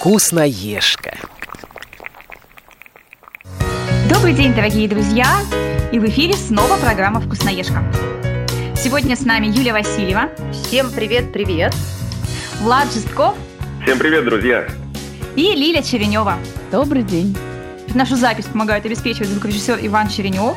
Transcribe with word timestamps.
Вкусноежка. 0.00 1.14
Добрый 4.08 4.32
день, 4.32 4.54
дорогие 4.54 4.88
друзья! 4.88 5.26
И 5.92 5.98
в 5.98 6.06
эфире 6.06 6.32
снова 6.32 6.78
программа 6.78 7.20
«Вкусноежка». 7.20 7.84
Сегодня 8.82 9.14
с 9.14 9.26
нами 9.26 9.48
Юлия 9.48 9.74
Васильева. 9.74 10.30
Всем 10.52 10.90
привет-привет. 10.90 11.74
Влад 12.60 12.90
Жестков. 12.90 13.36
Всем 13.82 13.98
привет, 13.98 14.24
друзья. 14.24 14.66
И 15.36 15.52
Лиля 15.52 15.82
Черенева. 15.82 16.38
Добрый 16.72 17.02
день. 17.02 17.36
Нашу 17.92 18.16
запись 18.16 18.46
помогает 18.46 18.86
обеспечивать 18.86 19.28
звукорежиссер 19.28 19.80
Иван 19.82 20.08
Черенев. 20.08 20.56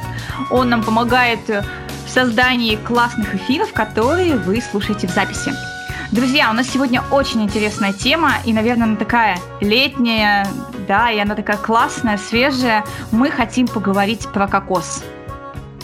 Он 0.52 0.70
нам 0.70 0.82
помогает 0.86 1.50
в 1.50 2.10
создании 2.10 2.78
классных 2.78 3.36
эфиров, 3.36 3.74
которые 3.74 4.38
вы 4.38 4.62
слушаете 4.62 5.06
в 5.08 5.12
записи. 5.12 5.52
Друзья, 6.14 6.52
у 6.52 6.54
нас 6.54 6.70
сегодня 6.70 7.02
очень 7.10 7.42
интересная 7.42 7.92
тема, 7.92 8.34
и, 8.46 8.54
наверное, 8.54 8.86
она 8.86 8.96
такая 8.98 9.40
летняя, 9.62 10.48
да, 10.88 11.10
и 11.10 11.18
она 11.18 11.34
такая 11.34 11.58
классная, 11.58 12.20
свежая. 12.20 12.86
Мы 13.12 13.32
хотим 13.32 13.68
поговорить 13.68 14.28
про 14.32 14.48
кокос 14.48 15.04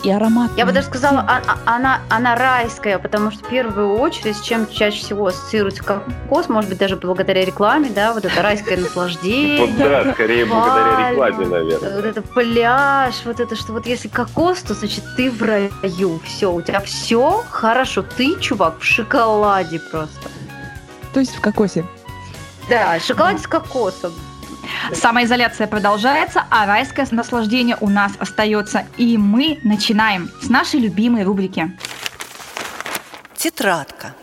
и 0.04 0.12
аромат. 0.12 0.52
Я 0.58 0.66
бы 0.66 0.72
даже 0.72 0.88
сказала, 0.88 1.26
а, 1.28 1.42
а, 1.46 1.76
она, 1.76 2.02
она 2.10 2.36
райская, 2.36 3.00
потому 3.00 3.32
что 3.32 3.44
в 3.44 3.50
первую 3.50 3.98
очередь, 3.98 4.38
с 4.38 4.42
чем 4.42 4.68
чаще 4.68 5.00
всего 5.00 5.28
ассоциируется 5.28 5.84
кокос, 5.84 6.50
может 6.50 6.70
быть, 6.70 6.80
даже 6.80 6.96
благодаря 6.96 7.46
рекламе, 7.46 7.90
да, 7.90 8.14
вот 8.14 8.26
это 8.26 8.42
райское 8.42 8.78
наслаждение. 8.82 9.66
Вот 9.66 9.78
да, 9.78 10.14
скорее 10.14 10.46
благодаря 10.46 11.12
рекламе, 11.12 11.48
наверное. 11.48 11.96
Вот 11.96 12.06
это 12.06 12.22
пляж, 12.22 13.16
вот 13.26 13.40
это, 13.40 13.56
что 13.56 13.74
вот 13.74 13.86
если 13.86 14.08
кокос, 14.08 14.62
то 14.62 14.74
значит 14.74 15.04
ты 15.16 15.32
в 15.32 15.42
раю, 15.42 16.20
все, 16.24 16.52
у 16.52 16.62
тебя 16.62 16.80
все 16.82 17.44
хорошо, 17.50 18.04
ты, 18.04 18.40
чувак, 18.40 18.80
в 18.80 18.84
шоколаде 18.84 19.80
просто. 19.80 20.30
То 21.14 21.20
есть 21.20 21.36
в 21.36 21.42
кокосе? 21.42 21.86
Да, 22.70 23.00
шоколад 23.00 23.40
с 23.40 23.48
кокосом. 23.48 24.14
Самоизоляция 24.94 25.68
продолжается, 25.68 26.44
а 26.50 26.66
райское 26.66 27.08
наслаждение 27.12 27.78
у 27.80 27.90
нас 27.90 28.14
остается. 28.20 28.86
И 28.98 29.18
мы 29.18 29.60
начинаем 29.64 30.30
с 30.42 30.50
нашей 30.50 30.80
любимой 30.80 31.24
рубрики. 31.24 31.78
Тетрадка. 33.36 34.14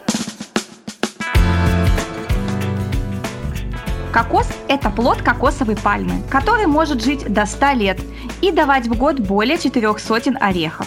Кокос– 4.12 4.48
это 4.68 4.90
плод 4.90 5.20
кокосовой 5.20 5.76
пальмы, 5.76 6.22
который 6.30 6.66
может 6.66 7.02
жить 7.02 7.30
до 7.30 7.44
100 7.44 7.72
лет 7.72 8.00
и 8.40 8.50
давать 8.50 8.86
в 8.86 8.96
год 8.96 9.20
более 9.20 9.58
4 9.58 9.98
сотен 9.98 10.38
орехов. 10.40 10.86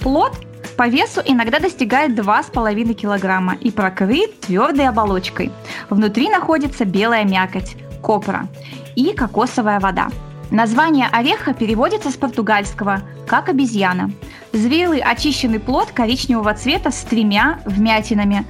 Плод 0.00 0.32
по 0.76 0.88
весу 0.88 1.20
иногда 1.24 1.58
достигает 1.58 2.18
2,5 2.18 2.94
килограмма 2.94 3.56
и 3.60 3.70
покрыт 3.70 4.40
твердой 4.40 4.88
оболочкой. 4.88 5.52
Внутри 5.90 6.30
находится 6.30 6.86
белая 6.86 7.24
мякоть– 7.24 7.76
копра 8.02 8.48
и 8.96 9.12
кокосовая 9.12 9.80
вода. 9.80 10.08
Название 10.50 11.08
ореха 11.10 11.54
переводится 11.54 12.10
с 12.10 12.14
португальского 12.14 13.02
как 13.26 13.48
обезьяна. 13.48 14.10
Зрелый 14.52 15.00
очищенный 15.00 15.58
плод 15.58 15.92
коричневого 15.92 16.52
цвета 16.54 16.90
с 16.90 17.00
тремя 17.02 17.60
вмятинами, 17.64 18.44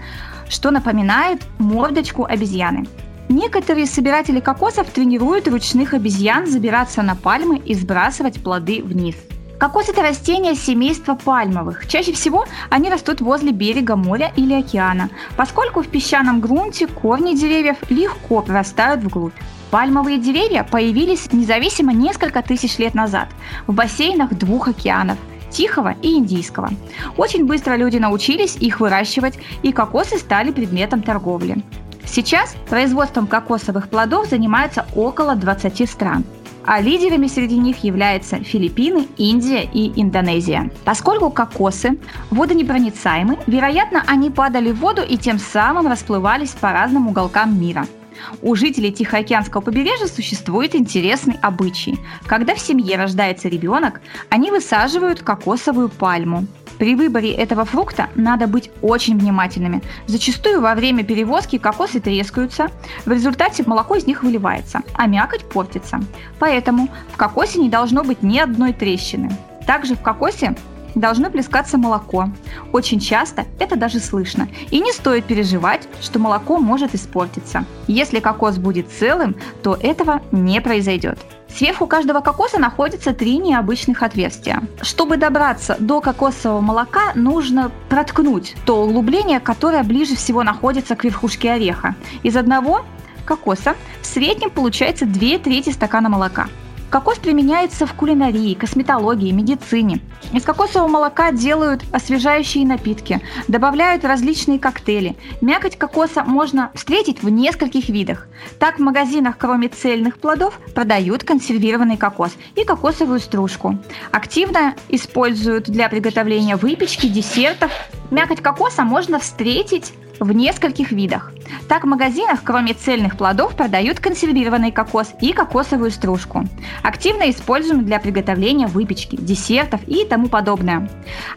что 0.49 0.71
напоминает 0.71 1.43
мордочку 1.59 2.25
обезьяны. 2.25 2.87
Некоторые 3.29 3.87
собиратели 3.87 4.41
кокосов 4.41 4.91
тренируют 4.91 5.47
ручных 5.49 5.95
обезьян 5.95 6.47
забираться 6.47 7.03
на 7.03 7.15
пальмы 7.15 7.59
и 7.59 7.75
сбрасывать 7.75 8.43
плоды 8.43 8.83
вниз. 8.83 9.15
Кокос– 9.59 9.89
это 9.91 10.03
растение 10.03 10.57
семейства 10.57 11.15
пальмовых. 11.15 11.87
Чаще 11.87 12.13
всего 12.13 12.47
они 12.69 12.91
растут 12.91 13.21
возле 13.21 13.53
берега 13.53 13.95
моря 13.95 14.33
или 14.35 14.55
океана, 14.55 15.09
поскольку 15.37 15.83
в 15.83 15.87
песчаном 15.87 16.41
грунте 16.41 16.89
корни 16.89 17.37
деревьев 17.37 17.77
легко 17.89 18.43
прорастают 18.43 19.05
вглубь. 19.05 19.35
Пальмовые 19.73 20.19
деревья 20.19 20.65
появились 20.65 21.33
независимо 21.33 21.95
несколько 21.95 22.43
тысяч 22.43 22.77
лет 22.77 22.93
назад 22.93 23.29
в 23.67 23.73
бассейнах 23.73 24.35
двух 24.35 24.69
океанов– 24.69 25.17
Тихого 25.51 25.95
и 26.03 26.19
Индийского. 26.19 26.69
Очень 27.17 27.47
быстро 27.47 27.77
люди 27.77 27.97
научились 27.97 28.55
их 28.57 28.81
выращивать, 28.81 29.39
и 29.63 29.73
кокосы 29.73 30.19
стали 30.19 30.51
предметом 30.51 31.03
торговли. 31.03 31.65
Сейчас 32.05 32.55
производством 32.69 33.27
кокосовых 33.27 33.89
плодов 33.89 34.29
занимается 34.29 34.85
около 34.95 35.37
20 35.37 35.91
стран 35.91 36.25
а 36.65 36.81
лидерами 36.81 37.27
среди 37.27 37.59
них 37.59 37.83
являются 37.83 38.37
Филиппины, 38.37 39.09
Индия 39.17 39.65
и 39.65 40.01
Индонезия. 40.01 40.71
Поскольку 40.85 41.29
кокосы 41.29 41.99
водонепроницаемы, 42.31 43.39
вероятно, 43.49 44.05
они 44.07 44.31
падали 44.31 44.71
в 44.71 44.79
воду 44.79 45.03
и 45.03 45.17
тем 45.17 45.41
самым 45.41 45.89
расплывались 45.89 46.51
по 46.51 46.71
разным 46.71 47.09
уголкам 47.09 47.61
мира– 47.61 47.87
у 48.43 48.55
жителей 48.55 48.93
Тихоокеанского 48.93 49.61
побережья 49.61 50.07
существует 50.07 50.75
интересный 50.75 51.37
обычай. 51.43 51.99
Когда 52.27 52.55
в 52.55 52.61
семье 52.61 52.97
рождается 52.97 53.49
ребенок, 53.49 54.01
они 54.29 54.51
высаживают 54.51 55.23
кокосовую 55.23 55.89
пальму. 55.89 56.47
При 56.79 56.97
выборе 56.97 57.33
этого 57.33 57.65
фрукта 57.65 58.09
надо 58.15 58.47
быть 58.47 58.71
очень 58.81 59.19
внимательными. 59.19 59.83
Зачастую 60.07 60.61
во 60.61 60.75
время 60.75 61.05
перевозки 61.05 61.59
кокосы 61.59 62.01
трескаются, 62.01 62.71
в 63.05 63.13
результате 63.13 63.63
молоко 63.65 63.95
из 63.95 64.07
них 64.07 64.23
выливается, 64.23 64.83
а 64.95 65.07
мякоть 65.07 65.45
портится. 65.45 66.01
Поэтому 66.39 66.89
в 67.13 67.17
кокосе 67.17 67.61
не 67.61 67.69
должно 67.69 68.03
быть 68.03 68.23
ни 68.23 68.39
одной 68.39 68.73
трещины. 68.73 69.31
Также 69.67 69.95
в 69.95 70.01
кокосе 70.01 70.57
должно 70.95 71.31
плескаться 71.31 71.79
молоко. 71.79 72.29
Очень 72.73 73.01
часто 73.01 73.45
это 73.59 73.77
даже 73.77 74.01
слышно. 74.01 74.49
И 74.71 74.81
не 74.81 74.93
стоит 74.93 75.25
переживать, 75.25 75.89
что 76.01 76.19
молоко 76.19 76.59
может 76.59 76.95
испортиться. 76.95 77.65
Если 77.87 78.21
кокос 78.21 78.59
будет 78.59 78.91
целым, 78.91 79.37
то 79.63 79.77
этого 79.81 80.21
не 80.31 80.61
произойдет. 80.61 81.19
Сверху 81.49 81.87
каждого 81.87 82.21
кокоса 82.21 82.59
находится 82.59 83.13
три 83.13 83.37
необычных 83.37 84.03
отверстия. 84.03 84.63
Чтобы 84.81 85.19
добраться 85.19 85.77
до 85.79 86.01
кокосового 86.01 86.61
молока, 86.61 87.13
нужно 87.15 87.71
проткнуть 87.91 88.57
то 88.65 88.83
углубление, 88.83 89.39
которое 89.39 89.83
ближе 89.83 90.17
всего 90.17 90.43
находится 90.43 90.97
к 90.97 91.05
верхушке 91.05 91.53
ореха. 91.53 91.95
Из 92.23 92.37
одного 92.37 92.87
кокоса 93.27 93.75
в 94.01 94.07
среднем 94.07 94.51
получается 94.51 95.05
2 95.05 95.39
трети 95.39 95.71
стакана 95.71 96.09
молока. 96.09 96.49
Кокос 96.93 97.17
применяется 97.17 97.87
в 97.87 97.95
кулинарии, 97.95 98.53
косметологии, 98.53 99.33
медицине. 99.33 100.01
Из 100.35 100.43
кокосового 100.43 100.89
молока 100.89 101.33
делают 101.33 101.83
освежающие 101.91 102.67
напитки, 102.67 103.23
добавляют 103.49 104.05
различные 104.05 104.59
коктейли. 104.59 105.17
Мякоть 105.41 105.79
кокоса 105.79 106.23
можно 106.23 106.71
встретить 106.75 107.23
в 107.23 107.31
нескольких 107.31 107.89
видах. 107.89 108.29
Так 108.59 108.77
в 108.77 108.83
магазинах, 108.83 109.37
кроме 109.39 109.69
цельных 109.69 110.19
плодов, 110.19 110.61
продают 110.75 111.25
консервированный 111.25 111.97
кокос 111.97 112.33
и 112.57 112.65
кокосовую 112.65 113.21
стружку. 113.21 113.79
Активно 114.11 114.75
используют 114.91 115.71
для 115.71 115.89
приготовления 115.89 116.57
выпечки, 116.57 117.07
десертов. 117.07 117.73
Мякоть 118.13 118.43
кокоса 118.43 118.85
можно 118.85 119.19
встретить 119.19 119.95
в 120.21 120.33
нескольких 120.33 120.93
видах. 120.93 121.33
Так 121.67 121.85
в 121.85 121.87
магазинах, 121.87 122.41
кроме 122.45 122.75
цельных 122.75 123.17
плодов, 123.17 123.57
продают 123.57 124.01
консервированный 124.01 124.71
кокос 124.71 125.15
и 125.23 125.33
кокосовую 125.33 125.91
стружку. 125.91 126.47
Активно 126.83 127.31
используем 127.31 127.87
для 127.87 127.99
приготовления 127.99 128.67
выпечки, 128.67 129.17
десертов 129.17 129.81
и 129.87 130.05
тому 130.05 130.29
подобное. 130.29 130.91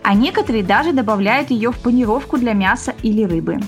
А 0.03 0.13
некоторые 0.13 0.65
даже 0.65 0.91
добавляют 0.91 1.49
ее 1.49 1.71
в 1.71 1.79
панировку 1.79 2.37
для 2.37 2.51
мяса 2.51 2.93
или 3.03 3.23
рыбы 3.23 3.59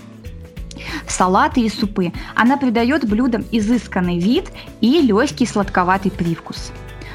салаты 1.07 1.62
и 1.62 1.69
супы. 1.69 2.12
Она 2.35 2.57
придает 2.57 3.07
блюдам 3.07 3.46
изысканный 3.51 4.19
вид 4.19 4.51
и 4.81 5.01
легкий 5.01 5.46
сладковатый 5.46 6.12
привкус. 6.12 6.73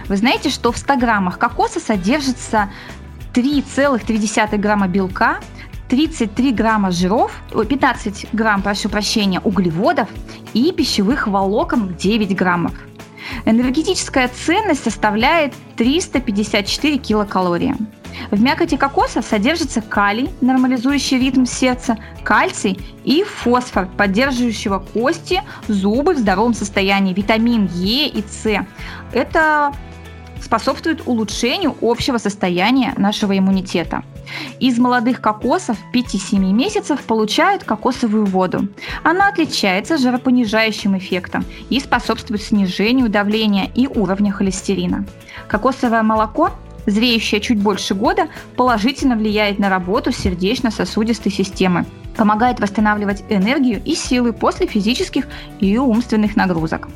Вы 0.08 0.16
знаете, 0.16 0.48
что 0.48 0.72
в 0.72 0.78
100 0.78 0.96
граммах 0.96 1.38
кокоса 1.38 1.78
содержится 1.78 2.70
3,3 3.34 4.58
грамма 4.58 4.88
белка, 4.88 5.38
33 5.92 6.52
грамма 6.52 6.90
жиров, 6.90 7.42
15 7.50 8.28
грамм, 8.32 8.62
прошу 8.62 8.88
прощения, 8.88 9.40
углеводов 9.40 10.08
и 10.54 10.72
пищевых 10.72 11.26
волокон 11.26 11.94
9 11.96 12.34
граммов. 12.34 12.72
Энергетическая 13.44 14.28
ценность 14.28 14.84
составляет 14.84 15.52
354 15.76 16.96
килокалории. 16.96 17.76
В 18.30 18.40
мякоти 18.40 18.78
кокоса 18.78 19.20
содержится 19.20 19.82
калий, 19.82 20.30
нормализующий 20.40 21.18
ритм 21.18 21.44
сердца, 21.44 21.98
кальций 22.24 22.78
и 23.04 23.22
фосфор, 23.22 23.86
поддерживающего 23.98 24.78
кости, 24.78 25.42
зубы 25.68 26.14
в 26.14 26.18
здоровом 26.18 26.54
состоянии, 26.54 27.12
витамин 27.12 27.68
Е 27.70 28.08
и 28.08 28.24
С. 28.26 28.64
Это 29.12 29.74
способствует 30.40 31.02
улучшению 31.04 31.76
общего 31.82 32.16
состояния 32.16 32.94
нашего 32.96 33.36
иммунитета. 33.36 34.02
Из 34.60 34.78
молодых 34.78 35.20
кокосов 35.20 35.76
5-7 35.94 36.38
месяцев 36.52 37.02
получают 37.02 37.64
кокосовую 37.64 38.26
воду. 38.26 38.68
Она 39.02 39.28
отличается 39.28 39.98
жаропонижающим 39.98 40.96
эффектом 40.96 41.44
и 41.70 41.80
способствует 41.80 42.42
снижению 42.42 43.08
давления 43.08 43.70
и 43.74 43.86
уровня 43.86 44.32
холестерина. 44.32 45.04
Кокосовое 45.48 46.02
молоко 46.02 46.50
зреющее 46.86 47.40
чуть 47.40 47.60
больше 47.60 47.94
года, 47.94 48.28
положительно 48.56 49.16
влияет 49.16 49.58
на 49.58 49.68
работу 49.68 50.12
сердечно-сосудистой 50.12 51.32
системы, 51.32 51.86
помогает 52.16 52.60
восстанавливать 52.60 53.24
энергию 53.28 53.82
и 53.84 53.94
силы 53.94 54.32
после 54.32 54.66
физических 54.66 55.26
и 55.60 55.78
умственных 55.78 56.36
нагрузок. 56.36 56.88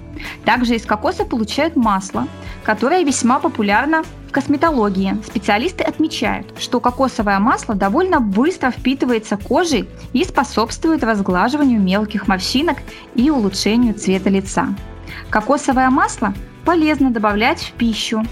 Также 0.44 0.76
из 0.76 0.84
кокоса 0.84 1.24
получают 1.24 1.76
масло, 1.76 2.26
которое 2.64 3.04
весьма 3.04 3.38
популярно 3.38 4.02
в 4.28 4.32
косметологии. 4.32 5.16
Специалисты 5.26 5.84
отмечают, 5.84 6.46
что 6.58 6.80
кокосовое 6.80 7.38
масло 7.38 7.74
довольно 7.74 8.20
быстро 8.20 8.70
впитывается 8.70 9.36
кожей 9.36 9.88
и 10.12 10.24
способствует 10.24 11.04
разглаживанию 11.04 11.80
мелких 11.80 12.28
морщинок 12.28 12.78
и 13.14 13.30
улучшению 13.30 13.94
цвета 13.94 14.30
лица. 14.30 14.74
Кокосовое 15.30 15.90
масло 15.90 16.34
полезно 16.64 17.10
добавлять 17.10 17.60
в 17.60 17.72
пищу. 17.72 18.24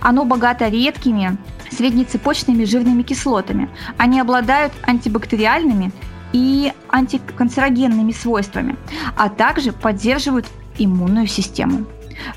Оно 0.00 0.24
богато 0.24 0.68
редкими 0.68 1.38
среднецепочными 1.70 2.64
жирными 2.64 3.02
кислотами. 3.02 3.70
Они 3.96 4.20
обладают 4.20 4.72
антибактериальными 4.82 5.92
и 6.32 6.72
антиканцерогенными 6.88 8.12
свойствами, 8.12 8.76
а 9.16 9.28
также 9.28 9.72
поддерживают 9.72 10.46
иммунную 10.78 11.26
систему. 11.26 11.86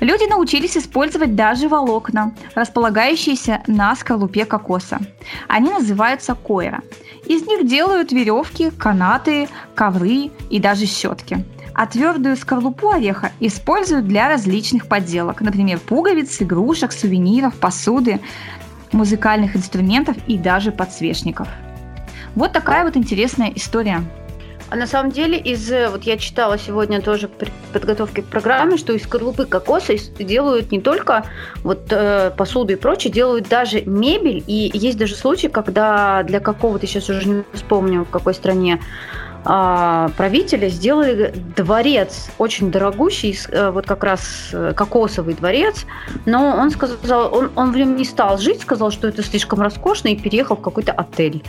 Люди 0.00 0.28
научились 0.28 0.76
использовать 0.76 1.34
даже 1.34 1.68
волокна, 1.68 2.34
располагающиеся 2.54 3.62
на 3.66 3.94
скорлупе 3.96 4.44
кокоса. 4.44 5.00
Они 5.48 5.70
называются 5.70 6.34
койра. 6.34 6.80
Из 7.26 7.46
них 7.46 7.66
делают 7.66 8.12
веревки, 8.12 8.70
канаты, 8.70 9.48
ковры 9.74 10.30
и 10.50 10.58
даже 10.58 10.86
щетки. 10.86 11.44
А 11.74 11.86
твердую 11.86 12.36
скорлупу 12.36 12.90
ореха 12.90 13.32
используют 13.40 14.06
для 14.06 14.28
различных 14.28 14.86
подделок, 14.86 15.40
например, 15.40 15.80
пуговиц, 15.80 16.40
игрушек, 16.40 16.92
сувениров, 16.92 17.56
посуды, 17.56 18.20
музыкальных 18.92 19.56
инструментов 19.56 20.16
и 20.28 20.38
даже 20.38 20.70
подсвечников. 20.70 21.48
Вот 22.34 22.52
такая 22.52 22.84
вот 22.84 22.96
интересная 22.96 23.52
история. 23.54 24.02
А 24.70 24.76
на 24.76 24.86
самом 24.86 25.12
деле, 25.12 25.38
из 25.38 25.70
вот 25.90 26.04
я 26.04 26.16
читала 26.16 26.58
сегодня 26.58 27.00
тоже 27.00 27.28
при 27.28 27.52
подготовке 27.72 28.22
к 28.22 28.26
программе, 28.26 28.76
что 28.76 28.92
из 28.92 29.02
скорлупы 29.02 29.44
кокоса 29.44 29.94
делают 30.18 30.72
не 30.72 30.80
только 30.80 31.24
вот 31.62 31.86
э, 31.90 32.32
посуду 32.36 32.72
и 32.72 32.76
прочее, 32.76 33.12
делают 33.12 33.48
даже 33.48 33.82
мебель. 33.82 34.42
И 34.46 34.70
есть 34.74 34.98
даже 34.98 35.14
случаи, 35.14 35.48
когда 35.48 36.22
для 36.24 36.40
какого-то, 36.40 36.86
сейчас 36.86 37.08
уже 37.10 37.28
не 37.28 37.44
вспомню, 37.52 38.04
в 38.04 38.10
какой 38.10 38.34
стране, 38.34 38.80
а, 39.46 40.08
правителя 40.16 40.68
сделали 40.70 41.34
дворец, 41.54 42.30
очень 42.38 42.70
дорогущий, 42.70 43.38
э, 43.50 43.70
вот 43.70 43.84
как 43.84 44.02
раз 44.02 44.48
э, 44.52 44.72
кокосовый 44.74 45.34
дворец, 45.34 45.84
но 46.24 46.56
он 46.56 46.70
сказал, 46.70 47.34
он, 47.34 47.50
он 47.54 47.70
в 47.70 47.76
нем 47.76 47.94
не 47.94 48.06
стал 48.06 48.38
жить, 48.38 48.62
сказал, 48.62 48.90
что 48.90 49.06
это 49.06 49.22
слишком 49.22 49.60
роскошно 49.60 50.08
и 50.08 50.16
переехал 50.16 50.56
в 50.56 50.62
какой-то 50.62 50.92
отель. 50.92 51.44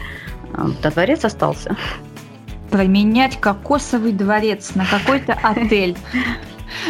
А, 0.54 0.68
а 0.84 0.92
дворец 0.92 1.26
остался. 1.26 1.76
Променять 2.72 3.40
кокосовый 3.40 4.12
дворец 4.12 4.76
на 4.76 4.86
какой-то 4.86 5.34
отель. 5.34 5.98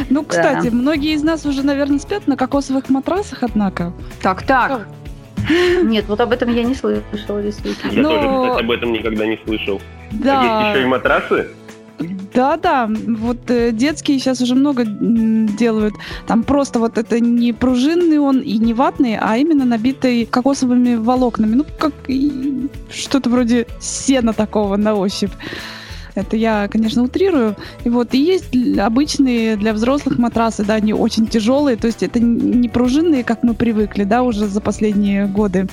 Ну, 0.09 0.23
кстати, 0.23 0.69
многие 0.69 1.13
из 1.13 1.21
нас 1.21 1.45
уже, 1.45 1.61
наверное, 1.61 1.99
спят 1.99 2.27
на 2.27 2.37
кокосовых 2.37 2.89
матрасах, 2.89 3.43
однако. 3.43 3.93
Так, 4.21 4.41
так. 4.43 4.87
Нет, 5.83 6.05
вот 6.07 6.19
об 6.21 6.31
этом 6.31 6.51
я 6.53 6.63
не 6.63 6.73
слышала, 6.73 7.41
действительно. 7.41 7.91
Я 7.91 8.03
тоже, 8.03 8.49
кстати, 8.49 8.63
об 8.63 8.71
этом 8.71 8.93
никогда 8.93 9.27
не 9.27 9.39
слышал. 9.45 9.81
Да. 10.11 10.41
А 10.41 10.63
есть 10.63 10.75
еще 10.75 10.85
и 10.85 10.89
матрасы? 10.89 11.47
Да, 12.35 12.57
да, 12.57 12.89
вот 12.89 13.49
э, 13.49 13.71
детские 13.71 14.19
сейчас 14.19 14.41
уже 14.41 14.55
много 14.55 14.83
делают. 14.85 15.93
Там 16.27 16.43
просто 16.43 16.79
вот 16.79 16.97
это 16.97 17.21
не 17.21 17.53
пружинный 17.53 18.19
он 18.19 18.41
и 18.41 18.57
не 18.57 18.73
ватный, 18.73 19.17
а 19.17 19.37
именно 19.37 19.63
набитый 19.63 20.25
кокосовыми 20.25 20.95
волокнами. 20.95 21.55
Ну, 21.55 21.65
как 21.79 21.93
что-то 22.89 23.29
вроде 23.29 23.67
сена 23.79 24.33
такого 24.33 24.75
на 24.75 24.95
ощупь. 24.95 25.31
Это 26.15 26.37
я, 26.37 26.67
конечно, 26.69 27.03
утрирую. 27.03 27.55
И 27.83 27.89
вот 27.89 28.13
и 28.13 28.17
есть 28.17 28.55
обычные 28.79 29.57
для 29.57 29.73
взрослых 29.73 30.17
матрасы, 30.17 30.63
да, 30.63 30.75
они 30.75 30.93
очень 30.93 31.27
тяжелые, 31.27 31.75
то 31.75 31.87
есть 31.87 32.03
это 32.03 32.19
не 32.19 32.69
пружинные, 32.69 33.23
как 33.23 33.43
мы 33.43 33.53
привыкли, 33.53 34.05
да, 34.05 34.23
уже 34.23 34.47
за 34.47 34.61
последние 34.61 35.27
годы, 35.27 35.67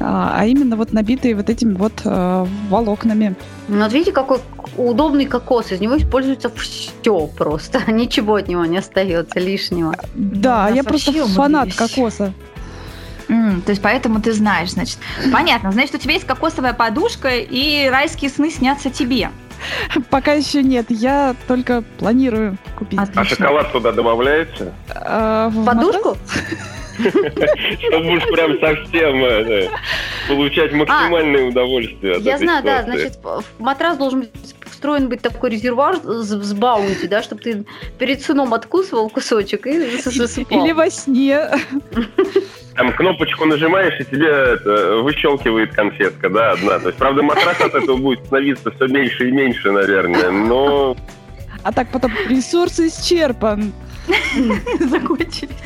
а, 0.00 0.34
а 0.38 0.46
именно 0.46 0.76
вот 0.76 0.92
набитые 0.92 1.34
вот 1.36 1.50
этими 1.50 1.74
вот 1.74 1.92
э, 2.04 2.46
волокнами. 2.70 3.36
Ну, 3.68 3.82
вот 3.82 3.92
видите, 3.92 4.12
какой 4.12 4.40
удобный 4.76 5.26
кокос, 5.26 5.72
из 5.72 5.80
него 5.80 5.98
используется 5.98 6.50
все 6.50 7.26
просто, 7.26 7.80
ничего 7.92 8.36
от 8.36 8.48
него 8.48 8.64
не 8.64 8.78
остается 8.78 9.38
лишнего. 9.38 9.94
Да, 10.14 10.70
я 10.70 10.82
просто 10.84 11.12
фанат 11.26 11.74
кокоса. 11.74 12.32
Mm, 13.28 13.62
то 13.62 13.70
есть 13.70 13.82
поэтому 13.82 14.20
ты 14.20 14.32
знаешь, 14.32 14.70
значит. 14.70 14.98
Понятно, 15.32 15.72
значит, 15.72 15.94
у 15.94 15.98
тебя 15.98 16.14
есть 16.14 16.26
кокосовая 16.26 16.74
подушка, 16.74 17.30
и 17.36 17.88
райские 17.88 18.30
сны 18.30 18.50
снятся 18.50 18.88
тебе. 18.90 19.30
Пока 20.10 20.32
еще 20.32 20.62
нет, 20.62 20.86
я 20.88 21.34
только 21.46 21.82
планирую 21.98 22.56
купить. 22.76 22.98
Отлично. 22.98 23.22
А 23.22 23.24
шоколад 23.24 23.72
туда 23.72 23.92
добавляется? 23.92 24.72
А, 24.94 25.48
в 25.48 25.64
Подушку? 25.64 26.16
Чтобы 26.98 28.16
уж 28.16 28.22
прям 28.24 28.58
совсем 28.58 29.24
э, 29.24 29.68
получать 30.28 30.72
а, 30.72 30.76
максимальное 30.76 31.44
удовольствие. 31.44 32.18
Я 32.20 32.38
знаю, 32.38 32.64
да, 32.64 32.82
значит, 32.84 33.18
матрас 33.58 33.98
должен 33.98 34.20
быть 34.20 34.54
встроен 34.76 35.08
быть 35.08 35.22
такой 35.22 35.50
резервуар 35.50 35.96
с 35.96 36.52
баунти, 36.52 37.08
да, 37.08 37.22
чтобы 37.22 37.42
ты 37.42 37.64
перед 37.98 38.22
сыном 38.22 38.52
откусывал 38.52 39.08
кусочек 39.08 39.66
и 39.66 39.96
засыпал. 40.02 40.64
Или 40.64 40.72
во 40.72 40.90
сне. 40.90 41.48
Там 42.74 42.92
кнопочку 42.92 43.46
нажимаешь, 43.46 43.98
и 43.98 44.04
тебе 44.04 44.28
это, 44.28 44.96
выщелкивает 45.02 45.74
конфетка, 45.74 46.28
да, 46.28 46.52
одна. 46.52 46.78
То 46.78 46.88
есть, 46.88 46.98
правда, 46.98 47.22
матрас 47.22 47.58
от 47.60 47.74
этого 47.74 47.96
будет 47.96 48.24
становиться 48.26 48.70
все 48.70 48.86
меньше 48.86 49.28
и 49.28 49.32
меньше, 49.32 49.70
наверное, 49.70 50.30
но... 50.30 50.94
А 51.62 51.72
так 51.72 51.88
потом 51.90 52.12
ресурс 52.28 52.78
исчерпан. 52.78 53.72
Закончились. 54.78 55.56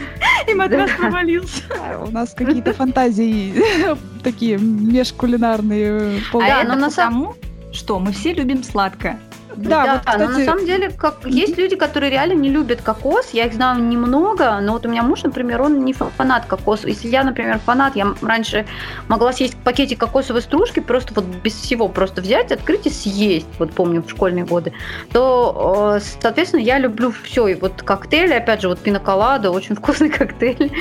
И 0.48 0.54
матрас 0.54 0.92
провалился. 0.92 1.64
У 2.06 2.10
нас 2.12 2.32
какие-то 2.32 2.72
фантазии 2.72 3.54
такие 4.22 4.56
межкулинарные. 4.56 6.22
А 6.32 6.62
это 6.62 6.76
на 6.76 6.90
самом 6.90 7.34
что 7.72 7.98
мы 7.98 8.12
все 8.12 8.32
любим 8.32 8.62
сладкое. 8.62 9.20
Да, 9.56 9.84
да 9.84 9.92
вот, 9.92 10.00
кстати... 10.00 10.20
но 10.20 10.38
на 10.38 10.44
самом 10.44 10.66
деле 10.66 10.90
как, 10.90 11.24
есть 11.24 11.58
люди, 11.58 11.76
которые 11.76 12.10
реально 12.10 12.34
не 12.34 12.50
любят 12.50 12.82
кокос. 12.82 13.30
Я 13.32 13.46
их 13.46 13.54
знаю 13.54 13.82
немного, 13.82 14.58
но 14.60 14.72
вот 14.72 14.86
у 14.86 14.88
меня 14.88 15.02
муж, 15.02 15.22
например, 15.22 15.62
он 15.62 15.84
не 15.84 15.92
фанат 15.92 16.46
кокоса. 16.46 16.88
Если 16.88 17.08
я, 17.08 17.24
например, 17.24 17.58
фанат, 17.58 17.96
я 17.96 18.14
раньше 18.22 18.66
могла 19.08 19.32
съесть 19.32 19.56
пакетик 19.56 19.98
кокосовой 19.98 20.42
стружки, 20.42 20.80
просто 20.80 21.14
вот 21.14 21.24
без 21.24 21.54
всего 21.54 21.88
просто 21.88 22.20
взять, 22.20 22.52
открыть 22.52 22.86
и 22.86 22.90
съесть, 22.90 23.46
вот 23.58 23.72
помню 23.72 24.02
в 24.02 24.10
школьные 24.10 24.44
годы, 24.44 24.72
то, 25.12 25.98
соответственно, 26.20 26.60
я 26.60 26.78
люблю 26.78 27.12
все. 27.22 27.48
И 27.48 27.54
вот 27.54 27.82
коктейли, 27.82 28.34
опять 28.34 28.62
же, 28.62 28.68
вот 28.68 28.78
пиноколада, 28.78 29.50
очень 29.50 29.74
вкусный 29.80 30.10
коктейль, 30.10 30.72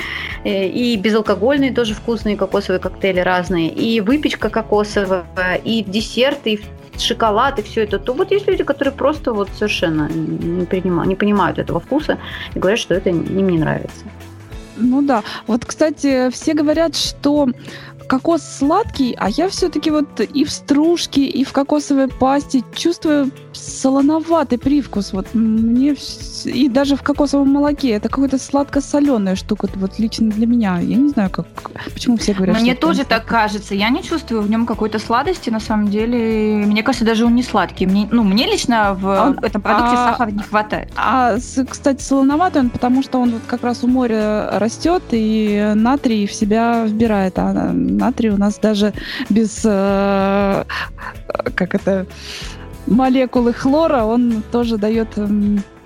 э, 0.44 0.66
и 0.66 0.96
безалкогольные 0.96 1.72
тоже 1.72 1.94
вкусные 1.94 2.36
кокосовые 2.36 2.80
коктейли 2.80 3.20
разные, 3.20 3.68
и 3.68 4.00
выпечка 4.00 4.48
кокосовая, 4.48 5.24
и 5.64 5.82
десерты, 5.82 6.54
и 6.54 6.60
шоколад 7.00 7.58
и 7.58 7.62
все 7.62 7.84
это, 7.84 7.98
то 7.98 8.12
вот 8.12 8.30
есть 8.30 8.46
люди, 8.46 8.64
которые 8.70 8.94
просто 8.94 9.32
вот 9.32 9.48
совершенно 9.58 10.08
не, 10.08 10.64
принимают, 10.64 11.08
не 11.08 11.16
понимают 11.16 11.58
этого 11.58 11.80
вкуса 11.80 12.18
и 12.54 12.58
говорят, 12.60 12.78
что 12.78 12.94
это 12.94 13.10
им 13.10 13.48
не 13.48 13.58
нравится. 13.58 14.04
Ну 14.76 15.02
да. 15.02 15.22
Вот, 15.46 15.64
кстати, 15.64 16.30
все 16.30 16.54
говорят, 16.54 16.96
что 16.96 17.48
кокос 18.10 18.42
сладкий, 18.42 19.14
а 19.16 19.30
я 19.30 19.48
все-таки 19.48 19.92
вот 19.92 20.20
и 20.20 20.44
в 20.44 20.50
стружке, 20.50 21.24
и 21.26 21.44
в 21.44 21.52
кокосовой 21.52 22.08
пасте 22.08 22.64
чувствую 22.74 23.30
солоноватый 23.52 24.58
привкус. 24.58 25.12
Вот 25.12 25.28
мне 25.32 25.94
и 26.44 26.68
даже 26.68 26.96
в 26.96 27.02
кокосовом 27.02 27.50
молоке 27.50 27.90
это 27.90 28.08
какая-то 28.08 28.38
сладко-соленая 28.38 29.36
штука, 29.36 29.68
вот 29.76 30.00
лично 30.00 30.28
для 30.28 30.46
меня. 30.48 30.80
Я 30.80 30.96
не 30.96 31.10
знаю, 31.10 31.30
как 31.30 31.46
почему 31.92 32.16
все 32.16 32.32
говорят. 32.32 32.60
Мне 32.60 32.74
тоже 32.74 33.04
так 33.04 33.26
кажется. 33.26 33.76
Я 33.76 33.90
не 33.90 34.02
чувствую 34.02 34.42
в 34.42 34.50
нем 34.50 34.66
какой-то 34.66 34.98
сладости. 34.98 35.50
На 35.50 35.60
самом 35.60 35.88
деле, 35.88 36.64
мне 36.66 36.82
кажется, 36.82 37.04
даже 37.04 37.24
он 37.24 37.36
не 37.36 37.44
сладкий. 37.44 37.86
Мне, 37.86 38.08
ну, 38.10 38.24
мне 38.24 38.46
лично 38.46 38.94
в 38.94 39.08
а, 39.08 39.36
этом 39.40 39.62
продукте 39.62 39.94
а, 39.96 40.10
сахара 40.10 40.30
не 40.30 40.42
хватает. 40.42 40.88
А, 40.96 41.36
кстати, 41.68 42.02
солоноватый 42.02 42.62
он, 42.62 42.70
потому 42.70 43.04
что 43.04 43.20
он 43.20 43.30
вот 43.30 43.42
как 43.46 43.62
раз 43.62 43.84
у 43.84 43.86
моря 43.86 44.50
растет 44.58 45.02
и 45.12 45.72
натрий 45.76 46.26
в 46.26 46.32
себя 46.32 46.84
вбирает. 46.84 47.38
А 47.38 47.72
натрий 48.00 48.30
у 48.30 48.36
нас 48.36 48.58
даже 48.58 48.92
без 49.28 49.62
э, 49.64 50.64
как 51.54 51.74
это 51.74 52.06
молекулы 52.86 53.52
хлора, 53.52 54.04
он 54.04 54.42
тоже 54.50 54.78
дает 54.78 55.08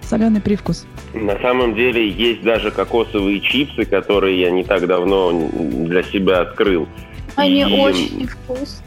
соленый 0.02 0.40
привкус. 0.40 0.87
На 1.12 1.38
самом 1.40 1.75
деле 1.75 2.09
есть 2.09 2.42
даже 2.42 2.71
кокосовые 2.71 3.40
чипсы, 3.40 3.85
которые 3.85 4.40
я 4.40 4.50
не 4.50 4.64
так 4.64 4.87
давно 4.87 5.49
для 5.52 6.02
себя 6.02 6.40
открыл. 6.40 6.88
Они 7.37 7.62
и... 7.62 7.64
очень 7.64 8.26
вкусные. 8.26 8.85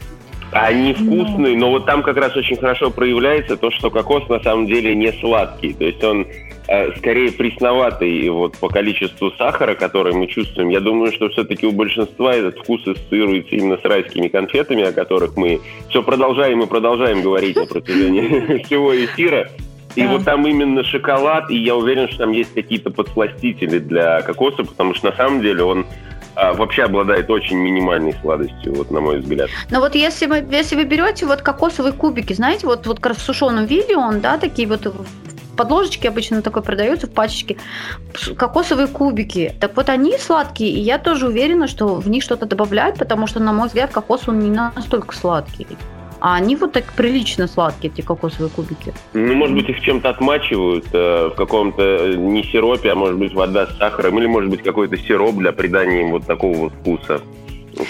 Они 0.50 0.94
вкусные, 0.94 1.58
но 1.58 1.70
вот 1.70 1.84
там 1.84 2.02
как 2.02 2.16
раз 2.16 2.34
очень 2.34 2.56
хорошо 2.56 2.90
проявляется 2.90 3.56
то, 3.58 3.70
что 3.70 3.90
кокос 3.90 4.28
на 4.30 4.40
самом 4.40 4.66
деле 4.66 4.94
не 4.94 5.12
сладкий. 5.12 5.74
То 5.74 5.84
есть 5.84 6.02
он 6.02 6.26
скорее 6.98 7.32
пресноватый 7.32 8.28
вот 8.28 8.58
по 8.58 8.68
количеству 8.68 9.30
сахара, 9.32 9.74
который 9.74 10.12
мы 10.12 10.26
чувствуем. 10.26 10.68
Я 10.68 10.80
думаю, 10.80 11.12
что 11.12 11.30
все-таки 11.30 11.66
у 11.66 11.72
большинства 11.72 12.34
этот 12.34 12.58
вкус 12.58 12.86
ассоциируется 12.86 13.54
именно 13.56 13.78
с 13.78 13.84
райскими 13.84 14.28
конфетами, 14.28 14.82
о 14.82 14.92
которых 14.92 15.36
мы 15.36 15.60
все 15.88 16.02
продолжаем 16.02 16.62
и 16.62 16.66
продолжаем 16.66 17.22
говорить 17.22 17.56
на 17.56 17.64
протяжении 17.66 18.62
всего 18.64 18.94
эфира. 18.94 19.48
И 19.96 20.06
вот 20.06 20.24
там 20.24 20.46
именно 20.46 20.84
шоколад, 20.84 21.50
и 21.50 21.56
я 21.56 21.74
уверен, 21.74 22.06
что 22.08 22.18
там 22.18 22.32
есть 22.32 22.52
какие-то 22.52 22.90
подсластители 22.90 23.78
для 23.78 24.20
кокоса, 24.20 24.62
потому 24.62 24.94
что 24.94 25.10
на 25.10 25.16
самом 25.16 25.40
деле 25.40 25.64
он 25.64 25.86
а, 26.36 26.52
вообще 26.52 26.84
обладает 26.84 27.28
очень 27.30 27.56
минимальной 27.56 28.14
сладостью, 28.20 28.74
вот 28.74 28.90
на 28.92 29.00
мой 29.00 29.18
взгляд. 29.18 29.48
Но 29.70 29.80
вот 29.80 29.96
если 29.96 30.26
вы, 30.26 30.46
если 30.52 30.76
вы 30.76 30.84
берете 30.84 31.26
вот 31.26 31.40
кокосовые 31.40 31.94
кубики, 31.94 32.32
знаете, 32.34 32.66
вот, 32.66 32.86
вот 32.86 33.04
в 33.04 33.20
сушеном 33.20 33.64
виде 33.64 33.96
он, 33.96 34.20
да, 34.20 34.38
такие 34.38 34.68
вот 34.68 34.86
подложечки 35.58 36.06
обычно 36.06 36.40
такой 36.40 36.62
продаются 36.62 37.08
в 37.08 37.10
пачечке, 37.10 37.58
кокосовые 38.36 38.86
кубики. 38.86 39.52
Так 39.60 39.76
вот 39.76 39.90
они 39.90 40.16
сладкие, 40.16 40.70
и 40.70 40.80
я 40.80 40.98
тоже 40.98 41.26
уверена, 41.26 41.66
что 41.66 41.96
в 41.96 42.08
них 42.08 42.22
что-то 42.22 42.46
добавляют, 42.46 42.96
потому 42.96 43.26
что, 43.26 43.40
на 43.40 43.52
мой 43.52 43.66
взгляд, 43.66 43.90
кокос 43.90 44.28
он 44.28 44.38
не 44.38 44.50
настолько 44.50 45.14
сладкий. 45.14 45.66
А 46.20 46.34
они 46.34 46.56
вот 46.56 46.72
так 46.72 46.84
прилично 46.96 47.46
сладкие, 47.46 47.92
эти 47.92 48.00
кокосовые 48.00 48.50
кубики. 48.50 48.92
Ну, 49.12 49.34
может 49.34 49.54
быть, 49.54 49.68
их 49.68 49.80
чем-то 49.80 50.10
отмачивают 50.10 50.86
э, 50.92 51.30
в 51.32 51.36
каком-то 51.36 51.82
э, 51.82 52.14
не 52.16 52.42
сиропе, 52.42 52.90
а 52.90 52.94
может 52.94 53.18
быть 53.18 53.34
вода 53.34 53.66
с 53.66 53.76
сахаром, 53.78 54.18
или 54.18 54.26
может 54.26 54.50
быть 54.50 54.62
какой-то 54.62 54.96
сироп 54.96 55.36
для 55.36 55.52
придания 55.52 56.02
им 56.02 56.10
вот 56.10 56.26
такого 56.26 56.56
вот 56.56 56.72
вкуса. 56.72 57.20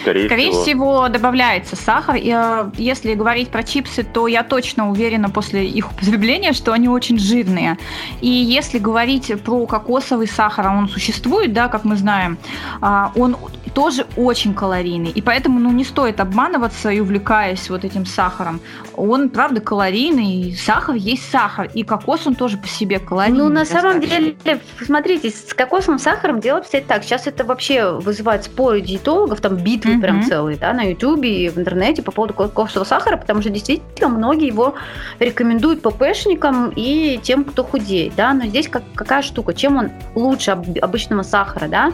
Скорее, 0.03 0.27
Скорее 0.27 0.51
всего. 0.51 0.63
всего, 0.63 1.09
добавляется 1.09 1.77
сахар. 1.77 2.17
И, 2.17 2.33
э, 2.35 2.71
если 2.77 3.15
говорить 3.15 3.49
про 3.49 3.63
чипсы, 3.63 4.03
то 4.03 4.27
я 4.27 4.43
точно 4.43 4.91
уверена 4.91 5.31
после 5.31 5.67
их 5.67 5.91
употребления, 5.91 6.53
что 6.53 6.73
они 6.73 6.89
очень 6.89 7.19
жирные. 7.19 7.79
И 8.21 8.29
если 8.29 8.79
говорить 8.79 9.33
про 9.43 9.67
кокосовый 9.67 10.27
сахар, 10.27 10.67
а 10.67 10.77
он 10.77 10.89
существует, 10.89 11.53
да, 11.53 11.69
как 11.69 11.85
мы 11.85 11.97
знаем, 11.97 12.39
а, 12.81 13.13
он 13.17 13.37
тоже 13.75 14.07
очень 14.17 14.55
калорийный. 14.55 15.11
И 15.11 15.23
поэтому 15.23 15.61
ну, 15.61 15.71
не 15.73 15.85
стоит 15.85 16.21
обманываться 16.21 16.91
и 16.91 17.01
увлекаясь 17.01 17.71
вот 17.71 17.85
этим 17.85 18.07
сахаром. 18.07 18.61
Он, 18.97 19.29
правда, 19.29 19.61
калорийный. 19.61 20.57
Сахар 20.57 20.97
есть 20.97 21.31
сахар. 21.31 21.71
И 21.73 21.85
кокос, 21.85 22.27
он 22.27 22.35
тоже 22.35 22.57
по 22.57 22.69
себе 22.69 22.99
калорийный. 22.99 23.39
Ну, 23.39 23.49
на 23.49 23.65
самом 23.65 24.01
деле, 24.01 24.37
смотрите, 24.85 25.31
с 25.31 25.55
кокосовым 25.55 25.99
сахаром 25.99 26.41
дело 26.41 26.59
обстоит 26.59 26.87
так. 26.87 27.05
Сейчас 27.05 27.27
это 27.27 27.45
вообще 27.45 27.93
вызывает 27.93 28.45
споры 28.45 28.81
диетологов, 28.81 29.41
там 29.41 29.57
бит 29.57 29.78
битвы 29.79 29.95
mm-hmm. 29.95 30.01
прям 30.01 30.23
целые, 30.23 30.57
да, 30.59 30.73
на 30.73 30.83
Ютубе 30.83 31.45
и 31.45 31.49
в 31.49 31.59
интернете 31.59 32.03
по 32.03 32.13
поводу 32.13 32.35
кокосового 32.35 32.87
сахара, 32.87 33.17
потому 33.17 33.41
что 33.41 33.51
действительно 33.51 34.09
многие 34.09 34.47
его 34.47 34.75
рекомендуют 35.19 35.83
ППшникам 35.83 36.73
и 36.75 37.19
тем, 37.23 37.45
кто 37.45 37.65
худеет, 37.65 38.15
да, 38.17 38.33
но 38.35 38.47
здесь 38.47 38.69
как, 38.69 38.83
какая 38.95 39.23
штука, 39.23 39.55
чем 39.55 39.77
он 39.77 39.91
лучше 40.15 40.51
обычного 40.51 41.23
сахара, 41.23 41.69
да, 41.69 41.93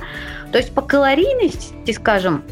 то 0.50 0.58
есть 0.58 0.72
по 0.74 0.82
калорийности, 0.82 1.92
скажем, 1.92 2.42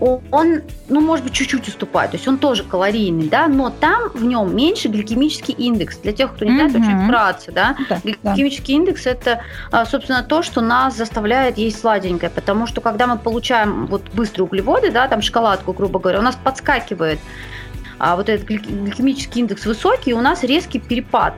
он, 0.00 0.62
ну, 0.88 1.00
может 1.00 1.24
быть, 1.24 1.34
чуть-чуть 1.34 1.68
уступает. 1.68 2.12
То 2.12 2.16
есть 2.16 2.28
он 2.28 2.38
тоже 2.38 2.64
калорийный, 2.64 3.28
да, 3.28 3.48
но 3.48 3.70
там 3.70 4.10
в 4.14 4.24
нем 4.24 4.54
меньше 4.54 4.88
гликемический 4.88 5.54
индекс. 5.54 5.98
Для 5.98 6.12
тех, 6.12 6.34
кто 6.34 6.44
не 6.44 6.54
знает, 6.54 6.74
mm-hmm. 6.74 6.80
очень 6.80 7.04
вкратце, 7.04 7.52
да. 7.52 7.76
да 7.88 8.00
гликемический 8.02 8.74
да. 8.74 8.80
индекс– 8.80 9.06
это, 9.06 9.42
а, 9.70 9.86
собственно, 9.86 10.22
то, 10.22 10.42
что 10.42 10.60
нас 10.60 10.96
заставляет 10.96 11.58
есть 11.58 11.80
сладенькое. 11.80 12.30
Потому 12.30 12.66
что, 12.66 12.80
когда 12.80 13.06
мы 13.06 13.18
получаем 13.18 13.86
вот 13.86 14.02
быстрые 14.14 14.46
углеводы, 14.46 14.90
да, 14.90 15.08
там 15.08 15.22
шоколадку, 15.22 15.72
грубо 15.72 15.98
говоря, 15.98 16.18
у 16.20 16.22
нас 16.22 16.36
подскакивает 16.42 17.18
а 17.98 18.14
вот 18.14 18.28
этот 18.28 18.46
гликемический 18.46 19.40
индекс 19.40 19.66
высокий, 19.66 20.10
и 20.10 20.14
у 20.14 20.20
нас 20.20 20.44
резкий 20.44 20.78
перепад 20.78 21.34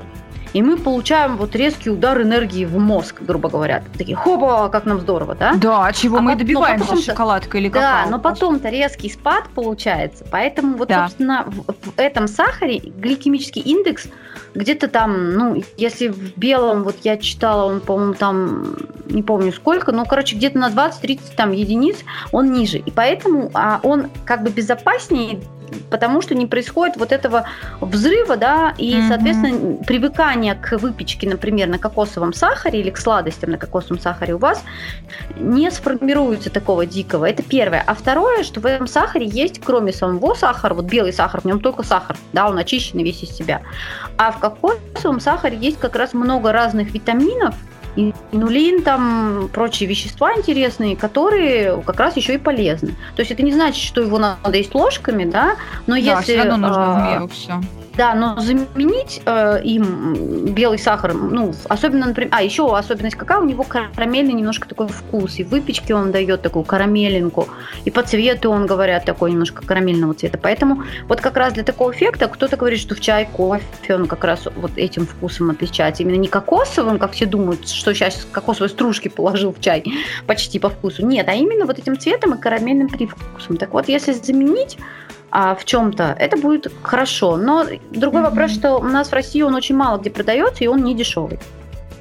и 0.53 0.63
мы 0.63 0.77
получаем 0.77 1.37
вот 1.37 1.55
резкий 1.55 1.91
удар 1.91 2.21
энергии 2.21 2.65
в 2.65 2.79
мозг, 2.79 3.21
грубо 3.21 3.49
говоря. 3.49 3.83
Такие, 3.97 4.17
хопа, 4.17 4.69
как 4.69 4.85
нам 4.85 5.01
здорово, 5.01 5.35
да? 5.35 5.55
Да, 5.55 5.93
чего 5.93 6.19
а 6.19 6.21
мы 6.21 6.33
потом, 6.33 6.47
добиваемся 6.47 6.97
шоколадкой 6.97 7.61
или 7.61 7.69
какао. 7.69 8.05
Да, 8.05 8.11
но 8.11 8.19
потом-то 8.19 8.69
резкий 8.69 9.11
спад 9.11 9.45
получается, 9.55 10.25
поэтому 10.31 10.77
вот, 10.77 10.89
да. 10.89 11.07
собственно, 11.07 11.45
в, 11.47 11.73
в 11.73 11.93
этом 11.97 12.27
сахаре 12.27 12.79
гликемический 12.79 13.63
индекс 13.63 14.09
где-то 14.55 14.89
там, 14.89 15.35
ну, 15.35 15.63
если 15.77 16.09
в 16.09 16.37
белом, 16.37 16.83
вот 16.83 16.97
я 17.03 17.17
читала, 17.17 17.71
он, 17.71 17.81
по-моему, 17.81 18.15
там, 18.15 18.77
не 19.07 19.23
помню 19.23 19.53
сколько, 19.53 19.93
но, 19.93 20.05
короче, 20.05 20.37
где-то 20.37 20.59
на 20.59 20.69
20-30 20.71 21.21
там 21.37 21.53
единиц 21.53 21.99
он 22.33 22.53
ниже. 22.53 22.79
И 22.79 22.91
поэтому 22.91 23.51
а, 23.55 23.81
он 23.83 24.09
как 24.25 24.43
бы 24.43 24.51
безопаснее 24.51 25.41
потому 25.91 26.23
что 26.23 26.35
не 26.35 26.47
происходит 26.47 26.97
вот 26.97 27.13
этого 27.13 27.45
взрыва, 27.81 28.37
да, 28.37 28.75
и, 28.79 28.95
mm-hmm. 28.95 29.09
соответственно, 29.09 29.85
привыкание 29.85 30.55
к 30.55 30.79
выпечке, 30.79 31.29
например, 31.29 31.69
на 31.69 31.79
кокосовом 31.79 32.33
сахаре 32.33 32.81
или 32.81 32.91
к 32.91 32.99
сладостям 32.99 33.51
на 33.51 33.59
кокосовом 33.59 34.01
сахаре 34.01 34.35
у 34.35 34.39
вас 34.39 34.63
не 35.37 35.71
сформируется 35.71 36.51
такого 36.51 36.87
дикого. 36.87 37.29
Это 37.29 37.43
первое. 37.43 37.83
А 37.87 37.95
второе, 37.95 38.43
что 38.45 38.61
в 38.61 38.67
этом 38.67 38.87
сахаре 38.87 39.27
есть, 39.27 39.61
кроме 39.61 39.93
самого 39.93 40.35
сахара, 40.35 40.75
вот 40.75 40.87
белый 40.87 41.13
сахар, 41.13 41.41
в 41.41 41.45
нем 41.45 41.61
только 41.61 41.83
сахар, 41.83 42.17
да, 42.33 42.49
он 42.49 42.59
очищенный 42.59 43.05
весь 43.05 43.23
из 43.23 43.31
себя. 43.31 43.63
А 44.17 44.33
в 44.33 44.39
кокосовом 44.39 45.21
сахаре 45.21 45.57
есть 45.57 45.79
как 45.79 45.97
раз 45.97 46.15
много 46.15 46.53
разных 46.53 46.93
витаминов, 46.93 47.55
инулин, 47.97 48.83
там 48.83 49.49
прочие 49.53 49.89
вещества 49.89 50.35
интересные, 50.37 50.97
которые 50.97 51.83
как 51.83 51.99
раз 51.99 52.17
еще 52.17 52.35
и 52.35 52.39
полезны. 52.39 52.95
То 53.17 53.21
есть 53.21 53.31
это 53.31 53.43
не 53.43 53.53
значит, 53.53 53.83
что 53.83 54.01
его 54.01 54.19
надо 54.19 54.57
есть 54.57 54.75
ложками, 54.75 55.25
да, 55.25 55.57
но 55.87 55.95
да, 55.95 55.99
если... 55.99 56.23
все 56.23 56.43
равно 56.43 56.69
нужно 56.69 56.95
в 56.95 57.13
меру 57.13 57.29
все. 57.29 57.61
Да, 57.97 58.15
но 58.15 58.41
заменить 58.41 59.21
э, 59.27 59.61
им 59.65 60.55
белый 60.55 60.79
сахар, 60.79 61.13
ну, 61.13 61.53
особенно, 61.69 62.07
например, 62.07 62.31
а 62.33 62.43
еще 62.43 62.75
особенность 62.75 63.17
какая, 63.17 63.41
у 63.41 63.45
него 63.45 63.65
карамельный 63.65 64.33
немножко 64.33 64.69
такой 64.69 64.89
вкус, 64.89 65.39
и 65.39 65.45
выпечки 65.45 65.93
он 65.93 66.13
дает 66.13 66.41
такую 66.41 66.65
карамелинку, 66.65 67.49
и 67.85 67.91
по 67.91 68.03
цвету 68.03 68.51
он, 68.51 68.67
говорят, 68.67 69.05
такой 69.05 69.33
немножко 69.33 69.67
карамельного 69.67 70.15
цвета. 70.15 70.39
Поэтому 70.39 70.85
вот 71.09 71.21
как 71.21 71.37
раз 71.37 71.53
для 71.53 71.65
такого 71.65 71.93
эффекта 71.93 72.29
кто-то 72.29 72.57
говорит, 72.57 72.81
что 72.81 72.95
в 72.95 73.01
чай, 73.01 73.29
кофе 73.31 73.97
он 73.97 74.07
как 74.07 74.25
раз 74.25 74.49
вот 74.57 74.73
этим 74.77 75.07
вкусом 75.07 75.51
отличается. 75.51 76.03
Именно 76.03 76.17
не 76.17 76.29
кокосовым, 76.29 76.99
как 76.99 77.13
все 77.13 77.27
думают, 77.27 77.69
что 77.81 77.95
сейчас 77.95 78.27
кокосовые 78.31 78.69
стружки 78.69 79.09
положил 79.09 79.53
в 79.53 79.61
чай 79.61 79.83
почти 80.27 80.59
по 80.59 80.69
вкусу. 80.69 81.05
Нет, 81.05 81.29
а 81.29 81.35
именно 81.35 81.65
вот 81.65 81.79
этим 81.79 81.99
цветом 81.99 82.35
и 82.35 82.41
карамельным 82.41 82.89
привкусом. 82.89 83.57
Так 83.57 83.73
вот, 83.73 83.89
если 83.89 84.13
заменить 84.13 84.79
а 85.33 85.55
в 85.55 85.65
чем-то, 85.65 86.17
это 86.19 86.37
будет 86.37 86.73
хорошо. 86.83 87.37
Но 87.37 87.65
другой 87.91 88.21
mm-hmm. 88.21 88.25
вопрос, 88.25 88.51
что 88.51 88.77
у 88.79 88.83
нас 88.83 89.11
в 89.11 89.13
России 89.13 89.43
он 89.43 89.55
очень 89.55 89.77
мало 89.77 89.99
где 89.99 90.11
продается, 90.11 90.65
и 90.65 90.67
он 90.67 90.83
не 90.83 90.95
дешевый. 90.95 91.39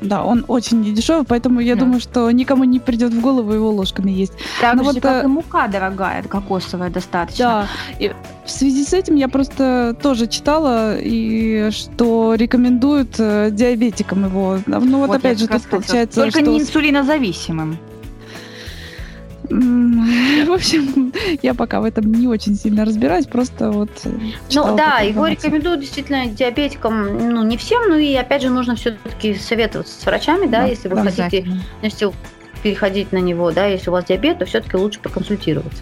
Да, 0.01 0.24
он 0.24 0.46
очень 0.48 0.82
не 0.82 0.91
дешевый, 0.91 1.25
поэтому 1.25 1.60
я 1.60 1.75
да. 1.75 1.82
думаю, 1.82 2.00
что 2.00 2.29
никому 2.32 2.63
не 2.63 2.79
придет 2.79 3.13
в 3.13 3.22
голову 3.22 3.51
его 3.51 3.70
ложками 3.70 4.12
есть. 4.12 4.34
Так 4.62 4.75
Но 4.75 4.84
же, 4.84 4.89
вот, 4.91 5.01
как 5.01 5.24
э, 5.24 5.25
и 5.25 5.29
мука 5.29 5.68
дорогая, 5.68 6.24
кокосовая 6.24 6.89
достаточно. 6.89 7.46
Да. 7.46 7.68
И 8.00 8.13
в 8.46 8.50
связи 8.50 8.84
с 8.84 8.94
этим 8.94 9.15
я 9.15 9.27
просто 9.27 9.96
тоже 10.01 10.27
читала, 10.27 10.98
и 10.98 11.70
что 11.72 12.36
рекомендуют 12.36 13.15
э, 13.20 13.50
диабетикам 13.51 14.25
его. 14.25 14.60
Ну 14.65 15.00
вот, 15.00 15.08
вот 15.10 15.18
опять 15.18 15.39
же, 15.39 15.48
тут 15.48 15.63
получается, 15.63 16.22
Только 16.22 16.39
что... 16.39 16.50
не 16.50 16.60
инсулинозависимым. 16.60 17.77
В 20.46 20.51
общем, 20.51 21.12
я 21.41 21.53
пока 21.53 21.82
в 21.82 21.84
этом 21.84 22.12
не 22.12 22.27
очень 22.27 22.56
сильно 22.56 22.86
разбираюсь, 22.86 23.25
просто 23.25 23.72
вот. 23.72 23.89
Ну 24.53 24.75
да, 24.75 25.00
его 25.00 25.27
рекомендуют 25.27 25.82
действительно 25.82 26.27
диабетикам, 26.27 27.32
ну 27.34 27.44
не 27.44 27.58
всем, 27.58 27.89
ну 27.89 27.98
и 27.98 28.13
опять 28.13 28.44
же 28.44 28.50
нужно 28.50 28.75
все-таки 28.75 29.34
советоваться 29.36 30.00
с 30.00 30.06
врачами, 30.06 30.46
да, 30.46 30.62
да 30.62 30.68
если 30.68 30.88
вы 30.88 31.01
хотите 31.01 31.46
переходить 32.62 33.12
на 33.12 33.18
него, 33.18 33.51
да, 33.51 33.65
если 33.65 33.89
у 33.89 33.94
вас 33.94 34.06
диабет, 34.06 34.39
то 34.39 34.46
все-таки 34.46 34.77
лучше 34.77 35.00
проконсультироваться. 35.00 35.82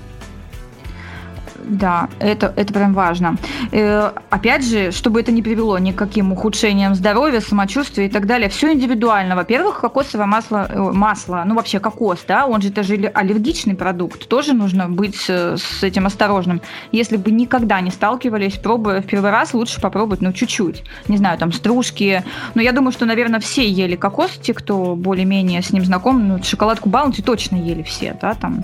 Да, 1.70 2.08
это, 2.20 2.54
это 2.56 2.74
прям 2.74 2.94
важно. 2.94 3.36
Э, 3.72 4.12
опять 4.30 4.66
же, 4.66 4.92
чтобы 4.92 5.20
это 5.20 5.32
не 5.32 5.42
привело 5.42 5.78
ни 5.78 5.92
к 5.92 5.96
каким 5.96 6.32
ухудшениям 6.32 6.96
здоровья, 6.96 7.42
самочувствия 7.42 8.06
и 8.06 8.10
так 8.10 8.26
далее, 8.26 8.50
все 8.50 8.72
индивидуально. 8.72 9.36
Во-первых, 9.36 9.82
кокосовое 9.82 10.28
масло, 10.28 10.68
э, 10.70 10.80
масло, 10.80 11.44
ну 11.46 11.56
вообще 11.56 11.80
кокос, 11.80 12.20
да, 12.26 12.46
он 12.46 12.62
же 12.62 12.70
это 12.70 12.84
же 12.84 12.96
аллергичный 13.14 13.76
продукт, 13.76 14.28
тоже 14.30 14.54
нужно 14.54 14.88
быть 14.88 15.26
э, 15.28 15.58
с 15.58 15.84
этим 15.84 16.06
осторожным. 16.06 16.62
Если 16.94 17.18
бы 17.18 17.32
никогда 17.32 17.82
не 17.82 17.92
сталкивались, 17.92 18.54
пробуя 18.54 19.02
в 19.02 19.06
первый 19.06 19.32
раз, 19.32 19.54
лучше 19.54 19.82
попробовать, 19.82 20.22
ну, 20.22 20.32
чуть-чуть. 20.32 20.84
Не 21.10 21.18
знаю, 21.18 21.38
там, 21.38 21.52
стружки. 21.52 22.24
Но 22.56 22.62
я 22.62 22.72
думаю, 22.72 22.94
что, 22.94 23.06
наверное, 23.06 23.42
все 23.42 23.68
ели 23.68 23.98
кокос, 23.98 24.32
те, 24.42 24.54
кто 24.54 24.96
более-менее 24.96 25.62
с 25.62 25.72
ним 25.72 25.84
знаком. 25.84 26.28
Ну, 26.28 26.42
шоколадку 26.42 26.88
Баунти 26.90 27.22
точно 27.22 27.58
ели 27.58 27.84
все, 27.84 28.18
да, 28.22 28.36
там. 28.36 28.64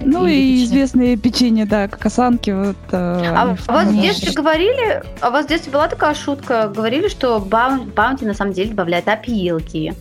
Ну, 0.00 0.26
и, 0.26 0.34
и 0.34 0.64
известные 0.64 1.16
печенье, 1.16 1.64
да, 1.64 1.88
кокосан 1.88 2.38
девчонки 2.42 2.50
вот... 2.50 2.76
Э, 2.92 3.34
а 3.34 3.56
вас 3.68 3.88
в 3.88 4.00
детстве 4.00 4.32
говорили, 4.32 5.02
а 5.20 5.28
у 5.28 5.32
вас 5.32 5.46
в 5.46 5.48
детстве 5.48 5.72
была 5.72 5.88
такая 5.88 6.14
шутка, 6.14 6.70
говорили, 6.74 7.08
что 7.08 7.38
баунти 7.40 8.24
на 8.24 8.34
самом 8.34 8.52
деле 8.52 8.70
добавляет 8.70 9.08
опилки. 9.08 9.94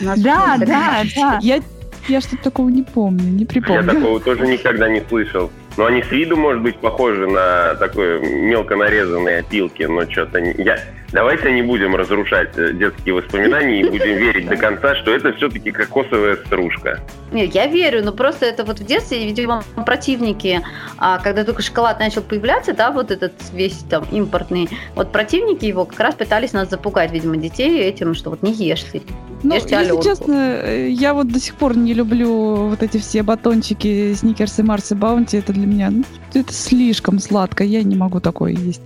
Да, 0.00 0.56
да, 0.58 1.04
да. 1.14 1.38
Я 1.40 1.60
я 2.08 2.20
что-то 2.20 2.44
такого 2.44 2.70
не 2.70 2.82
помню, 2.82 3.24
не 3.24 3.44
припомню. 3.44 3.82
Я 3.84 3.94
такого 3.94 4.20
тоже 4.20 4.46
никогда 4.46 4.88
не 4.88 5.02
слышал. 5.08 5.50
Ну, 5.76 5.84
они 5.84 6.02
с 6.02 6.10
виду, 6.10 6.36
может 6.36 6.62
быть, 6.62 6.76
похожи 6.78 7.26
на 7.26 7.74
такой 7.74 8.20
мелко 8.20 8.74
нарезанные 8.74 9.40
опилки, 9.40 9.82
но 9.84 10.10
что-то... 10.10 10.38
Я... 10.38 10.78
Давайте 11.12 11.52
не 11.52 11.62
будем 11.62 11.96
разрушать 11.96 12.56
э, 12.56 12.72
детские 12.72 13.14
воспоминания 13.14 13.80
и 13.80 13.84
будем 13.84 14.16
верить 14.16 14.48
до 14.48 14.56
конца, 14.56 14.94
что 14.94 15.12
это 15.12 15.32
все-таки 15.32 15.70
кокосовая 15.72 16.36
стружка. 16.36 17.00
Нет, 17.32 17.54
я 17.54 17.66
верю, 17.66 18.04
но 18.04 18.12
просто 18.12 18.46
это 18.46 18.64
вот 18.64 18.78
в 18.78 18.86
детстве, 18.86 19.24
видимо, 19.24 19.64
противники, 19.84 20.60
а 20.98 21.18
когда 21.18 21.44
только 21.44 21.62
шоколад 21.62 21.98
начал 21.98 22.22
появляться, 22.22 22.74
да, 22.74 22.92
вот 22.92 23.10
этот 23.10 23.32
весь 23.52 23.78
там 23.88 24.04
импортный, 24.12 24.68
вот 24.94 25.10
противники 25.10 25.64
его 25.64 25.84
как 25.84 25.98
раз 25.98 26.14
пытались 26.14 26.52
нас 26.52 26.70
запугать, 26.70 27.10
видимо, 27.10 27.36
детей 27.36 27.80
этим, 27.80 28.14
что 28.14 28.30
вот 28.30 28.42
не 28.42 28.52
ешь 28.52 28.84
ну, 29.42 29.54
если 29.54 29.74
Аленку. 29.74 30.02
честно, 30.02 30.60
э, 30.62 30.90
я 30.90 31.14
вот 31.14 31.28
до 31.28 31.40
сих 31.40 31.54
пор 31.54 31.76
не 31.76 31.94
люблю 31.94 32.68
вот 32.68 32.82
эти 32.82 32.98
все 32.98 33.22
батончики, 33.22 34.12
сникерсы, 34.14 34.62
марсы, 34.62 34.94
баунти. 34.94 35.38
Это 35.38 35.52
для 35.52 35.66
меня, 35.66 35.90
ну, 35.90 36.04
это 36.34 36.52
слишком 36.52 37.18
сладко. 37.18 37.64
Я 37.64 37.82
не 37.82 37.96
могу 37.96 38.20
такое 38.20 38.52
есть. 38.52 38.82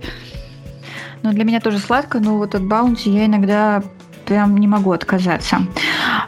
Ну, 1.25 1.31
для 1.31 1.43
меня 1.43 1.59
тоже 1.59 1.79
сладко, 1.79 2.19
но 2.19 2.37
вот 2.37 2.53
от 2.53 2.63
баунти 2.63 3.09
я 3.09 3.25
иногда 3.25 3.81
прям 4.27 4.55
не 4.57 4.67
могу 4.67 4.91
отказаться. 4.91 5.57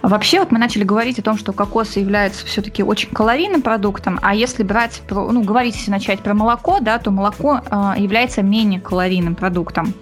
Вообще, 0.01 0.39
вот 0.39 0.51
мы 0.51 0.57
начали 0.57 0.83
говорить 0.83 1.19
о 1.19 1.21
том, 1.21 1.37
что 1.37 1.53
кокос 1.53 1.97
является 1.97 2.43
все-таки 2.47 2.81
очень 2.81 3.11
калорийным 3.11 3.61
продуктом, 3.61 4.19
а 4.23 4.33
если 4.33 4.63
брать, 4.63 5.03
ну, 5.07 5.43
говорить, 5.43 5.75
если 5.75 5.91
начать 5.91 6.21
про 6.21 6.33
молоко, 6.33 6.79
да, 6.79 6.97
то 6.97 7.11
молоко 7.11 7.61
э, 7.63 7.93
является 7.97 8.41
менее 8.41 8.81
калорийным 8.81 9.35
продуктом. 9.35 9.93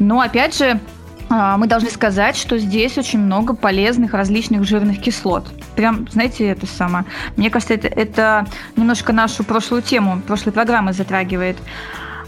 Но, 0.00 0.20
опять 0.20 0.58
же, 0.58 0.80
а, 1.30 1.56
мы 1.56 1.68
должны 1.68 1.90
сказать, 1.90 2.36
что 2.36 2.58
здесь 2.58 2.98
очень 2.98 3.20
много 3.20 3.54
полезных 3.54 4.12
различных 4.12 4.64
жирных 4.64 5.00
кислот. 5.00 5.46
Прям, 5.76 6.08
знаете, 6.10 6.48
это 6.48 6.66
самое. 6.66 7.04
Мне 7.36 7.48
кажется, 7.48 7.74
это, 7.74 7.86
это 7.86 8.46
немножко 8.74 9.12
нашу 9.12 9.44
прошлую 9.44 9.82
тему, 9.82 10.20
прошлой 10.26 10.52
программы 10.52 10.92
затрагивает. 10.92 11.58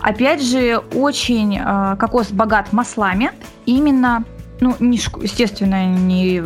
Опять 0.04 0.42
же, 0.42 0.82
очень 0.92 1.58
э, 1.58 1.96
кокос 1.98 2.30
богат 2.30 2.74
маслами. 2.74 3.30
Именно 3.64 4.24
ну, 4.60 4.76
не, 4.78 4.98
естественно, 4.98 5.86
не, 5.86 6.42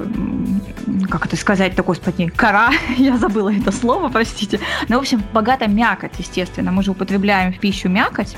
как 1.10 1.26
это 1.26 1.36
сказать, 1.36 1.74
такой, 1.74 1.96
господи, 1.96 2.28
кора, 2.28 2.70
я 2.96 3.16
забыла 3.16 3.52
это 3.52 3.72
слово, 3.72 4.08
простите. 4.10 4.60
Но, 4.88 4.96
в 4.96 5.00
общем, 5.00 5.22
богата 5.32 5.68
мякоть, 5.68 6.12
естественно, 6.18 6.70
мы 6.70 6.84
же 6.84 6.92
употребляем 6.92 7.52
в 7.52 7.58
пищу 7.58 7.88
мякоть. 7.88 8.36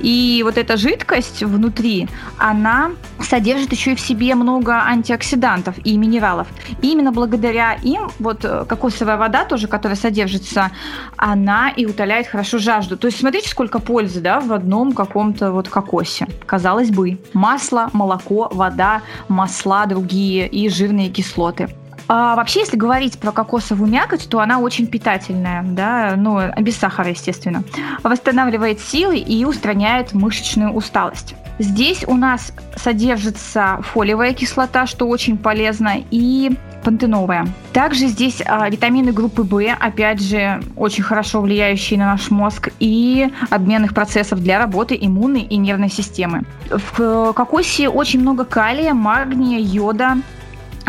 И 0.00 0.40
вот 0.44 0.56
эта 0.56 0.78
жидкость 0.78 1.42
внутри, 1.42 2.08
она 2.38 2.92
содержит 3.20 3.72
еще 3.72 3.92
и 3.92 3.94
в 3.94 4.00
себе 4.00 4.34
много 4.34 4.74
антиоксидантов 4.74 5.74
и 5.84 5.96
минералов. 5.96 6.48
И 6.82 6.92
именно 6.92 7.12
благодаря 7.12 7.74
им, 7.74 8.10
вот 8.18 8.44
э, 8.44 8.64
кокосовая 8.66 9.16
вода 9.16 9.44
тоже, 9.44 9.68
которая 9.68 9.96
содержится, 9.96 10.70
она 11.16 11.70
и 11.70 11.86
утоляет 11.86 12.26
хорошо 12.26 12.58
жажду. 12.58 12.96
То 12.96 13.06
есть 13.06 13.18
смотрите, 13.18 13.48
сколько 13.48 13.78
пользы, 13.78 14.20
да, 14.20 14.40
в 14.40 14.52
одном 14.52 14.92
каком-то 14.92 15.52
вот 15.52 15.68
кокосе. 15.68 16.26
Казалось 16.46 16.90
бы, 16.90 17.18
масло, 17.32 17.90
молоко, 17.92 18.48
вода, 18.52 19.02
масла 19.28 19.86
другие 19.86 20.46
и 20.46 20.68
жирные 20.68 21.08
кислоты. 21.08 21.68
А 22.10 22.36
вообще, 22.36 22.60
если 22.60 22.78
говорить 22.78 23.18
про 23.18 23.32
кокосовую 23.32 23.90
мякоть, 23.90 24.28
то 24.30 24.40
она 24.40 24.60
очень 24.60 24.86
питательная, 24.86 25.62
да, 25.62 26.14
ну, 26.16 26.40
без 26.58 26.76
сахара, 26.76 27.10
естественно. 27.10 27.62
Восстанавливает 28.02 28.80
силы 28.80 29.18
и 29.18 29.44
устраняет 29.44 30.14
мышечную 30.14 30.72
усталость. 30.72 31.34
Здесь 31.58 32.04
у 32.06 32.16
нас 32.16 32.52
содержится 32.76 33.80
фолиевая 33.82 34.32
кислота, 34.32 34.86
что 34.86 35.06
очень 35.08 35.36
полезно, 35.36 35.94
и 36.10 36.52
пантеновая. 36.84 37.46
Также 37.72 38.06
здесь 38.06 38.40
а, 38.46 38.68
витамины 38.70 39.12
группы 39.12 39.42
В, 39.42 39.76
опять 39.78 40.22
же, 40.22 40.62
очень 40.76 41.02
хорошо 41.02 41.40
влияющие 41.40 41.98
на 41.98 42.06
наш 42.06 42.30
мозг 42.30 42.70
и 42.78 43.28
обменных 43.50 43.94
процессов 43.94 44.40
для 44.40 44.58
работы 44.58 44.96
иммунной 45.00 45.42
и 45.42 45.56
нервной 45.56 45.90
системы. 45.90 46.44
В 46.70 47.00
э, 47.00 47.32
кокосе 47.34 47.88
очень 47.88 48.20
много 48.20 48.44
калия, 48.44 48.94
магния, 48.94 49.58
йода, 49.58 50.18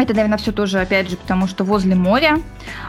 это, 0.04 0.14
наверное, 0.14 0.38
все 0.38 0.52
тоже, 0.52 0.80
опять 0.80 1.10
же, 1.10 1.18
потому 1.18 1.48
что 1.48 1.64
возле 1.64 1.96
моря, 1.96 2.40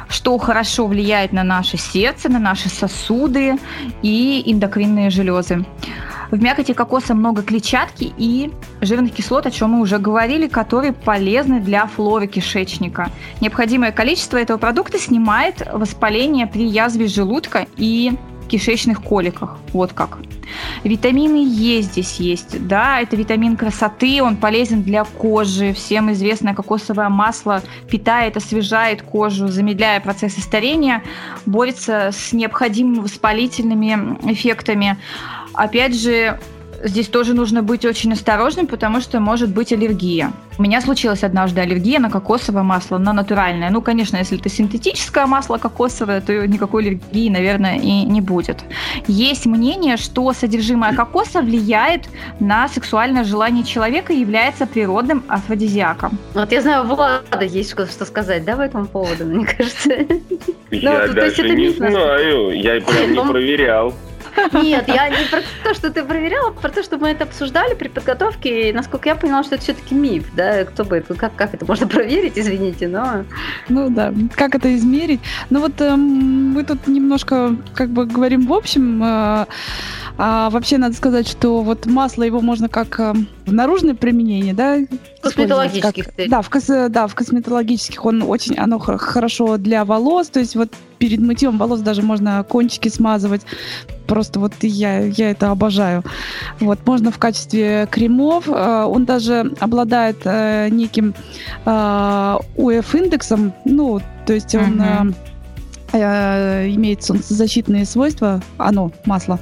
что 0.09 0.37
хорошо 0.39 0.87
влияет 0.87 1.33
на 1.33 1.45
наше 1.45 1.77
сердце, 1.77 2.29
на 2.29 2.39
наши 2.39 2.69
сосуды 2.69 3.57
и 4.03 4.43
эндокринные 4.47 5.11
железы. 5.11 5.65
В 6.31 6.41
мякоти 6.41 6.73
кокоса 6.73 7.15
много 7.15 7.43
клетчатки 7.43 8.13
и 8.17 8.53
жирных 8.81 9.13
кислот, 9.13 9.47
о 9.47 9.51
чем 9.51 9.71
мы 9.71 9.81
уже 9.81 9.99
говорили, 9.99 10.47
которые 10.47 10.93
полезны 10.93 11.59
для 11.59 11.87
флоры 11.87 12.29
кишечника. 12.29 13.11
Необходимое 13.41 13.91
количество 13.91 14.37
этого 14.37 14.57
продукта 14.57 14.99
снимает 14.99 15.67
воспаление 15.73 16.47
при 16.47 16.67
язве 16.69 17.09
желудка 17.09 17.67
и 17.77 18.13
кишечных 18.51 19.03
коликах. 19.03 19.59
Вот 19.73 19.93
как. 19.93 20.19
Витамины 20.83 21.45
Е 21.47 21.83
здесь 21.83 22.17
есть. 22.17 22.67
Да, 22.67 23.01
это 23.01 23.17
витамин 23.17 23.57
красоты, 23.57 24.23
он 24.23 24.37
полезен 24.37 24.83
для 24.83 25.05
кожи. 25.05 25.73
Всем 25.73 26.11
известное 26.13 26.55
кокосовое 26.55 27.09
масло 27.09 27.63
питает, 27.89 28.37
освежает 28.37 29.03
кожу, 29.03 29.49
замедляя 29.49 30.01
процессы 30.01 30.41
старения, 30.41 31.03
борется 31.47 32.11
с 32.13 32.33
необходимыми 32.33 32.99
воспалительными 33.01 34.19
эффектами. 34.33 34.97
Опять 35.55 35.95
же, 36.01 36.39
здесь 36.83 37.09
тоже 37.09 37.35
нужно 37.35 37.63
быть 37.63 37.85
очень 37.85 38.13
осторожным, 38.13 38.67
потому 38.67 39.01
что 39.01 39.21
может 39.21 39.51
быть 39.51 39.73
аллергия. 39.73 40.33
У 40.59 40.63
меня 40.63 40.81
случилась 40.81 41.25
однажды 41.25 41.61
аллергия 41.61 41.99
на 41.99 42.11
кокосовое 42.11 42.63
масло, 42.63 42.99
на 42.99 43.13
натуральное. 43.13 43.71
Ну, 43.71 43.81
конечно, 43.83 44.17
если 44.17 44.39
это 44.39 44.49
синтетическое 44.49 45.27
масло 45.27 45.59
кокосовое, 45.59 46.21
то 46.21 46.47
никакой 46.47 46.83
аллергии, 46.83 47.31
наверное, 47.31 47.79
и 47.79 48.05
не 48.05 48.21
будет. 48.21 48.59
Есть 49.07 49.47
мнение, 49.47 49.97
что 49.97 50.33
содержимое 50.33 50.95
кокоса 50.95 51.41
влияет 51.41 52.09
на 52.41 52.69
сексуальное 52.69 53.25
желание 53.25 53.65
человека 53.65 54.13
и 54.13 54.21
является 54.21 54.67
природным 54.67 55.25
афродизиаком. 55.29 56.19
Вот 56.35 56.53
я 56.53 56.61
знаю, 56.61 56.85
Влада 56.85 57.45
есть 57.45 57.71
что 57.71 58.05
сказать, 58.05 58.45
да, 58.45 58.57
по 58.57 58.63
этому 58.63 58.87
поводу, 58.87 59.25
мне 59.25 59.47
кажется. 59.47 59.91
Я 60.71 61.07
ну, 61.07 61.15
даже 61.15 61.49
не 61.51 61.71
знаю, 61.71 62.51
я 62.61 62.81
прям 62.81 63.13
не 63.13 63.33
проверял. 63.33 63.95
Нет, 64.53 64.89
я 64.89 65.09
не 65.09 65.25
про 65.31 65.41
то, 65.65 65.75
что 65.75 65.91
ты 65.91 66.05
проверяла, 66.05 66.49
а 66.49 66.53
про 66.53 66.71
то, 66.71 66.83
что 66.83 66.99
мы 66.99 67.09
это 67.09 67.25
обсуждали 67.25 67.75
при 67.75 67.89
подготовке. 67.89 68.71
И, 68.71 68.73
насколько 68.73 69.09
я 69.09 69.15
поняла, 69.15 69.43
что 69.43 69.55
это 69.55 69.65
все-таки 69.65 69.95
миф, 69.95 70.27
да? 70.35 70.65
Кто 70.65 70.85
бы 70.85 70.97
это, 70.97 71.15
как, 71.15 71.35
как 71.35 71.55
это 71.55 71.65
можно 71.65 71.87
проверить, 71.87 72.35
извините, 72.37 72.89
но... 72.89 73.25
Ну 73.69 73.91
да, 73.91 74.13
как 74.35 74.55
это 74.55 74.75
измерить? 74.75 75.21
Ну 75.51 75.61
вот 75.61 75.81
э, 75.81 75.97
мы 75.97 76.65
тут 76.65 76.87
немножко 76.87 77.57
как 77.75 77.91
бы 77.91 78.07
говорим 78.07 78.47
в 78.47 78.53
общем, 78.53 79.03
э, 79.03 79.47
а 80.19 80.51
вообще 80.51 80.79
надо 80.79 80.95
сказать, 80.95 81.29
что 81.29 81.63
вот 81.63 81.87
масло 81.87 82.23
его 82.23 82.41
можно 82.41 82.69
как 82.69 83.01
э, 83.01 83.15
в 83.51 83.55
наружное 83.55 83.95
применение, 83.95 84.55
да? 84.55 84.79
Косметологических 85.21 86.07
как, 86.07 86.29
да, 86.29 86.41
в 86.41 86.49
кос, 86.49 86.67
да, 86.67 87.07
в 87.07 87.15
косметологических 87.15 88.05
он 88.07 88.23
очень, 88.23 88.57
оно 88.57 88.79
хорошо 88.79 89.59
для 89.59 89.85
волос, 89.85 90.29
то 90.29 90.41
есть 90.41 90.57
вот 90.57 90.71
перед 90.99 91.21
мытьем 91.21 91.59
волос 91.59 91.81
даже 91.81 92.03
можно 92.03 92.43
кончики 92.45 92.89
смазывать. 92.89 93.43
Просто 94.07 94.41
вот 94.41 94.55
я, 94.63 95.01
я 95.07 95.31
это 95.31 95.51
обожаю. 95.51 96.03
Вот, 96.59 96.87
можно 96.87 97.11
в 97.11 97.19
качестве 97.19 97.87
кремов. 97.91 98.49
Э, 98.49 98.85
он 98.85 99.05
даже 99.05 99.53
обладает 99.61 100.19
э, 100.25 100.69
неким 100.71 101.15
УФ-индексом, 102.57 103.53
ну, 103.65 104.01
то 104.27 104.33
есть 104.33 104.55
он... 104.55 104.81
Uh-huh 104.81 105.15
Э, 105.15 105.30
имеет 105.93 107.03
солнцезащитные 107.03 107.85
свойства, 107.85 108.41
оно, 108.59 108.93
масло. 109.05 109.39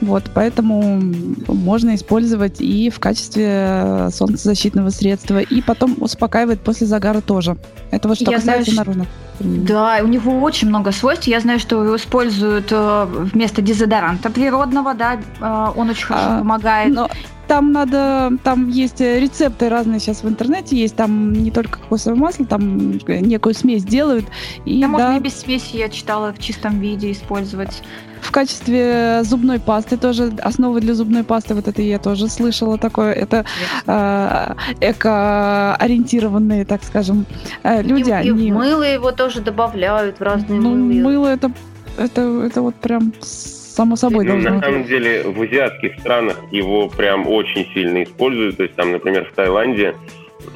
Вот, 0.00 0.24
поэтому 0.34 1.00
можно 1.46 1.94
использовать 1.94 2.60
и 2.60 2.90
в 2.90 3.00
качестве 3.00 4.08
солнцезащитного 4.12 4.90
средства, 4.90 5.40
и 5.40 5.60
потом 5.62 5.96
успокаивает 6.00 6.60
после 6.60 6.86
загара 6.86 7.20
тоже. 7.20 7.56
Это 7.90 8.08
вот 8.08 8.16
что 8.16 8.30
Я 8.30 8.38
касается 8.38 8.72
знаю, 8.72 8.86
наружных. 8.86 9.08
Да, 9.40 10.00
у 10.02 10.06
него 10.06 10.40
очень 10.40 10.68
много 10.68 10.92
свойств. 10.92 11.26
Я 11.26 11.40
знаю, 11.40 11.60
что 11.60 11.82
его 11.82 11.96
используют 11.96 12.68
э, 12.70 13.06
вместо 13.32 13.62
дезодоранта 13.62 14.30
природного, 14.30 14.94
да, 14.94 15.14
э, 15.40 15.66
он 15.76 15.90
очень 15.90 16.06
хорошо 16.06 16.26
а, 16.28 16.38
помогает. 16.38 16.94
Но 16.94 17.08
там 17.48 17.72
надо, 17.72 18.30
там 18.44 18.68
есть 18.68 19.00
рецепты 19.00 19.68
разные 19.68 19.98
сейчас 19.98 20.22
в 20.22 20.28
интернете 20.28 20.76
есть, 20.76 20.94
там 20.94 21.32
не 21.32 21.50
только 21.50 21.80
кокосовое 21.80 22.18
масло, 22.18 22.46
там 22.46 22.98
некую 23.08 23.54
смесь 23.54 23.84
делают. 23.84 24.26
И, 24.64 24.80
да, 24.80 24.86
да, 24.86 24.88
можно 24.88 25.16
и 25.16 25.20
без 25.20 25.40
смеси, 25.40 25.76
я 25.76 25.88
читала, 25.88 26.32
в 26.32 26.38
чистом 26.38 26.78
виде 26.78 27.10
использовать. 27.10 27.82
В 28.20 28.30
качестве 28.30 29.22
зубной 29.22 29.60
пасты 29.60 29.96
тоже, 29.96 30.32
основы 30.42 30.80
для 30.80 30.94
зубной 30.94 31.24
пасты, 31.24 31.54
вот 31.54 31.68
это 31.68 31.80
я 31.80 31.98
тоже 31.98 32.28
слышала 32.28 32.76
такое, 32.76 33.12
это 33.12 33.44
э, 33.86 34.54
эко-ориентированные, 34.80 36.64
так 36.64 36.82
скажем, 36.84 37.26
э, 37.62 37.80
люди. 37.82 38.10
И, 38.10 38.12
они... 38.12 38.48
и 38.48 38.52
мыло 38.52 38.82
его 38.82 39.12
тоже 39.12 39.40
добавляют 39.40 40.18
в 40.18 40.22
разные 40.22 40.60
ну, 40.60 40.74
мыло. 40.74 41.08
Мыло 41.08 41.26
это, 41.28 41.52
это, 41.96 42.20
это 42.42 42.60
вот 42.60 42.74
прям 42.74 43.12
само 43.78 43.94
собой 43.94 44.24
ну, 44.24 44.32
должно 44.32 44.50
На 44.56 44.60
самом 44.60 44.84
деле 44.84 45.22
в 45.22 45.40
азиатских 45.40 46.00
странах 46.00 46.36
его 46.50 46.88
прям 46.88 47.28
очень 47.28 47.64
сильно 47.72 48.02
используют. 48.02 48.56
То 48.56 48.64
есть 48.64 48.74
там, 48.74 48.90
например, 48.90 49.24
в 49.30 49.34
Таиланде 49.36 49.94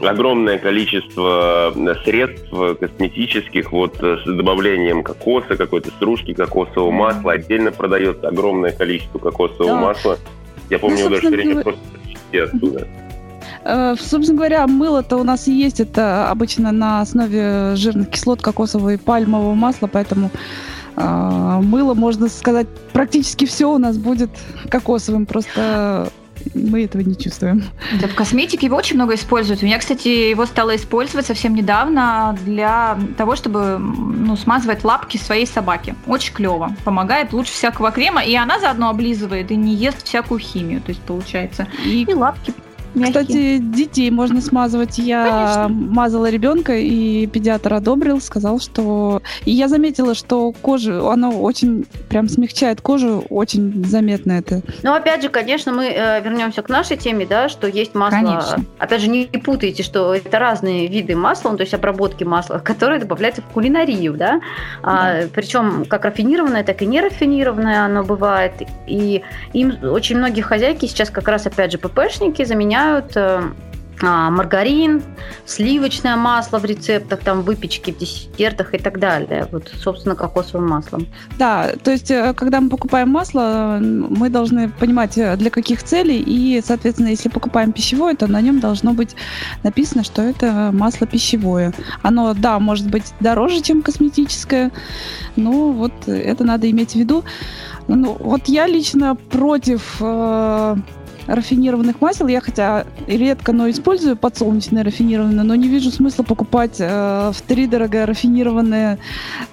огромное 0.01 0.59
количество 0.59 1.73
средств 2.05 2.51
косметических, 2.81 3.71
вот 3.71 3.97
с 3.97 4.25
добавлением 4.25 5.05
кокоса, 5.05 5.57
какой-то 5.57 5.91
стружки 5.91 6.35
кокосового 6.35 6.91
масла, 6.91 7.33
отдельно 7.33 7.71
продается 7.71 8.27
огромное 8.27 8.73
количество 8.73 9.21
кокосового 9.21 9.75
да. 9.75 9.81
масла. 9.81 10.19
Я 10.69 10.81
помню, 10.81 10.99
ну, 11.01 11.07
удовлетворение 11.07 11.63
просто 11.63 11.81
оттуда. 12.33 12.89
Э, 13.65 13.95
собственно 13.99 14.39
говоря, 14.39 14.67
мыло-то 14.67 15.17
у 15.17 15.23
нас 15.23 15.47
и 15.47 15.53
есть. 15.53 15.79
Это 15.79 16.29
обычно 16.29 16.73
на 16.73 17.03
основе 17.03 17.77
жирных 17.77 18.11
кислот 18.11 18.43
кокосового 18.43 18.95
и 18.95 18.97
пальмового 18.97 19.55
масла, 19.55 19.87
поэтому 19.87 20.27
э, 20.27 20.82
мыло, 20.97 21.95
можно 21.95 22.29
сказать, 22.29 22.67
практически 22.93 23.45
все 23.45 23.71
у 23.71 23.79
нас 23.79 23.97
будет 23.97 24.31
кокосовым. 24.69 25.27
Просто 25.27 26.11
мы 26.55 26.85
этого 26.85 27.03
не 27.03 27.17
чувствуем. 27.17 27.65
Да, 28.01 28.09
в 28.09 28.15
косметике 28.15 28.67
его 28.67 28.77
очень 28.77 28.97
много 28.97 29.15
используют. 29.15 29.63
У 29.63 29.67
меня, 29.67 29.79
кстати, 29.79 30.09
его 30.09 30.47
стало 30.47 30.77
использовать 30.77 31.27
совсем 31.27 31.55
недавно 31.55 32.37
для 32.45 32.99
того, 33.17 33.37
чтобы 33.37 33.79
ну, 33.79 34.37
смазывать 34.37 34.85
лапки 34.85 35.17
своей 35.17 35.47
собаки. 35.47 35.95
Очень 36.07 36.35
клево. 36.35 36.75
Помогает 36.85 37.33
лучше 37.33 37.53
всякого 37.53 37.91
крема, 37.91 38.23
и 38.23 38.35
она 38.35 38.59
заодно 38.59 38.91
облизывает 38.91 39.51
и 39.51 39.57
не 39.57 39.75
ест 39.75 40.05
всякую 40.05 40.41
химию. 40.41 40.81
То 40.81 40.91
есть, 40.91 41.03
получается, 41.03 41.69
и, 41.85 42.03
и 42.03 42.15
лапки 42.15 42.53
Мягкие. 42.95 43.23
Кстати, 43.23 43.59
детей 43.59 44.11
можно 44.11 44.41
смазывать. 44.41 44.99
Я 44.99 45.25
Конечно. 45.25 45.93
мазала 45.93 46.29
ребенка, 46.29 46.77
и 46.77 47.27
педиатр 47.27 47.75
одобрил, 47.75 48.21
сказал, 48.21 48.61
что... 48.61 49.23
И 49.45 49.51
я 49.51 49.69
заметила, 49.69 50.15
что 50.15 50.53
кожа, 50.53 51.11
она 51.11 51.31
очень 51.31 51.87
прям 52.09 52.29
смягчает 52.29 52.81
кожу, 52.81 53.25
очень 53.31 53.85
заметно 53.87 54.33
это. 54.33 54.63
Ну, 54.83 54.93
опять 54.93 55.23
же, 55.23 55.31
конечно, 55.31 55.73
мы 55.73 55.87
э, 55.87 56.21
вернемся 56.23 56.63
к 56.63 56.69
нашей 56.69 56.97
теме, 56.99 57.27
да, 57.27 57.49
что 57.49 57.67
есть 57.67 57.95
масло... 57.95 58.19
Конечно. 58.19 58.65
Опять 58.79 59.01
же, 59.01 59.09
не 59.09 59.27
путайте, 59.27 59.83
что 59.83 60.15
это 60.15 60.39
разные 60.39 60.87
виды 60.87 61.17
масла, 61.17 61.51
ну, 61.51 61.57
то 61.57 61.63
есть 61.63 61.73
обработки 61.75 62.25
масла, 62.25 62.59
которые 62.65 63.01
добавляются 63.01 63.41
в 63.41 63.47
кулинарию, 63.47 64.15
да. 64.15 64.41
А, 64.83 64.93
да. 64.93 65.25
А, 65.25 65.29
причем 65.33 65.87
как 65.87 66.05
рафинированное, 66.05 66.63
так 66.63 66.83
и 66.83 66.87
нерафинированное 66.87 67.85
оно 67.85 68.05
бывает. 68.05 68.53
И 68.87 69.23
им 69.55 69.79
очень 69.83 70.19
многие 70.19 70.43
хозяйки 70.43 70.85
сейчас 70.87 71.09
как 71.09 71.29
раз, 71.29 71.47
опять 71.47 71.73
же, 71.73 71.79
ППшники 71.79 72.45
заменяют 72.45 72.82
применяют 72.83 73.17
э, 73.17 73.43
а, 74.05 74.31
маргарин, 74.31 75.03
сливочное 75.47 76.17
масло 76.17 76.59
в 76.59 76.65
рецептах, 76.65 77.21
там 77.21 77.43
выпечки 77.43 77.93
в 77.93 77.99
десертах 77.99 78.75
и 78.75 78.79
так 78.79 78.99
далее. 78.99 79.47
Вот, 79.53 79.73
собственно, 79.81 80.17
кокосовым 80.17 80.69
маслом. 80.69 81.07
Да, 81.39 81.71
то 81.85 81.93
есть, 81.93 82.11
э, 82.11 82.35
когда 82.35 82.61
мы 82.61 82.69
покупаем 82.69 83.11
масло, 83.11 83.79
мы 83.81 84.29
должны 84.29 84.69
понимать, 84.69 85.17
э, 85.19 85.37
для 85.37 85.51
каких 85.51 85.83
целей, 85.83 86.21
и, 86.27 86.61
соответственно, 86.65 87.09
если 87.09 87.29
покупаем 87.29 87.73
пищевое, 87.73 88.17
то 88.17 88.27
на 88.27 88.41
нем 88.41 88.61
должно 88.61 88.93
быть 88.93 89.15
написано, 89.63 90.03
что 90.03 90.23
это 90.23 90.71
масло 90.73 91.07
пищевое. 91.07 91.73
Оно, 92.03 92.35
да, 92.35 92.59
может 92.59 92.89
быть 92.89 93.15
дороже, 93.21 93.63
чем 93.63 93.83
косметическое, 93.83 94.73
но 95.37 95.71
вот 95.71 95.93
это 96.07 96.45
надо 96.45 96.69
иметь 96.71 96.93
в 96.93 96.97
виду. 96.97 97.25
Ну, 97.89 98.17
вот 98.19 98.49
я 98.49 98.67
лично 98.67 99.15
против 99.15 99.97
э, 100.01 100.77
рафинированных 101.27 102.01
масел. 102.01 102.27
Я 102.29 102.41
хотя 102.41 102.87
редко, 103.07 103.53
но 103.53 103.71
использую 103.71 104.17
подсолнечное 104.17 104.85
рафинированное, 104.85 105.45
но 105.45 105.55
не 105.55 105.69
вижу 105.69 105.91
смысла 105.91 106.23
покупать 106.23 106.77
э, 106.79 107.33
в 107.33 107.43
три 107.43 107.67
дорого 107.67 108.07
рафинированное 108.07 108.99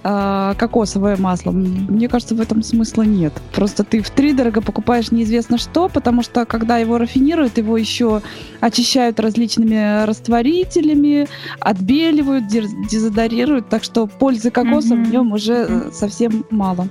э, 0.03 0.53
кокосовое 0.57 1.17
масло. 1.17 1.51
Мне 1.51 2.07
кажется, 2.07 2.35
в 2.35 2.41
этом 2.41 2.63
смысла 2.63 3.03
нет. 3.03 3.33
Просто 3.53 3.83
ты 3.83 4.01
в 4.01 4.09
три 4.09 4.33
дорого 4.33 4.61
покупаешь 4.61 5.11
неизвестно 5.11 5.57
что, 5.57 5.89
потому 5.89 6.23
что 6.23 6.45
когда 6.45 6.77
его 6.77 6.97
рафинируют, 6.97 7.57
его 7.57 7.77
еще 7.77 8.21
очищают 8.59 9.19
различными 9.19 10.05
растворителями, 10.05 11.27
отбеливают, 11.59 12.47
дезодорируют, 12.47 13.69
так 13.69 13.83
что 13.83 14.07
пользы 14.07 14.51
кокоса 14.51 14.95
mm-hmm. 14.95 15.03
в 15.03 15.11
нем 15.11 15.31
уже 15.33 15.53
mm-hmm. 15.53 15.91
совсем 15.93 16.45
мало. 16.49 16.89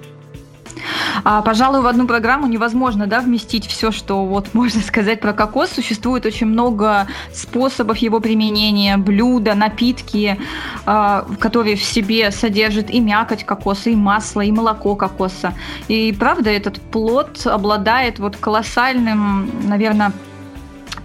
А, 1.25 1.43
пожалуй, 1.43 1.83
в 1.83 1.87
одну 1.87 2.07
программу 2.07 2.47
невозможно 2.47 3.07
да, 3.07 3.21
вместить 3.21 3.67
все, 3.67 3.91
что 3.91 4.25
вот 4.25 4.49
можно 4.55 4.81
сказать 4.81 5.21
про 5.21 5.33
кокос. 5.33 5.71
Существует 5.71 6.27
очень 6.27 6.47
много 6.47 7.07
способов 7.33 7.99
его 7.99 8.21
применения, 8.21 8.97
блюда, 8.97 9.55
напитки, 9.55 10.39
а, 10.87 11.27
которые 11.39 11.77
в 11.77 11.83
себе 11.83 12.31
содержат 12.31 12.91
и 12.91 13.01
мякоть 13.01 13.45
кокоса, 13.45 13.91
и 13.91 13.97
масло, 13.97 14.41
и 14.41 14.53
молоко 14.53 14.95
кокоса. 14.97 15.55
И 15.89 16.13
правда, 16.19 16.51
этот 16.51 16.81
плод 16.81 17.47
обладает 17.47 18.19
вот 18.19 18.37
колоссальным, 18.37 19.51
наверное, 19.65 20.13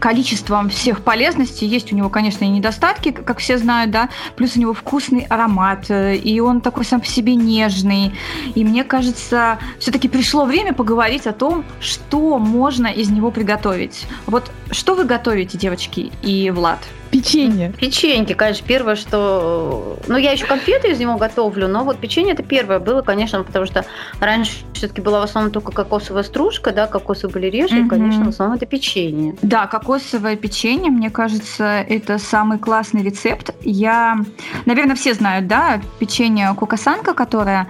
количеством 0.03 0.67
всех 0.67 1.01
полезностей. 1.01 1.65
Есть 1.65 1.93
у 1.93 1.95
него, 1.95 2.09
конечно, 2.09 2.43
и 2.43 2.49
недостатки, 2.49 3.11
как 3.11 3.37
все 3.37 3.57
знают, 3.57 3.89
да, 3.89 4.09
плюс 4.35 4.57
у 4.57 4.59
него 4.59 4.73
вкусный 4.73 5.25
аромат, 5.29 5.89
э, 5.89 6.17
и 6.17 6.41
он 6.41 6.59
такой 6.59 6.83
сам 6.83 6.99
по 6.99 7.07
себе 7.07 7.35
нежный. 7.35 8.11
И 8.53 8.65
мне 8.65 8.83
кажется, 8.83 9.59
все-таки 9.79 10.09
пришло 10.09 10.43
время 10.43 10.73
поговорить 10.73 11.25
о 11.25 11.31
том, 11.31 11.63
что 11.79 12.37
можно 12.37 12.87
из 12.87 13.09
него 13.11 13.31
приготовить. 13.31 14.05
Вот 14.25 14.51
что 14.71 14.95
вы 14.95 15.05
готовите, 15.05 15.57
девочки 15.57 16.11
и 16.21 16.51
Влад? 16.51 16.79
Печенье. 17.09 17.71
Печеньки, 17.79 18.33
конечно, 18.33 18.67
первое, 18.67 18.97
что... 18.97 19.99
Ну, 20.07 20.17
я 20.17 20.31
еще 20.31 20.45
конфеты 20.45 20.91
из 20.91 20.99
него 20.99 21.15
готовлю, 21.15 21.69
но 21.69 21.85
вот 21.85 21.99
печенье 21.99 22.33
это 22.33 22.43
первое 22.43 22.79
было, 22.79 23.03
конечно, 23.03 23.41
потому 23.43 23.67
что 23.67 23.85
раньше 24.19 24.51
все-таки 24.83 25.01
была 25.01 25.21
в 25.21 25.23
основном 25.23 25.53
только 25.53 25.71
кокосовая 25.71 26.23
стружка, 26.23 26.73
да, 26.73 26.87
кокосовые 26.87 27.33
были 27.33 27.47
реже, 27.47 27.77
mm-hmm. 27.77 27.85
и, 27.85 27.89
конечно, 27.89 28.25
в 28.25 28.27
основном 28.27 28.57
это 28.57 28.65
печенье. 28.65 29.33
Да, 29.41 29.65
кокосовое 29.65 30.35
печенье, 30.35 30.91
мне 30.91 31.09
кажется, 31.09 31.63
это 31.63 32.17
самый 32.17 32.59
классный 32.59 33.01
рецепт. 33.01 33.51
Я, 33.61 34.17
наверное, 34.65 34.97
все 34.97 35.13
знают, 35.13 35.47
да, 35.47 35.79
печенье 35.99 36.53
кокосанка, 36.53 37.13
которое 37.13 37.69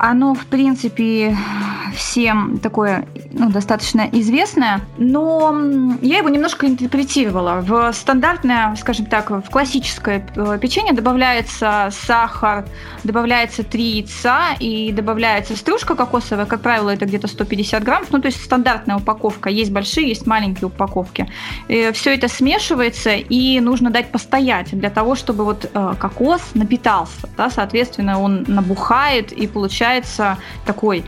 оно, 0.00 0.34
в 0.34 0.46
принципе, 0.46 1.36
всем 1.94 2.58
такое 2.58 3.06
ну, 3.32 3.50
достаточно 3.50 4.08
известное, 4.12 4.80
но 4.96 5.54
я 6.00 6.18
его 6.18 6.30
немножко 6.30 6.66
интерпретировала. 6.66 7.60
В 7.60 7.92
стандартное, 7.92 8.74
скажем 8.76 9.04
так, 9.06 9.30
в 9.30 9.50
классическое 9.50 10.26
э, 10.34 10.58
печенье 10.58 10.94
добавляется 10.94 11.90
сахар, 11.92 12.64
добавляется 13.04 13.62
три 13.62 13.98
яйца 13.98 14.54
и 14.58 14.90
добавляется 14.90 15.54
стружка 15.54 15.94
кокосовая, 15.94 16.46
как 16.46 16.62
правило, 16.62 16.88
это 16.88 17.04
где-то 17.04 17.28
150 17.28 17.84
грамм, 17.84 18.04
ну, 18.10 18.20
то 18.20 18.26
есть 18.26 18.42
стандартная 18.42 18.96
упаковка, 18.96 19.50
есть 19.50 19.70
большие, 19.70 20.08
есть 20.08 20.26
маленькие 20.26 20.68
упаковки. 20.68 21.30
И 21.68 21.90
все 21.92 22.14
это 22.14 22.28
смешивается, 22.28 23.10
и 23.10 23.60
нужно 23.60 23.90
дать 23.90 24.10
постоять 24.10 24.70
для 24.70 24.88
того, 24.88 25.14
чтобы 25.14 25.44
вот 25.44 25.70
э, 25.72 25.94
кокос 26.00 26.40
напитался, 26.54 27.28
да, 27.36 27.50
соответственно, 27.50 28.18
он 28.18 28.44
набухает 28.48 29.32
и 29.32 29.46
получается 29.90 30.38
такой 30.64 31.04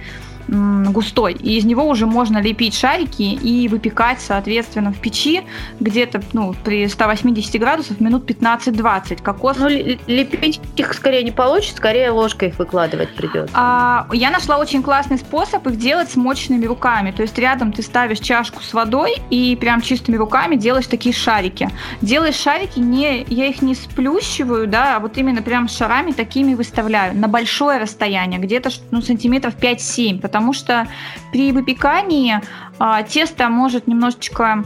густой, 0.48 1.34
и 1.34 1.56
из 1.56 1.64
него 1.64 1.88
уже 1.88 2.06
можно 2.06 2.38
лепить 2.38 2.74
шарики 2.74 3.22
и 3.22 3.68
выпекать, 3.68 4.20
соответственно, 4.20 4.92
в 4.92 4.98
печи 4.98 5.42
где-то 5.80 6.22
ну, 6.32 6.54
при 6.64 6.88
180 6.88 7.60
градусах 7.60 8.00
минут 8.00 8.28
15-20. 8.28 9.22
Кокос... 9.22 9.56
Ну, 9.58 9.68
лепить 9.68 10.60
их 10.76 10.94
скорее 10.94 11.22
не 11.22 11.30
получится, 11.30 11.76
скорее 11.76 12.10
ложкой 12.10 12.48
их 12.48 12.58
выкладывать 12.58 13.14
придется. 13.14 13.54
А, 13.54 14.08
я 14.12 14.30
нашла 14.30 14.58
очень 14.58 14.82
классный 14.82 15.18
способ 15.18 15.66
их 15.66 15.78
делать 15.78 16.10
с 16.10 16.16
мощными 16.16 16.66
руками. 16.66 17.10
То 17.10 17.22
есть 17.22 17.38
рядом 17.38 17.72
ты 17.72 17.82
ставишь 17.82 18.20
чашку 18.20 18.62
с 18.62 18.72
водой 18.72 19.16
и 19.30 19.56
прям 19.56 19.80
чистыми 19.80 20.16
руками 20.16 20.56
делаешь 20.56 20.86
такие 20.86 21.14
шарики. 21.14 21.70
Делаешь 22.00 22.36
шарики, 22.36 22.78
не, 22.78 23.24
я 23.28 23.46
их 23.46 23.62
не 23.62 23.74
сплющиваю, 23.74 24.66
да, 24.66 24.96
а 24.96 25.00
вот 25.00 25.16
именно 25.18 25.42
прям 25.42 25.68
шарами 25.68 26.12
такими 26.12 26.54
выставляю 26.54 27.16
на 27.16 27.28
большое 27.28 27.78
расстояние, 27.78 28.40
где-то 28.40 28.70
ну, 28.90 29.02
сантиметров 29.02 29.54
5-7, 29.60 30.20
потому 30.32 30.54
что 30.54 30.88
при 31.30 31.52
выпекании 31.52 32.40
а, 32.78 33.02
тесто 33.02 33.50
может 33.50 33.86
немножечко 33.86 34.64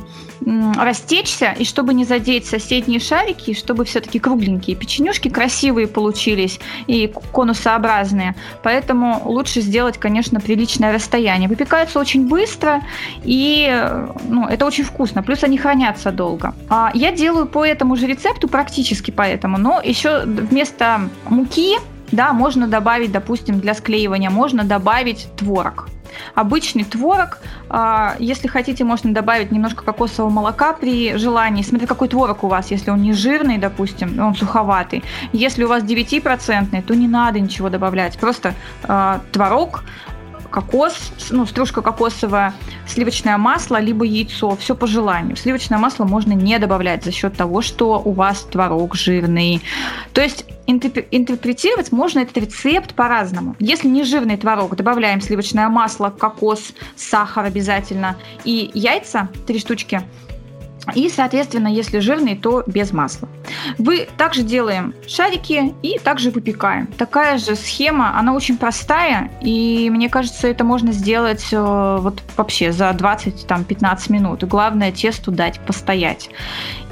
растечься, 0.76 1.55
и 1.59 1.64
чтобы 1.64 1.92
не 1.92 2.05
задеть 2.05 2.46
соседние 2.46 3.00
шарики, 3.00 3.52
чтобы 3.52 3.85
все-таки 3.85 4.18
кругленькие 4.18 4.76
печенюшки 4.76 5.29
красивые 5.29 5.88
получились 5.88 6.61
и 6.87 7.12
конусообразные. 7.33 8.37
Поэтому 8.62 9.22
лучше 9.24 9.61
сделать, 9.61 9.98
конечно, 9.98 10.38
приличное 10.38 10.92
расстояние. 10.92 11.48
Выпекаются 11.48 11.98
очень 11.98 12.29
быстро, 12.29 12.83
и 13.24 13.90
ну, 14.29 14.46
это 14.46 14.66
очень 14.66 14.85
вкусно. 14.85 15.22
Плюс 15.22 15.42
они 15.42 15.59
хранятся 15.59 16.12
долго. 16.12 16.55
А, 16.68 16.92
я 16.94 17.11
делаю 17.11 17.46
по 17.46 17.64
этому 17.64 17.96
же 17.96 18.07
рецепту, 18.07 18.46
практически 18.46 19.11
по 19.11 19.22
этому, 19.22 19.59
но 19.59 19.81
еще 19.83 20.22
вместо 20.26 21.09
муки 21.29 21.79
да, 22.12 22.32
можно 22.32 22.66
добавить, 22.66 23.12
допустим, 23.12 23.60
для 23.60 23.74
склеивания, 23.74 24.30
можно 24.30 24.64
добавить 24.64 25.28
творог. 25.36 25.88
Обычный 26.34 26.84
творог, 26.84 27.38
а, 27.68 28.16
если 28.18 28.48
хотите, 28.48 28.84
можно 28.84 29.12
добавить 29.12 29.52
немножко 29.52 29.84
кокосового 29.84 30.32
молока 30.32 30.72
при 30.72 31.16
желании. 31.16 31.62
Смотря 31.62 31.86
какой 31.86 32.08
творог 32.08 32.44
у 32.44 32.48
вас, 32.48 32.70
если 32.70 32.90
он 32.90 33.02
не 33.02 33.12
жирный, 33.12 33.58
допустим, 33.58 34.18
он 34.18 34.34
суховатый. 34.34 35.04
Если 35.32 35.64
у 35.64 35.68
вас 35.68 35.82
9%, 35.82 36.82
то 36.82 36.94
не 36.94 37.08
надо 37.08 37.40
ничего 37.40 37.68
добавлять. 37.68 38.18
Просто 38.18 38.54
а, 38.84 39.20
творог, 39.32 39.84
кокос, 40.56 41.12
ну, 41.30 41.44
стружка 41.44 41.82
кокосовая, 41.82 42.54
сливочное 42.86 43.36
масло, 43.36 43.78
либо 43.78 44.06
яйцо, 44.06 44.56
все 44.56 44.74
по 44.74 44.86
желанию. 44.86 45.36
Сливочное 45.36 45.78
масло 45.78 46.06
можно 46.06 46.32
не 46.32 46.58
добавлять 46.58 47.04
за 47.04 47.12
счет 47.12 47.36
того, 47.36 47.60
что 47.60 48.00
у 48.02 48.12
вас 48.12 48.40
творог 48.40 48.94
жирный. 48.94 49.60
То 50.14 50.22
есть 50.22 50.46
интерпретировать 50.66 51.92
можно 51.92 52.20
этот 52.20 52.38
рецепт 52.38 52.94
по-разному. 52.94 53.54
Если 53.58 53.86
не 53.86 54.02
жирный 54.02 54.38
творог, 54.38 54.74
добавляем 54.76 55.20
сливочное 55.20 55.68
масло, 55.68 56.08
кокос, 56.08 56.72
сахар 56.96 57.44
обязательно 57.44 58.16
и 58.44 58.70
яйца, 58.72 59.28
три 59.46 59.58
штучки– 59.58 60.00
и, 60.94 61.09
соответственно, 61.09 61.68
если 61.68 61.99
жирный, 61.99 62.37
то 62.37 62.62
без 62.66 62.92
масла. 62.92 63.29
Вы 63.79 64.09
также 64.16 64.42
делаем 64.42 64.94
шарики 65.07 65.75
и 65.83 65.99
также 65.99 66.31
выпекаем. 66.31 66.87
Такая 66.87 67.38
же 67.38 67.57
схема, 67.57 68.18
она 68.18 68.35
очень 68.35 68.57
простая, 68.57 69.31
и 69.40 69.90
мне 69.90 70.09
кажется, 70.09 70.49
это 70.49 70.64
можно 70.64 70.92
сделать 70.92 71.49
э, 71.53 71.96
вот 72.01 72.22
вообще 72.37 72.72
за 72.72 72.90
20-15 72.90 74.12
минут. 74.12 74.44
Главное 74.44 74.92
тесту 74.92 75.33
дать 75.33 75.59
постоять. 75.61 76.31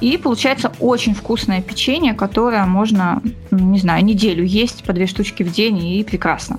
И 0.00 0.16
получается 0.16 0.72
очень 0.80 1.14
вкусное 1.14 1.62
печенье, 1.62 2.14
которое 2.14 2.64
можно, 2.64 3.22
не 3.50 3.78
знаю, 3.78 4.04
неделю 4.04 4.44
есть 4.44 4.84
по 4.84 4.92
две 4.92 5.06
штучки 5.06 5.42
в 5.42 5.52
день, 5.52 5.78
и 5.78 6.04
прекрасно. 6.04 6.58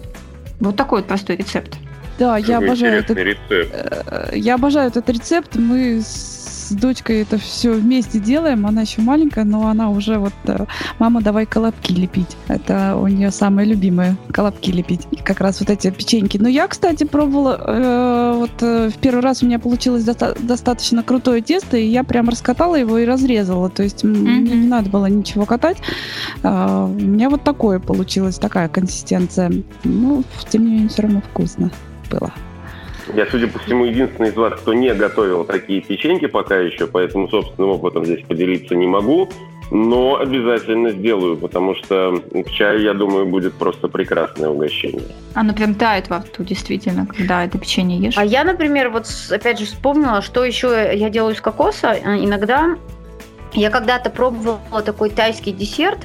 Вот 0.60 0.76
такой 0.76 1.00
вот 1.00 1.08
простой 1.08 1.36
рецепт. 1.36 1.78
Да, 2.18 2.38
я 2.38 2.60
обожаю 2.60 3.00
этот 3.00 3.18
рецепт. 3.18 3.52
Э, 3.52 4.32
я 4.34 4.56
обожаю 4.56 4.88
этот 4.88 5.10
рецепт. 5.10 5.56
Мы 5.56 6.02
с 6.02 6.55
с 6.66 6.72
дочкой 6.72 7.22
это 7.22 7.38
все 7.38 7.72
вместе 7.72 8.20
делаем. 8.20 8.66
Она 8.66 8.82
еще 8.82 9.02
маленькая, 9.02 9.44
но 9.44 9.68
она 9.68 9.90
уже 9.90 10.18
вот, 10.18 10.34
э, 10.46 10.66
мама, 11.00 11.22
давай 11.22 11.46
колобки 11.46 11.92
лепить. 11.94 12.36
Это 12.48 12.96
у 12.96 13.08
нее 13.08 13.32
самое 13.32 13.68
любимое, 13.68 14.18
колобки 14.32 14.72
лепить. 14.72 15.08
И 15.12 15.18
как 15.18 15.40
раз 15.40 15.60
вот 15.60 15.70
эти 15.70 15.90
печеньки. 15.92 16.38
Но 16.38 16.48
я, 16.48 16.68
кстати, 16.68 17.04
пробовала, 17.04 17.62
э, 17.66 18.34
вот 18.38 18.52
э, 18.62 18.90
в 18.90 18.98
первый 18.98 19.22
раз 19.22 19.44
у 19.44 19.46
меня 19.46 19.60
получилось 19.60 20.04
доста- 20.04 20.36
достаточно 20.40 21.04
крутое 21.04 21.42
тесто, 21.42 21.78
и 21.78 21.86
я 21.86 22.04
прям 22.04 22.30
раскатала 22.30 22.76
его 22.76 22.98
и 22.98 23.06
разрезала. 23.06 23.70
То 23.70 23.84
есть 23.84 24.04
mm-hmm. 24.04 24.08
мне 24.10 24.56
не 24.56 24.68
надо 24.68 24.90
было 24.90 25.06
ничего 25.06 25.46
катать. 25.46 25.78
Э, 26.44 26.86
у 26.86 27.00
меня 27.00 27.30
вот 27.30 27.44
такое 27.44 27.80
получилось, 27.80 28.38
такая 28.38 28.70
консистенция. 28.70 29.52
Ну, 29.84 30.24
тем 30.50 30.66
не 30.66 30.72
менее, 30.72 30.90
все 30.90 31.04
равно 31.04 31.22
вкусно 31.22 31.72
было. 32.10 32.32
Я, 33.16 33.26
судя 33.28 33.48
по 33.48 33.60
всему, 33.60 33.86
единственный 33.86 34.30
из 34.30 34.36
вас, 34.36 34.60
кто 34.60 34.74
не 34.74 34.94
готовил 34.94 35.46
такие 35.46 35.80
печеньки 35.82 36.28
пока 36.28 36.58
еще, 36.58 36.86
поэтому 36.86 37.30
собственным 37.30 37.70
опытом 37.72 38.04
здесь 38.04 38.26
поделиться 38.26 38.76
не 38.76 38.88
могу. 38.88 39.30
Но 39.72 40.18
обязательно 40.18 40.92
сделаю, 40.92 41.38
потому 41.38 41.76
что 41.76 42.22
к 42.32 42.52
чаю, 42.52 42.82
я 42.82 42.94
думаю, 42.94 43.26
будет 43.26 43.54
просто 43.54 43.88
прекрасное 43.88 44.50
угощение. 44.50 45.02
Оно 45.34 45.54
прям 45.54 45.74
тает 45.74 46.10
во 46.10 46.20
рту, 46.20 46.44
действительно, 46.44 47.08
когда 47.08 47.46
это 47.46 47.58
печенье 47.58 47.98
ешь. 47.98 48.18
А 48.18 48.24
я, 48.24 48.44
например, 48.44 48.90
вот 48.90 49.08
опять 49.32 49.60
же 49.60 49.66
вспомнила, 49.66 50.22
что 50.22 50.44
еще 50.44 50.92
я 50.94 51.10
делаю 51.10 51.34
из 51.34 51.42
кокоса. 51.42 51.98
Иногда 52.04 52.78
я 53.54 53.72
когда-то 53.72 54.10
пробовала 54.10 54.82
такой 54.84 55.10
тайский 55.10 55.52
десерт, 55.52 56.00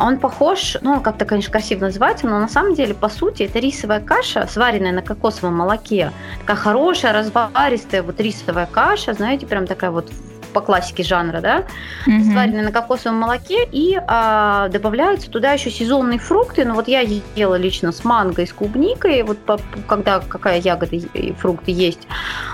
он 0.00 0.18
похож, 0.18 0.76
ну, 0.80 1.00
как-то, 1.00 1.24
конечно, 1.24 1.52
красиво 1.52 1.80
называется, 1.80 2.26
но 2.26 2.38
на 2.38 2.48
самом 2.48 2.74
деле, 2.74 2.94
по 2.94 3.08
сути, 3.08 3.44
это 3.44 3.58
рисовая 3.58 4.00
каша, 4.00 4.46
сваренная 4.48 4.92
на 4.92 5.02
кокосовом 5.02 5.56
молоке. 5.56 6.12
Такая 6.40 6.56
хорошая, 6.56 7.12
разваристая 7.12 8.02
вот 8.02 8.20
рисовая 8.20 8.66
каша, 8.66 9.12
знаете, 9.12 9.46
прям 9.46 9.66
такая 9.66 9.90
вот 9.90 10.10
по 10.52 10.60
классике 10.60 11.02
жанра, 11.02 11.40
да, 11.40 11.64
mm-hmm. 12.06 12.32
сваренные 12.32 12.62
на 12.62 12.72
кокосовом 12.72 13.18
молоке, 13.18 13.68
и 13.70 14.00
а, 14.06 14.68
добавляются 14.68 15.30
туда 15.30 15.52
еще 15.52 15.70
сезонные 15.70 16.18
фрукты. 16.18 16.64
Ну 16.64 16.74
вот 16.74 16.88
я 16.88 17.00
ела 17.00 17.54
лично 17.56 17.92
с 17.92 18.04
манго 18.04 18.42
и 18.42 18.46
с 18.46 18.52
клубникой, 18.52 19.22
вот 19.22 19.38
по, 19.38 19.58
когда 19.86 20.20
какая 20.20 20.60
ягода 20.60 20.96
и 20.96 21.32
фрукты 21.32 21.70
есть, 21.70 22.06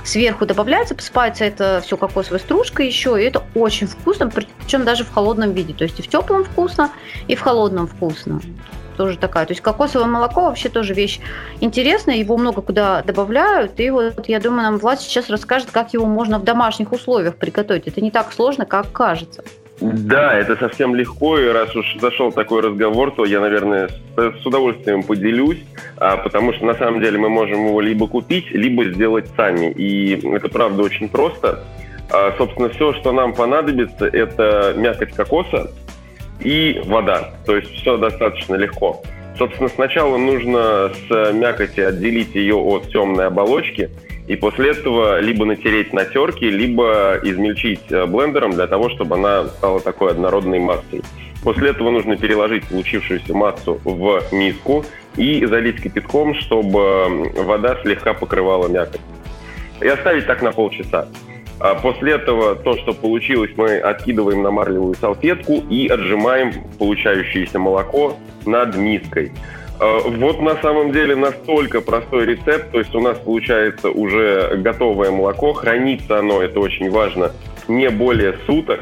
сверху 0.04 0.46
добавляется, 0.46 0.94
посыпается 0.94 1.44
это 1.44 1.80
все 1.84 1.96
кокосовой 1.96 2.40
стружкой 2.40 2.86
еще, 2.86 3.20
и 3.20 3.24
это 3.24 3.42
очень 3.54 3.86
вкусно, 3.86 4.30
причем 4.30 4.84
даже 4.84 5.04
в 5.04 5.12
холодном 5.12 5.52
виде, 5.52 5.72
то 5.72 5.84
есть 5.84 5.98
и 5.98 6.02
в 6.02 6.08
теплом 6.08 6.44
вкусно, 6.44 6.90
и 7.28 7.34
в 7.34 7.40
холодном 7.40 7.86
вкусно 7.86 8.40
тоже 8.94 9.18
такая. 9.18 9.46
То 9.46 9.52
есть 9.52 9.60
кокосовое 9.60 10.06
молоко 10.06 10.42
вообще 10.42 10.68
тоже 10.68 10.94
вещь 10.94 11.20
интересная, 11.60 12.16
его 12.16 12.36
много 12.36 12.62
куда 12.62 13.02
добавляют, 13.02 13.78
и 13.80 13.90
вот 13.90 14.28
я 14.28 14.40
думаю, 14.40 14.62
нам 14.62 14.78
Влад 14.78 15.00
сейчас 15.00 15.30
расскажет, 15.30 15.70
как 15.70 15.92
его 15.92 16.06
можно 16.06 16.38
в 16.38 16.44
домашних 16.44 16.92
условиях 16.92 17.36
приготовить. 17.36 17.86
Это 17.86 18.00
не 18.00 18.10
так 18.10 18.32
сложно, 18.32 18.64
как 18.66 18.92
кажется. 18.92 19.44
Да, 19.80 20.32
это 20.32 20.56
совсем 20.56 20.94
легко, 20.94 21.38
и 21.38 21.48
раз 21.48 21.74
уж 21.74 21.96
зашел 22.00 22.30
такой 22.30 22.62
разговор, 22.62 23.10
то 23.10 23.24
я, 23.24 23.40
наверное, 23.40 23.90
с, 24.16 24.46
удовольствием 24.46 25.02
поделюсь, 25.02 25.62
а, 25.96 26.16
потому 26.16 26.52
что 26.52 26.64
на 26.64 26.74
самом 26.74 27.00
деле 27.00 27.18
мы 27.18 27.28
можем 27.28 27.66
его 27.66 27.80
либо 27.80 28.06
купить, 28.06 28.50
либо 28.52 28.84
сделать 28.84 29.26
сами, 29.36 29.72
и 29.72 30.14
это 30.32 30.48
правда 30.48 30.82
очень 30.84 31.08
просто. 31.08 31.64
А, 32.10 32.32
собственно, 32.38 32.68
все, 32.68 32.92
что 32.94 33.10
нам 33.10 33.34
понадобится, 33.34 34.06
это 34.06 34.74
мякоть 34.76 35.12
кокоса, 35.12 35.72
и 36.44 36.80
вода. 36.84 37.34
То 37.46 37.56
есть 37.56 37.72
все 37.72 37.96
достаточно 37.96 38.54
легко. 38.54 39.02
Собственно, 39.36 39.68
сначала 39.68 40.16
нужно 40.16 40.92
с 41.08 41.32
мякоти 41.32 41.80
отделить 41.80 42.34
ее 42.36 42.54
от 42.54 42.88
темной 42.90 43.26
оболочки, 43.26 43.90
и 44.28 44.36
после 44.36 44.70
этого 44.70 45.20
либо 45.20 45.44
натереть 45.44 45.92
на 45.92 46.04
терке, 46.04 46.50
либо 46.50 47.18
измельчить 47.22 47.90
э, 47.90 48.06
блендером 48.06 48.52
для 48.52 48.66
того, 48.66 48.88
чтобы 48.90 49.16
она 49.16 49.44
стала 49.46 49.80
такой 49.80 50.12
однородной 50.12 50.60
массой. 50.60 51.02
После 51.42 51.70
этого 51.70 51.90
нужно 51.90 52.16
переложить 52.16 52.64
получившуюся 52.64 53.34
массу 53.34 53.78
в 53.84 54.22
миску 54.32 54.84
и 55.16 55.44
залить 55.44 55.82
кипятком, 55.82 56.34
чтобы 56.36 57.30
вода 57.34 57.76
слегка 57.82 58.14
покрывала 58.14 58.68
мякоть. 58.68 59.00
И 59.82 59.88
оставить 59.88 60.26
так 60.26 60.40
на 60.40 60.52
полчаса. 60.52 61.08
А 61.60 61.74
после 61.76 62.14
этого 62.14 62.56
то, 62.56 62.76
что 62.76 62.92
получилось, 62.92 63.50
мы 63.56 63.78
откидываем 63.78 64.42
на 64.42 64.50
марлевую 64.50 64.94
салфетку 64.94 65.62
и 65.70 65.88
отжимаем 65.88 66.52
получающееся 66.78 67.58
молоко 67.58 68.16
над 68.44 68.76
миской. 68.76 69.32
А, 69.80 70.00
вот 70.00 70.40
на 70.40 70.56
самом 70.60 70.92
деле 70.92 71.16
настолько 71.16 71.80
простой 71.80 72.26
рецепт, 72.26 72.70
то 72.70 72.78
есть 72.78 72.94
у 72.94 73.00
нас 73.00 73.18
получается 73.18 73.90
уже 73.90 74.56
готовое 74.56 75.10
молоко, 75.10 75.52
хранится 75.52 76.18
оно, 76.18 76.42
это 76.42 76.60
очень 76.60 76.90
важно, 76.90 77.32
не 77.68 77.88
более 77.88 78.36
суток, 78.46 78.80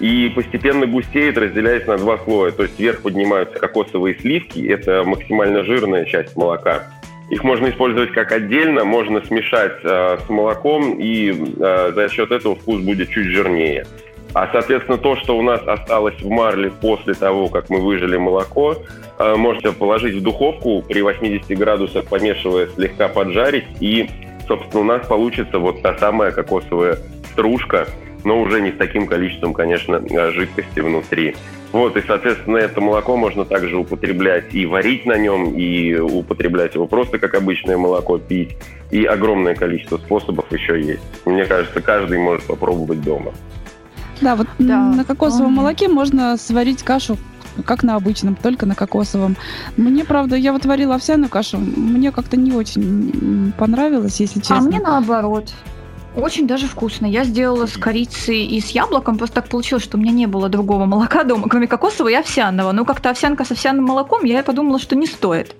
и 0.00 0.30
постепенно 0.34 0.86
густеет, 0.86 1.38
разделяясь 1.38 1.86
на 1.86 1.96
два 1.96 2.18
слоя. 2.18 2.52
То 2.52 2.64
есть 2.64 2.78
вверх 2.78 3.00
поднимаются 3.02 3.58
кокосовые 3.58 4.14
сливки, 4.18 4.66
это 4.66 5.04
максимально 5.04 5.64
жирная 5.64 6.04
часть 6.04 6.36
молока. 6.36 6.90
Их 7.30 7.42
можно 7.42 7.68
использовать 7.68 8.12
как 8.12 8.30
отдельно, 8.30 8.84
можно 8.84 9.20
смешать 9.24 9.78
э, 9.82 10.18
с 10.24 10.28
молоком, 10.28 10.98
и 11.00 11.32
э, 11.32 11.92
за 11.92 12.08
счет 12.08 12.30
этого 12.30 12.54
вкус 12.54 12.80
будет 12.80 13.10
чуть 13.10 13.26
жирнее. 13.26 13.84
А, 14.32 14.48
соответственно, 14.52 14.98
то, 14.98 15.16
что 15.16 15.36
у 15.36 15.42
нас 15.42 15.60
осталось 15.66 16.20
в 16.20 16.28
марле 16.28 16.70
после 16.70 17.14
того, 17.14 17.48
как 17.48 17.68
мы 17.68 17.80
выжили 17.80 18.16
молоко, 18.16 18.76
э, 19.18 19.34
можете 19.34 19.72
положить 19.72 20.14
в 20.14 20.22
духовку 20.22 20.84
при 20.86 21.00
80 21.00 21.58
градусах, 21.58 22.04
помешивая, 22.04 22.68
слегка 22.68 23.08
поджарить, 23.08 23.66
и, 23.80 24.08
собственно, 24.46 24.82
у 24.82 24.84
нас 24.84 25.06
получится 25.06 25.58
вот 25.58 25.82
та 25.82 25.98
самая 25.98 26.30
кокосовая 26.30 26.98
стружка, 27.32 27.88
но 28.26 28.40
уже 28.40 28.60
не 28.60 28.72
с 28.72 28.76
таким 28.76 29.06
количеством, 29.06 29.54
конечно, 29.54 30.02
э, 30.04 30.30
жидкости 30.32 30.80
внутри. 30.80 31.36
Вот, 31.70 31.96
и, 31.96 32.02
соответственно, 32.04 32.56
это 32.56 32.80
молоко 32.80 33.16
можно 33.16 33.44
также 33.44 33.76
употреблять 33.76 34.52
и 34.52 34.66
варить 34.66 35.06
на 35.06 35.16
нем, 35.16 35.54
и 35.54 35.94
употреблять 35.94 36.74
его 36.74 36.88
просто 36.88 37.20
как 37.20 37.34
обычное 37.34 37.76
молоко 37.76 38.18
пить. 38.18 38.56
И 38.90 39.04
огромное 39.04 39.54
количество 39.54 39.98
способов 39.98 40.50
еще 40.52 40.80
есть. 40.80 41.02
Мне 41.24 41.44
кажется, 41.44 41.80
каждый 41.80 42.18
может 42.18 42.44
попробовать 42.46 43.00
дома. 43.00 43.32
Да, 44.20 44.34
вот 44.34 44.48
да. 44.58 44.80
на 44.80 45.04
кокосовом 45.04 45.52
молоке 45.52 45.86
можно 45.88 46.36
сварить 46.36 46.82
кашу 46.82 47.16
как 47.64 47.84
на 47.84 47.94
обычном, 47.94 48.34
только 48.34 48.66
на 48.66 48.74
кокосовом. 48.74 49.36
Мне, 49.76 50.04
правда, 50.04 50.34
я 50.34 50.52
вот 50.52 50.66
варила 50.66 50.96
овсяную 50.96 51.30
кашу, 51.30 51.58
мне 51.58 52.10
как-то 52.10 52.36
не 52.36 52.52
очень 52.52 53.52
понравилось, 53.56 54.18
если 54.18 54.40
честно. 54.40 54.58
А 54.58 54.62
мне 54.62 54.80
наоборот. 54.80 55.52
Очень 56.16 56.46
даже 56.46 56.66
вкусно. 56.66 57.06
Я 57.06 57.24
сделала 57.24 57.66
с 57.66 57.76
корицей 57.76 58.46
и 58.46 58.60
с 58.60 58.70
яблоком. 58.70 59.18
Просто 59.18 59.36
так 59.36 59.48
получилось, 59.48 59.84
что 59.84 59.98
у 59.98 60.00
меня 60.00 60.12
не 60.12 60.26
было 60.26 60.48
другого 60.48 60.86
молока 60.86 61.24
дома, 61.24 61.48
кроме 61.48 61.66
кокосового 61.66 62.10
и 62.10 62.14
овсяного. 62.14 62.72
Но 62.72 62.84
как-то 62.84 63.10
овсянка 63.10 63.44
с 63.44 63.50
овсяным 63.50 63.84
молоком, 63.84 64.24
я 64.24 64.42
подумала, 64.42 64.78
что 64.78 64.96
не 64.96 65.06
стоит. 65.06 65.54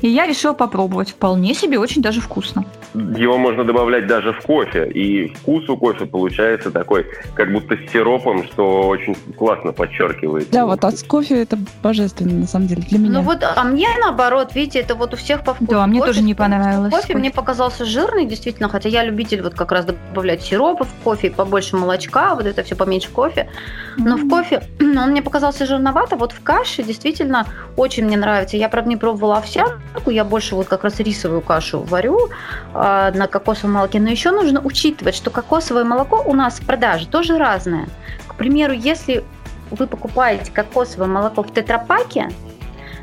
И 0.00 0.08
я 0.08 0.26
решила 0.26 0.52
попробовать. 0.52 1.10
Вполне 1.10 1.54
себе 1.54 1.78
очень 1.78 2.02
даже 2.02 2.20
вкусно. 2.20 2.64
Его 2.94 3.36
можно 3.36 3.64
добавлять 3.64 4.06
даже 4.06 4.32
в 4.32 4.40
кофе. 4.42 4.88
И 4.88 5.28
вкус 5.28 5.68
у 5.68 5.76
кофе 5.76 6.06
получается 6.06 6.70
такой, 6.70 7.06
как 7.34 7.52
будто 7.52 7.76
с 7.76 7.92
сиропом, 7.92 8.44
что 8.44 8.86
очень 8.86 9.16
классно 9.36 9.72
подчеркивает. 9.72 10.50
Да, 10.50 10.66
вот 10.66 10.84
от 10.84 11.02
кофе 11.02 11.42
это 11.42 11.58
божественно, 11.82 12.32
на 12.32 12.46
самом 12.46 12.68
деле, 12.68 12.82
для 12.82 12.98
меня. 12.98 13.10
Ну 13.10 13.22
вот, 13.22 13.42
а 13.42 13.64
мне 13.64 13.88
наоборот, 14.00 14.54
видите, 14.54 14.78
это 14.78 14.94
вот 14.94 15.14
у 15.14 15.16
всех 15.16 15.42
по 15.42 15.54
вкусу. 15.54 15.72
Да, 15.72 15.86
мне 15.86 15.98
кофе, 15.98 16.12
тоже 16.12 16.22
не 16.22 16.34
понравилось. 16.34 16.92
Кофе, 16.92 17.08
кофе 17.08 17.18
мне 17.18 17.30
показался 17.30 17.84
жирный, 17.84 18.24
действительно, 18.24 18.68
хотя 18.68 18.88
я 18.88 19.04
любитель 19.04 19.42
вот 19.42 19.54
как 19.54 19.72
раз 19.72 19.84
добавлять 20.10 20.42
сиропа 20.42 20.84
в 20.84 20.92
кофе, 21.04 21.30
побольше 21.30 21.76
молочка, 21.76 22.34
вот 22.34 22.46
это 22.46 22.62
все 22.62 22.74
поменьше 22.74 23.10
кофе. 23.10 23.48
Но 23.96 24.16
в 24.16 24.28
кофе 24.28 24.62
он 24.80 25.10
мне 25.10 25.22
показался 25.22 25.66
жирновато, 25.66 26.16
вот 26.16 26.32
в 26.32 26.42
каше 26.42 26.82
действительно 26.82 27.46
очень 27.76 28.06
мне 28.06 28.16
нравится. 28.16 28.56
Я, 28.56 28.68
правда, 28.68 28.88
не 28.88 28.96
пробовала 28.96 29.38
овсянку, 29.38 30.10
я 30.10 30.24
больше 30.24 30.54
вот 30.54 30.68
как 30.68 30.84
раз 30.84 31.00
рисовую 31.00 31.40
кашу 31.40 31.80
варю 31.80 32.28
э, 32.74 33.12
на 33.14 33.26
кокосовом 33.26 33.74
молоке. 33.74 34.00
Но 34.00 34.08
еще 34.10 34.30
нужно 34.30 34.60
учитывать, 34.60 35.14
что 35.14 35.30
кокосовое 35.30 35.84
молоко 35.84 36.22
у 36.24 36.34
нас 36.34 36.60
в 36.60 36.66
продаже 36.66 37.06
тоже 37.06 37.38
разное. 37.38 37.86
К 38.26 38.34
примеру, 38.34 38.72
если 38.72 39.24
вы 39.70 39.86
покупаете 39.86 40.50
кокосовое 40.52 41.08
молоко 41.08 41.42
в 41.42 41.52
тетрапаке, 41.52 42.28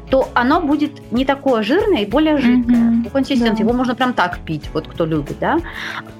то 0.09 0.29
оно 0.33 0.61
будет 0.61 1.11
не 1.11 1.25
такое 1.25 1.63
жирное 1.63 2.01
и 2.01 2.05
более 2.05 2.37
жидкое. 2.37 2.75
Mm-hmm. 2.75 3.03
По 3.03 3.09
консистенции 3.09 3.63
да. 3.63 3.63
его 3.63 3.73
можно 3.73 3.95
прям 3.95 4.13
так 4.13 4.39
пить, 4.39 4.69
вот 4.73 4.87
кто 4.87 5.05
любит, 5.05 5.37
да. 5.39 5.59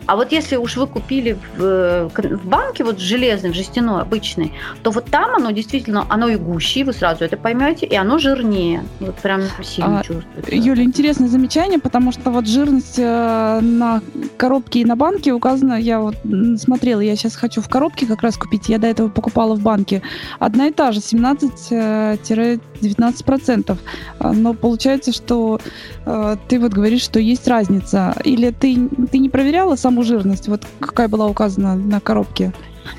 А 0.05 0.15
вот 0.15 0.31
если 0.31 0.57
уж 0.57 0.77
вы 0.77 0.87
купили 0.87 1.37
в, 1.57 2.09
в 2.09 2.45
банке 2.45 2.83
вот 2.83 2.99
железный, 2.99 3.51
в 3.51 3.55
жестяной, 3.55 4.01
обычный, 4.01 4.51
то 4.81 4.89
вот 4.91 5.05
там 5.05 5.35
оно 5.35 5.51
действительно, 5.51 6.05
оно 6.09 6.27
и 6.27 6.35
гуще, 6.35 6.83
вы 6.83 6.93
сразу 6.93 7.23
это 7.23 7.37
поймете, 7.37 7.85
и 7.85 7.95
оно 7.95 8.17
жирнее. 8.17 8.83
Вот 8.99 9.15
прям 9.15 9.41
сильно 9.61 9.99
а, 9.99 10.03
чувствуется. 10.03 10.55
Юля, 10.55 10.83
интересное 10.83 11.27
замечание, 11.27 11.79
потому 11.79 12.11
что 12.11 12.31
вот 12.31 12.47
жирность 12.47 12.97
э, 12.97 13.59
на 13.61 14.01
коробке 14.37 14.79
и 14.81 14.85
на 14.85 14.95
банке 14.95 15.31
указана, 15.31 15.79
я 15.79 15.99
вот 15.99 16.15
смотрела, 16.57 17.01
я 17.01 17.15
сейчас 17.15 17.35
хочу 17.35 17.61
в 17.61 17.69
коробке 17.69 18.05
как 18.05 18.23
раз 18.23 18.37
купить, 18.37 18.69
я 18.69 18.79
до 18.79 18.87
этого 18.87 19.09
покупала 19.09 19.55
в 19.55 19.61
банке. 19.61 20.01
Одна 20.39 20.67
и 20.67 20.71
та 20.71 20.91
же, 20.91 20.99
17-19%. 20.99 23.77
А, 24.19 24.33
но 24.33 24.53
получается, 24.53 25.11
что 25.11 25.59
э, 26.05 26.37
ты 26.47 26.59
вот 26.59 26.73
говоришь, 26.73 27.01
что 27.01 27.19
есть 27.19 27.47
разница. 27.47 28.15
Или 28.23 28.51
ты, 28.51 28.89
ты 29.11 29.17
не 29.17 29.29
проверяла 29.29 29.75
саму 29.75 30.03
жирность? 30.03 30.47
Вот 30.47 30.63
какая 30.79 31.07
была 31.07 31.27
указана 31.27 31.75
на 31.75 31.99
коробке? 31.99 32.53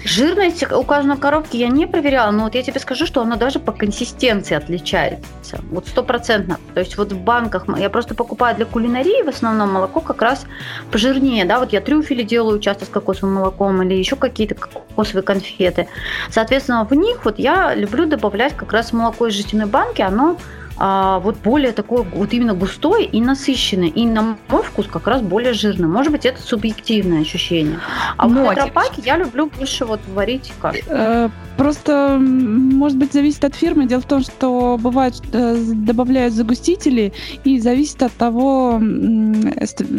Жирность 0.05 0.63
указана 0.71 1.17
в 1.17 1.21
коробке 1.21 1.59
я 1.59 1.69
не 1.69 1.87
проверяла, 1.87 2.31
но 2.31 2.45
вот 2.45 2.55
я 2.55 2.63
тебе 2.63 2.81
скажу, 2.81 3.07
что 3.07 3.23
она 3.23 3.37
даже 3.37 3.59
по 3.59 3.73
консистенции 3.73 4.55
отличается. 4.55 5.61
Вот 5.71 5.89
стопроцентно. 5.89 6.59
То 6.75 6.81
есть 6.81 6.97
вот 6.97 7.13
в 7.13 7.19
банках 7.19 7.65
я 7.79 7.91
просто 7.91 8.15
покупаю 8.15 8.57
для 8.57 8.67
кулинарии 8.67 9.23
в 9.23 9.29
основном 9.29 9.73
молоко 9.73 10.01
как 10.01 10.23
раз 10.23 10.47
пожирнее. 10.91 11.45
Да, 11.45 11.59
вот 11.59 11.73
я 11.73 11.81
трюфели 11.81 12.23
делаю 12.23 12.61
часто 12.61 12.85
с 12.85 12.89
кокосовым 12.89 13.37
молоком 13.37 13.83
или 13.83 13.95
еще 13.95 14.17
какие-то 14.17 14.55
кокосовые 14.55 15.23
конфеты. 15.23 15.89
Соответственно, 16.31 16.85
в 16.85 16.95
них 16.95 17.25
вот 17.25 17.39
я 17.39 17.75
люблю 17.75 18.07
добавлять 18.07 18.55
как 18.55 18.73
раз 18.73 18.93
молоко 18.93 19.27
из 19.27 19.35
жестяной 19.35 19.67
банки. 19.67 20.03
Оно 20.03 20.37
а, 20.77 21.21
вот 21.21 21.37
более 21.37 21.73
такой, 21.73 22.03
вот 22.03 22.33
именно 22.33 22.55
густой 22.55 23.05
и 23.05 23.21
насыщенный. 23.21 23.89
И 23.89 24.07
на 24.07 24.37
мой 24.49 24.63
вкус 24.63 24.87
как 24.87 25.07
раз 25.07 25.23
более 25.23 25.53
жирный. 25.53 25.89
Может 25.89 26.13
быть, 26.13 26.27
это 26.27 26.43
субъективное 26.43 27.23
ощущение. 27.23 27.79
А 28.17 28.27
Но... 28.27 28.47
в 28.47 28.51
тетрапаке 28.51 29.03
я 29.05 29.17
люблю 29.17 29.47
больше 29.47 29.85
вот 29.85 30.01
варить 30.15 30.53
кашу. 30.61 31.31
Э, 31.55 31.57
просто, 31.57 32.19
может 32.21 32.99
быть, 32.99 33.13
зависит 33.13 33.45
от 33.45 33.55
фирмы. 33.55 33.87
Дело 33.87 34.01
в 34.01 34.07
том, 34.07 34.23
что 34.23 34.79
бывает, 34.81 35.15
э, 35.33 35.57
добавляют 35.75 36.35
загустители, 36.35 37.13
и 37.45 37.61
зависит 37.61 38.03
от 38.03 38.13
того, 38.13 38.81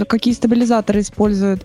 какие 0.08 0.34
стабилизаторы 0.34 1.00
используют. 1.00 1.64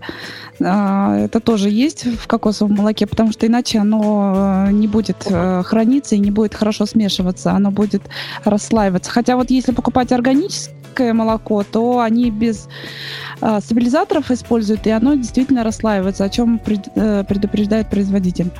А, 0.59 1.17
это 1.17 1.39
тоже 1.39 1.69
есть 1.69 2.05
в 2.05 2.27
кокосовом 2.27 2.75
молоке, 2.75 3.07
потому 3.07 3.31
что 3.31 3.47
иначе 3.47 3.79
оно 3.79 4.67
э, 4.67 4.71
не 4.71 4.87
будет 4.87 5.23
храниться 5.23 6.15
и 6.15 6.19
не 6.19 6.31
будет 6.31 6.55
хорошо 6.55 6.85
смешиваться. 6.85 7.51
Оно 7.51 7.71
будет 7.71 8.01
расслаиваться. 8.43 9.11
Хотя 9.11 9.35
вот 9.35 9.51
если 9.51 9.71
покупать 9.73 10.11
органическое 10.11 11.13
молоко, 11.13 11.63
то 11.63 11.99
они 11.99 12.31
без 12.31 12.67
э, 13.41 13.59
стабилизаторов 13.61 14.31
используют, 14.31 14.87
и 14.87 14.91
оно 14.91 15.15
действительно 15.15 15.63
расслаивается, 15.63 16.23
о 16.23 16.29
чем 16.29 16.59
пред, 16.59 16.87
э, 16.95 17.23
предупреждает 17.27 17.89
производитель. 17.89 18.51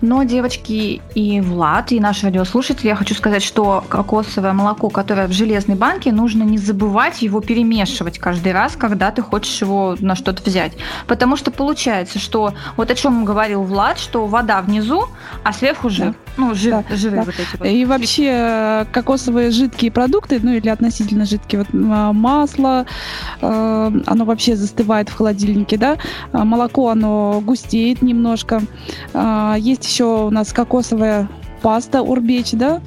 Но, 0.00 0.22
девочки 0.22 1.00
и 1.14 1.40
Влад, 1.40 1.92
и 1.92 2.00
наши 2.00 2.26
радиослушатели, 2.26 2.88
я 2.88 2.96
хочу 2.96 3.14
сказать, 3.14 3.42
что 3.42 3.84
кокосовое 3.88 4.52
молоко, 4.52 4.88
которое 4.90 5.26
в 5.26 5.32
железной 5.32 5.76
банке, 5.76 6.12
нужно 6.12 6.42
не 6.42 6.58
забывать 6.58 7.22
его 7.22 7.40
перемешивать 7.40 8.18
каждый 8.18 8.52
раз, 8.52 8.76
когда 8.76 9.10
ты 9.10 9.22
хочешь 9.22 9.60
его 9.60 9.96
на 10.00 10.16
что-то 10.16 10.42
взять. 10.42 10.72
Потому 11.06 11.36
что 11.36 11.50
получается, 11.50 12.18
что 12.18 12.54
вот 12.76 12.90
о 12.90 12.94
чем 12.94 13.24
говорил 13.24 13.62
Влад, 13.62 13.98
что 13.98 14.26
вода 14.26 14.60
внизу, 14.62 15.06
а 15.42 15.52
сверху 15.52 15.90
жир. 15.90 16.12
Да. 16.12 16.25
Ну, 16.36 16.54
жир, 16.54 16.84
да, 16.88 16.96
жиры 16.96 17.16
да. 17.16 17.22
вот 17.22 17.34
эти 17.34 17.56
вот. 17.58 17.66
И 17.66 17.84
вообще 17.84 18.30
э, 18.30 18.84
кокосовые 18.92 19.50
жидкие 19.50 19.90
продукты, 19.90 20.38
ну 20.42 20.52
или 20.52 20.68
относительно 20.68 21.24
жидкие, 21.24 21.60
вот 21.60 21.72
масло, 21.72 22.86
э, 23.40 23.92
оно 24.06 24.24
вообще 24.24 24.56
застывает 24.56 25.08
в 25.08 25.14
холодильнике, 25.14 25.78
да, 25.78 25.96
а 26.32 26.44
молоко, 26.44 26.90
оно 26.90 27.40
густеет 27.44 28.02
немножко, 28.02 28.62
э, 29.14 29.54
есть 29.58 29.86
еще 29.86 30.26
у 30.26 30.30
нас 30.30 30.52
кокосовая 30.52 31.28
паста 31.62 32.02
урбеч, 32.02 32.52
да? 32.52 32.80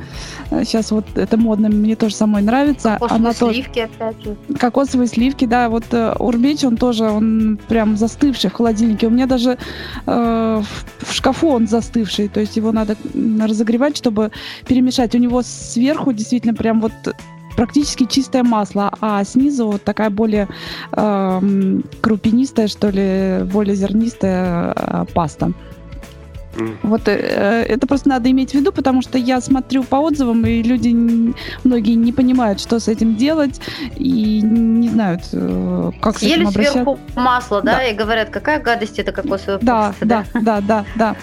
Сейчас 0.49 0.91
вот 0.91 1.05
это 1.15 1.37
модно, 1.37 1.69
мне 1.69 1.95
тоже 1.95 2.15
самой 2.15 2.41
нравится. 2.41 2.97
Кокосовые 2.99 3.19
Она 3.19 3.33
сливки, 3.33 3.79
тоже... 3.79 3.89
опять 4.11 4.23
же. 4.23 4.35
Кокосовые 4.57 5.07
сливки, 5.07 5.45
да. 5.45 5.69
Вот 5.69 5.85
э, 5.91 6.15
урбеч, 6.19 6.63
он 6.63 6.77
тоже, 6.77 7.05
он 7.05 7.59
прям 7.67 7.97
застывший 7.97 8.49
в 8.49 8.53
холодильнике. 8.53 9.07
У 9.07 9.11
меня 9.11 9.27
даже 9.27 9.57
э, 10.05 10.61
в 10.99 11.13
шкафу 11.13 11.49
он 11.49 11.67
застывший, 11.67 12.27
то 12.27 12.39
есть 12.39 12.57
его 12.57 12.71
надо 12.71 12.95
разогревать, 13.13 13.97
чтобы 13.97 14.31
перемешать. 14.67 15.15
У 15.15 15.19
него 15.19 15.41
сверху 15.43 16.13
действительно 16.13 16.53
прям 16.53 16.81
вот 16.81 16.93
практически 17.55 18.05
чистое 18.05 18.43
масло, 18.43 18.91
а 19.01 19.23
снизу 19.25 19.67
вот 19.67 19.83
такая 19.83 20.09
более 20.09 20.47
э, 20.93 21.79
крупинистая, 22.01 22.67
что 22.67 22.89
ли, 22.89 23.43
более 23.51 23.75
зернистая 23.75 24.73
э, 24.75 25.05
паста. 25.13 25.51
Вот 26.83 27.07
э, 27.07 27.11
это 27.67 27.87
просто 27.87 28.09
надо 28.09 28.29
иметь 28.31 28.51
в 28.51 28.53
виду, 28.55 28.71
потому 28.71 29.01
что 29.01 29.17
я 29.17 29.41
смотрю 29.41 29.83
по 29.83 29.97
отзывам, 29.97 30.45
и 30.45 30.61
люди 30.63 30.89
многие 31.63 31.95
не 31.95 32.11
понимают, 32.11 32.59
что 32.59 32.79
с 32.79 32.87
этим 32.87 33.15
делать, 33.15 33.59
и 33.95 34.41
не 34.41 34.89
знают, 34.89 35.21
э, 35.33 35.91
как 36.01 36.17
Съели 36.17 36.31
с 36.31 36.35
этим 36.35 36.47
обращаться. 36.47 36.71
сверху 36.73 36.99
масло, 37.15 37.61
да, 37.61 37.77
да, 37.77 37.83
и 37.83 37.95
говорят, 37.95 38.29
какая 38.29 38.61
гадость 38.61 38.99
это 38.99 39.11
кокосовое 39.11 39.59
да, 39.61 39.93
да, 40.01 40.25
да, 40.33 40.41
да, 40.41 40.61
да, 40.61 40.85
да. 40.95 41.15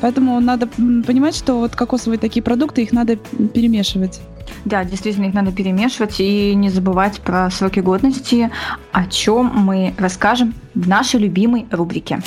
Поэтому 0.00 0.40
надо 0.40 0.66
понимать, 0.66 1.36
что 1.36 1.58
вот 1.58 1.74
кокосовые 1.74 2.18
такие 2.18 2.42
продукты, 2.42 2.82
их 2.82 2.92
надо 2.92 3.16
перемешивать. 3.16 4.20
Да, 4.64 4.84
действительно, 4.84 5.26
их 5.26 5.34
надо 5.34 5.52
перемешивать 5.52 6.20
и 6.20 6.54
не 6.54 6.70
забывать 6.70 7.20
про 7.20 7.50
сроки 7.50 7.80
годности, 7.80 8.50
о 8.92 9.06
чем 9.06 9.46
мы 9.46 9.94
расскажем 9.98 10.54
в 10.74 10.88
нашей 10.88 11.20
любимой 11.20 11.66
рубрике. 11.70 12.20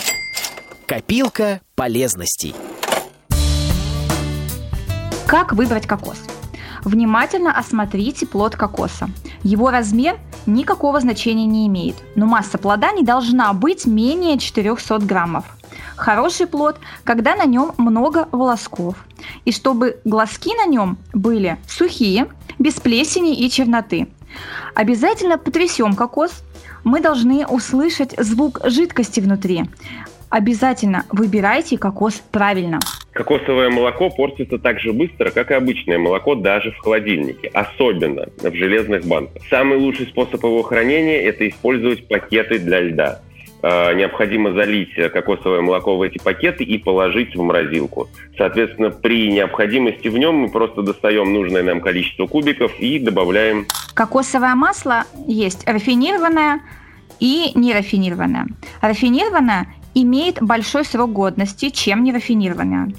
Копилка 0.90 1.62
полезностей. 1.76 2.56
Как 5.28 5.54
выбрать 5.54 5.86
кокос? 5.86 6.20
Внимательно 6.84 7.56
осмотрите 7.56 8.26
плод 8.26 8.56
кокоса. 8.56 9.08
Его 9.44 9.70
размер 9.70 10.18
никакого 10.48 11.00
значения 11.00 11.46
не 11.46 11.68
имеет, 11.68 11.96
но 12.16 12.26
масса 12.26 12.58
плода 12.58 12.92
не 12.92 13.04
должна 13.04 13.54
быть 13.54 13.86
менее 13.86 14.40
400 14.40 14.98
граммов. 15.06 15.46
Хороший 15.96 16.48
плод, 16.48 16.80
когда 17.04 17.36
на 17.36 17.46
нем 17.46 17.76
много 17.78 18.28
волосков, 18.32 18.96
и 19.46 19.52
чтобы 19.52 20.00
глазки 20.06 20.56
на 20.56 20.66
нем 20.66 20.98
были 21.14 21.60
сухие, 21.68 22.30
без 22.58 22.74
плесени 22.80 23.36
и 23.36 23.48
черноты. 23.52 24.08
Обязательно 24.74 25.38
потрясем 25.38 25.94
кокос. 25.94 26.32
Мы 26.84 27.00
должны 27.00 27.46
услышать 27.46 28.16
звук 28.18 28.62
жидкости 28.64 29.20
внутри. 29.20 29.70
Обязательно 30.30 31.06
выбирайте 31.12 31.78
кокос 31.78 32.22
правильно. 32.32 32.80
Кокосовое 33.14 33.70
молоко 33.70 34.10
портится 34.10 34.60
так 34.60 34.80
же 34.80 34.94
быстро, 34.94 35.32
как 35.32 35.52
и 35.52 35.56
обычное 35.56 35.98
молоко 35.98 36.36
даже 36.36 36.72
в 36.72 36.78
холодильнике, 36.78 37.50
особенно 37.50 38.28
в 38.38 38.54
железных 38.54 39.06
банках. 39.06 39.42
Самый 39.50 39.78
лучший 39.78 40.06
способ 40.06 40.44
его 40.44 40.62
хранения– 40.62 41.20
это 41.30 41.50
использовать 41.50 42.08
пакеты 42.08 42.60
для 42.60 42.82
льда. 42.82 43.22
Э, 43.62 43.94
необходимо 43.94 44.54
залить 44.54 44.94
кокосовое 44.94 45.62
молоко 45.62 45.98
в 45.98 46.02
эти 46.02 46.18
пакеты 46.18 46.64
и 46.64 46.78
положить 46.78 47.36
в 47.36 47.42
морозилку. 47.42 48.08
Соответственно, 48.38 48.92
при 48.92 49.32
необходимости 49.32 50.08
в 50.08 50.18
нем 50.18 50.36
мы 50.36 50.50
просто 50.50 50.82
достаем 50.82 51.34
нужное 51.34 51.64
нам 51.64 51.82
количество 51.82 52.26
кубиков 52.28 52.72
и 52.80 53.00
добавляем. 53.00 53.66
Кокосовое 53.96 54.56
масло 54.56 55.04
есть 55.28 55.68
рафинированное 55.68 56.62
и 57.20 57.52
нерафинированное. 57.56 58.48
Рафинированное 58.80 59.68
имеет 59.94 60.42
большой 60.42 60.86
срок 60.86 61.12
годности, 61.12 61.70
чем 61.70 62.04
нерафинированное. 62.04 62.92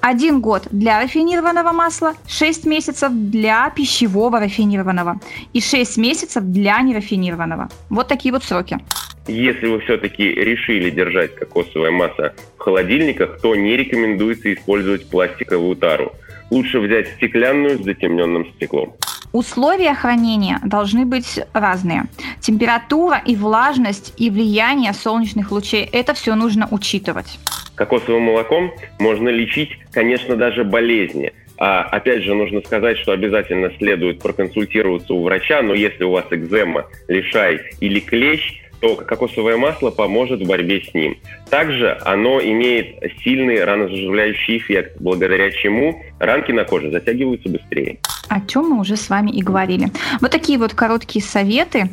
Один 0.00 0.40
год 0.40 0.68
для 0.70 1.00
рафинированного 1.00 1.72
масла, 1.72 2.14
6 2.28 2.66
месяцев 2.66 3.10
для 3.12 3.70
пищевого 3.70 4.38
рафинированного 4.38 5.20
и 5.52 5.60
6 5.60 5.96
месяцев 5.96 6.44
для 6.44 6.80
нерафинированного. 6.80 7.68
Вот 7.90 8.08
такие 8.08 8.32
вот 8.32 8.44
сроки. 8.44 8.78
Если 9.26 9.66
вы 9.66 9.80
все-таки 9.80 10.22
решили 10.22 10.90
держать 10.90 11.34
кокосовое 11.34 11.90
масло 11.90 12.32
в 12.56 12.60
холодильниках, 12.60 13.40
то 13.40 13.56
не 13.56 13.76
рекомендуется 13.76 14.52
использовать 14.54 15.08
пластиковую 15.10 15.74
тару. 15.74 16.12
Лучше 16.50 16.78
взять 16.78 17.08
стеклянную 17.16 17.78
с 17.78 17.84
затемненным 17.84 18.46
стеклом. 18.54 18.94
Условия 19.36 19.92
хранения 19.92 20.60
должны 20.64 21.04
быть 21.04 21.38
разные. 21.52 22.04
Температура 22.40 23.20
и 23.22 23.36
влажность 23.36 24.14
и 24.16 24.30
влияние 24.30 24.94
солнечных 24.94 25.52
лучей– 25.52 25.86
это 25.92 26.14
все 26.14 26.34
нужно 26.34 26.66
учитывать. 26.70 27.38
Кокосовым 27.74 28.22
молоком 28.22 28.72
можно 28.98 29.28
лечить, 29.28 29.78
конечно, 29.92 30.36
даже 30.36 30.64
болезни. 30.64 31.34
А, 31.58 31.82
опять 31.82 32.22
же, 32.22 32.32
нужно 32.32 32.62
сказать, 32.62 32.96
что 32.96 33.12
обязательно 33.12 33.70
следует 33.76 34.22
проконсультироваться 34.22 35.12
у 35.12 35.22
врача, 35.22 35.60
но 35.60 35.74
если 35.74 36.04
у 36.04 36.12
вас 36.12 36.24
экзема, 36.30 36.86
лишай 37.06 37.60
или 37.80 38.00
клещ, 38.00 38.62
то 38.86 38.94
кокосовое 38.96 39.56
масло 39.56 39.90
поможет 39.90 40.40
в 40.40 40.46
борьбе 40.46 40.80
с 40.80 40.94
ним. 40.94 41.16
Также 41.50 41.98
оно 42.04 42.40
имеет 42.40 42.98
сильный 43.24 43.64
ранозаживляющий 43.64 44.58
эффект, 44.58 44.96
благодаря 45.00 45.50
чему 45.50 46.02
ранки 46.20 46.52
на 46.52 46.64
коже 46.64 46.90
затягиваются 46.90 47.48
быстрее. 47.48 47.98
О 48.28 48.40
чем 48.42 48.70
мы 48.70 48.80
уже 48.80 48.96
с 48.96 49.08
вами 49.08 49.30
и 49.30 49.42
говорили. 49.42 49.90
Вот 50.20 50.30
такие 50.30 50.58
вот 50.58 50.74
короткие 50.74 51.24
советы 51.24 51.90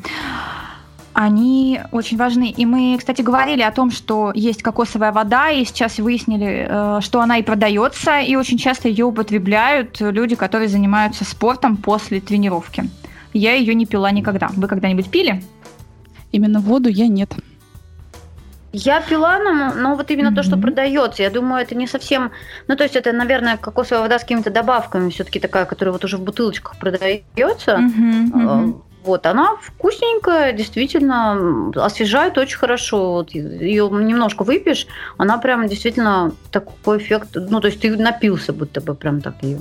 они 1.14 1.80
очень 1.92 2.18
важны. 2.18 2.50
И 2.50 2.66
мы, 2.66 2.96
кстати, 2.98 3.22
говорили 3.22 3.62
о 3.62 3.72
том, 3.72 3.92
что 3.92 4.32
есть 4.34 4.64
кокосовая 4.64 5.12
вода, 5.12 5.50
и 5.50 5.64
сейчас 5.64 6.00
выяснили, 6.00 6.68
э, 6.68 7.00
что 7.02 7.22
она 7.22 7.38
и 7.38 7.44
продается, 7.44 8.20
и 8.20 8.36
очень 8.36 8.58
часто 8.58 8.88
ее 8.88 9.06
употребляют 9.06 9.98
люди, 10.00 10.36
которые 10.36 10.70
занимаются 10.70 11.24
спортом 11.24 11.78
после 11.78 12.20
тренировки. 12.20 12.86
Я 13.32 13.54
ее 13.54 13.76
не 13.76 13.86
пила 13.86 14.10
никогда. 14.12 14.50
Вы 14.56 14.68
когда-нибудь 14.68 15.10
пили? 15.12 15.44
Именно 16.34 16.60
воду 16.60 16.90
я 16.90 17.08
нет. 17.08 17.32
Я 18.74 19.02
пила, 19.02 19.38
но, 19.38 19.74
но 19.76 19.96
вот 19.96 20.10
именно 20.10 20.30
mm-hmm. 20.30 20.36
то, 20.36 20.44
что 20.44 20.58
продается, 20.58 21.22
я 21.22 21.30
думаю, 21.30 21.62
это 21.62 21.76
не 21.76 21.86
совсем, 21.86 22.32
ну 22.68 22.76
то 22.76 22.84
есть 22.84 22.96
это, 22.96 23.12
наверное, 23.12 23.56
кокосовая 23.56 24.02
вода 24.02 24.18
с 24.18 24.24
какими-то 24.24 24.50
добавками, 24.50 25.12
все-таки 25.12 25.40
такая, 25.40 25.66
которая 25.66 25.94
вот 25.94 26.04
уже 26.04 26.18
в 26.18 26.24
бутылочках 26.24 26.80
продается. 26.80 27.78
Mm-hmm, 27.78 28.32
mm-hmm. 28.32 28.82
Вот, 29.04 29.26
она 29.28 29.58
вкусненькая, 29.62 30.54
действительно 30.54 31.72
освежает 31.76 32.38
очень 32.38 32.58
хорошо. 32.58 33.12
Вот, 33.12 33.36
ее 33.36 33.90
немножко 33.92 34.44
выпьешь, 34.44 34.88
она 35.18 35.38
прям 35.38 35.68
действительно 35.68 36.32
такой 36.52 36.98
эффект, 36.98 37.30
ну, 37.36 37.60
то 37.60 37.68
есть 37.68 37.80
ты 37.80 37.96
напился 37.96 38.54
будто 38.54 38.82
бы 38.82 38.96
прям 38.96 39.22
так 39.22 39.36
ее. 39.44 39.60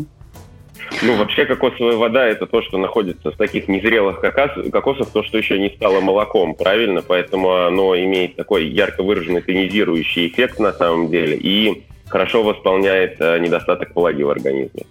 Ну, 1.02 1.16
вообще 1.16 1.46
кокосовая 1.46 1.96
вода– 1.96 2.26
это 2.28 2.46
то, 2.46 2.62
что 2.62 2.78
находится 2.78 3.30
в 3.30 3.36
таких 3.36 3.68
незрелых 3.68 4.20
кокосах, 4.20 5.10
то, 5.12 5.22
что 5.22 5.38
еще 5.38 5.58
не 5.58 5.70
стало 5.70 6.00
молоком, 6.00 6.54
правильно? 6.54 7.02
Поэтому 7.02 7.52
оно 7.52 7.96
имеет 7.96 8.36
такой 8.36 8.66
ярко 8.66 9.02
выраженный 9.02 9.42
тонизирующий 9.42 10.28
эффект 10.28 10.58
на 10.58 10.72
самом 10.72 11.10
деле 11.10 11.36
и 11.36 11.84
хорошо 12.08 12.42
восполняет 12.42 13.16
э, 13.20 13.38
недостаток 13.38 13.94
влаги 13.94 14.22
в 14.22 14.30
организме. 14.30 14.82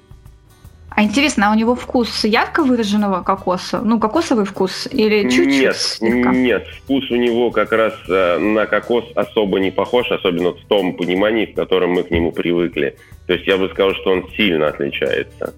А 0.93 1.03
интересно, 1.03 1.49
а 1.49 1.51
у 1.53 1.55
него 1.55 1.73
вкус 1.73 2.25
ярко 2.25 2.63
выраженного 2.63 3.21
кокоса? 3.23 3.79
Ну, 3.81 3.97
кокосовый 3.97 4.43
вкус 4.43 4.89
или 4.91 5.29
чуть-чуть 5.29 5.61
Нет, 5.61 5.75
слегка? 5.77 6.31
нет, 6.31 6.67
вкус 6.67 7.09
у 7.09 7.15
него 7.15 7.49
как 7.49 7.71
раз 7.71 7.93
э, 8.09 8.37
на 8.39 8.65
кокос 8.65 9.05
особо 9.15 9.59
не 9.59 9.71
похож, 9.71 10.11
особенно 10.11 10.51
в 10.51 10.65
том 10.67 10.93
понимании, 10.97 11.45
в 11.45 11.53
котором 11.53 11.91
мы 11.91 12.03
к 12.03 12.11
нему 12.11 12.33
привыкли. 12.33 12.97
То 13.25 13.33
есть 13.33 13.47
я 13.47 13.57
бы 13.57 13.69
сказал, 13.69 13.93
что 13.93 14.11
он 14.11 14.29
сильно 14.35 14.67
отличается. 14.67 15.53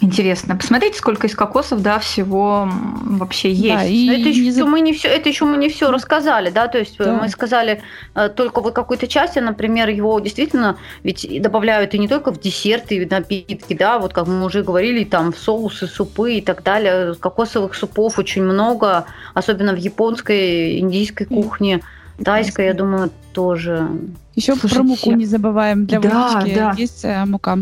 Интересно. 0.00 0.56
Посмотрите, 0.56 0.98
сколько 0.98 1.26
из 1.26 1.34
кокосов, 1.34 1.82
да, 1.82 1.98
всего 1.98 2.68
вообще 3.02 3.50
есть. 3.50 3.74
Да, 3.74 3.84
и 3.84 4.20
это, 4.20 4.28
еще, 4.28 4.64
мы 4.64 4.80
не 4.80 4.92
все, 4.92 5.08
это 5.08 5.28
еще 5.28 5.44
мы 5.44 5.56
не 5.56 5.68
все 5.68 5.90
рассказали, 5.90 6.50
да, 6.50 6.68
то 6.68 6.78
есть 6.78 6.98
да. 6.98 7.18
мы 7.20 7.28
сказали 7.28 7.82
э, 8.14 8.28
только 8.28 8.60
вот 8.60 8.74
какой-то 8.74 9.08
части, 9.08 9.40
например, 9.40 9.88
его 9.88 10.20
действительно 10.20 10.78
ведь 11.02 11.42
добавляют 11.42 11.94
и 11.94 11.98
не 11.98 12.06
только 12.06 12.30
в 12.30 12.40
десерты, 12.40 12.96
и 12.96 13.04
в 13.04 13.10
напитки, 13.10 13.74
да, 13.74 13.98
вот 13.98 14.12
как 14.12 14.28
мы 14.28 14.44
уже 14.44 14.62
говорили, 14.62 15.02
там 15.04 15.32
в 15.32 15.38
соусы, 15.38 15.88
супы 15.88 16.34
и 16.34 16.40
так 16.40 16.62
далее. 16.62 17.14
Кокосовых 17.14 17.74
супов 17.74 18.18
очень 18.18 18.42
много, 18.42 19.06
особенно 19.34 19.72
в 19.72 19.78
японской, 19.78 20.78
индийской 20.78 21.26
кухне. 21.26 21.82
Тайская, 22.24 22.66
я 22.66 22.74
думаю, 22.74 23.10
тоже. 23.32 23.88
Еще 24.34 24.54
Слушайте, 24.54 24.74
про 24.74 24.82
муку 24.82 25.12
не 25.12 25.26
забываем. 25.26 25.86
Для 25.86 26.00
да, 26.00 26.28
выпечки 26.28 26.54
да. 26.54 26.74
есть 26.76 27.04
э, 27.04 27.24
мука. 27.24 27.58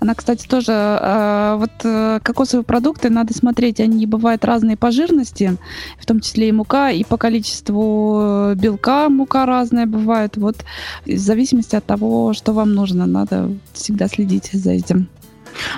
Она, 0.00 0.14
кстати, 0.14 0.46
тоже, 0.46 0.72
э, 0.72 1.56
вот 1.58 1.70
э, 1.84 2.20
кокосовые 2.22 2.64
продукты 2.64 3.10
надо 3.10 3.34
смотреть, 3.34 3.80
они 3.80 4.06
бывают 4.06 4.44
разные 4.44 4.76
по 4.76 4.90
жирности, 4.90 5.56
в 5.98 6.06
том 6.06 6.20
числе 6.20 6.48
и 6.48 6.52
мука, 6.52 6.90
и 6.90 7.02
по 7.04 7.16
количеству 7.16 8.52
белка 8.54 9.08
мука 9.08 9.46
разная 9.46 9.86
бывает. 9.86 10.36
Вот 10.36 10.56
в 11.06 11.16
зависимости 11.16 11.76
от 11.76 11.84
того, 11.84 12.34
что 12.34 12.52
вам 12.52 12.74
нужно, 12.74 13.06
надо 13.06 13.50
всегда 13.72 14.08
следить 14.08 14.50
за 14.52 14.72
этим. 14.72 15.08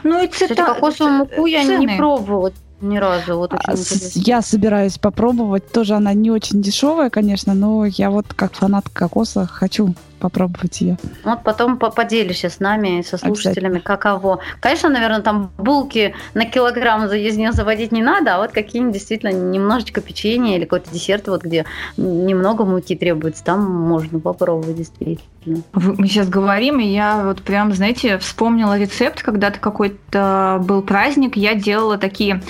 Ну 0.02 0.22
и 0.22 0.28
цвета... 0.28 0.54
Кстати, 0.54 0.74
кокосовую 0.74 1.14
муку 1.18 1.46
я 1.46 1.64
цены. 1.64 1.80
не 1.80 1.96
пробовала. 1.96 2.52
Ни 2.80 2.96
разу, 2.98 3.36
вот 3.36 3.52
очень 3.54 3.64
а, 3.66 4.10
Я 4.14 4.40
собираюсь 4.40 4.98
попробовать. 4.98 5.70
Тоже 5.72 5.94
она 5.94 6.14
не 6.14 6.30
очень 6.30 6.62
дешевая, 6.62 7.10
конечно, 7.10 7.54
но 7.54 7.84
я 7.84 8.10
вот 8.10 8.26
как 8.34 8.52
фанат 8.52 8.88
кокоса 8.88 9.46
хочу 9.46 9.94
попробовать 10.18 10.80
ее. 10.80 10.98
Вот 11.24 11.42
потом 11.42 11.78
поделишься 11.78 12.50
с 12.50 12.60
нами, 12.60 13.02
со 13.02 13.18
слушателями, 13.18 13.78
каково. 13.78 14.40
Конечно, 14.60 14.88
наверное, 14.88 15.22
там 15.22 15.50
булки 15.58 16.14
на 16.34 16.44
килограмм 16.44 17.06
из 17.06 17.36
нее 17.36 17.52
заводить 17.52 17.92
не 17.92 18.02
надо, 18.02 18.36
а 18.36 18.38
вот 18.38 18.52
какие-нибудь 18.52 18.94
действительно 18.94 19.30
немножечко 19.30 20.00
печенья 20.00 20.56
или 20.56 20.64
какой-то 20.64 20.90
десерт, 20.92 21.28
вот 21.28 21.42
где 21.42 21.64
немного 21.96 22.64
муки 22.64 22.96
требуется, 22.96 23.44
там 23.44 23.64
можно 23.64 24.20
попробовать 24.20 24.76
действительно. 24.76 25.28
Мы 25.72 26.06
сейчас 26.06 26.28
говорим, 26.28 26.80
и 26.80 26.86
я 26.86 27.22
вот 27.24 27.42
прям, 27.42 27.72
знаете, 27.72 28.18
вспомнила 28.18 28.78
рецепт, 28.78 29.22
когда-то 29.22 29.58
какой-то 29.58 30.62
был 30.62 30.82
праздник, 30.82 31.36
я 31.36 31.54
делала 31.54 31.98
такие 31.98 32.42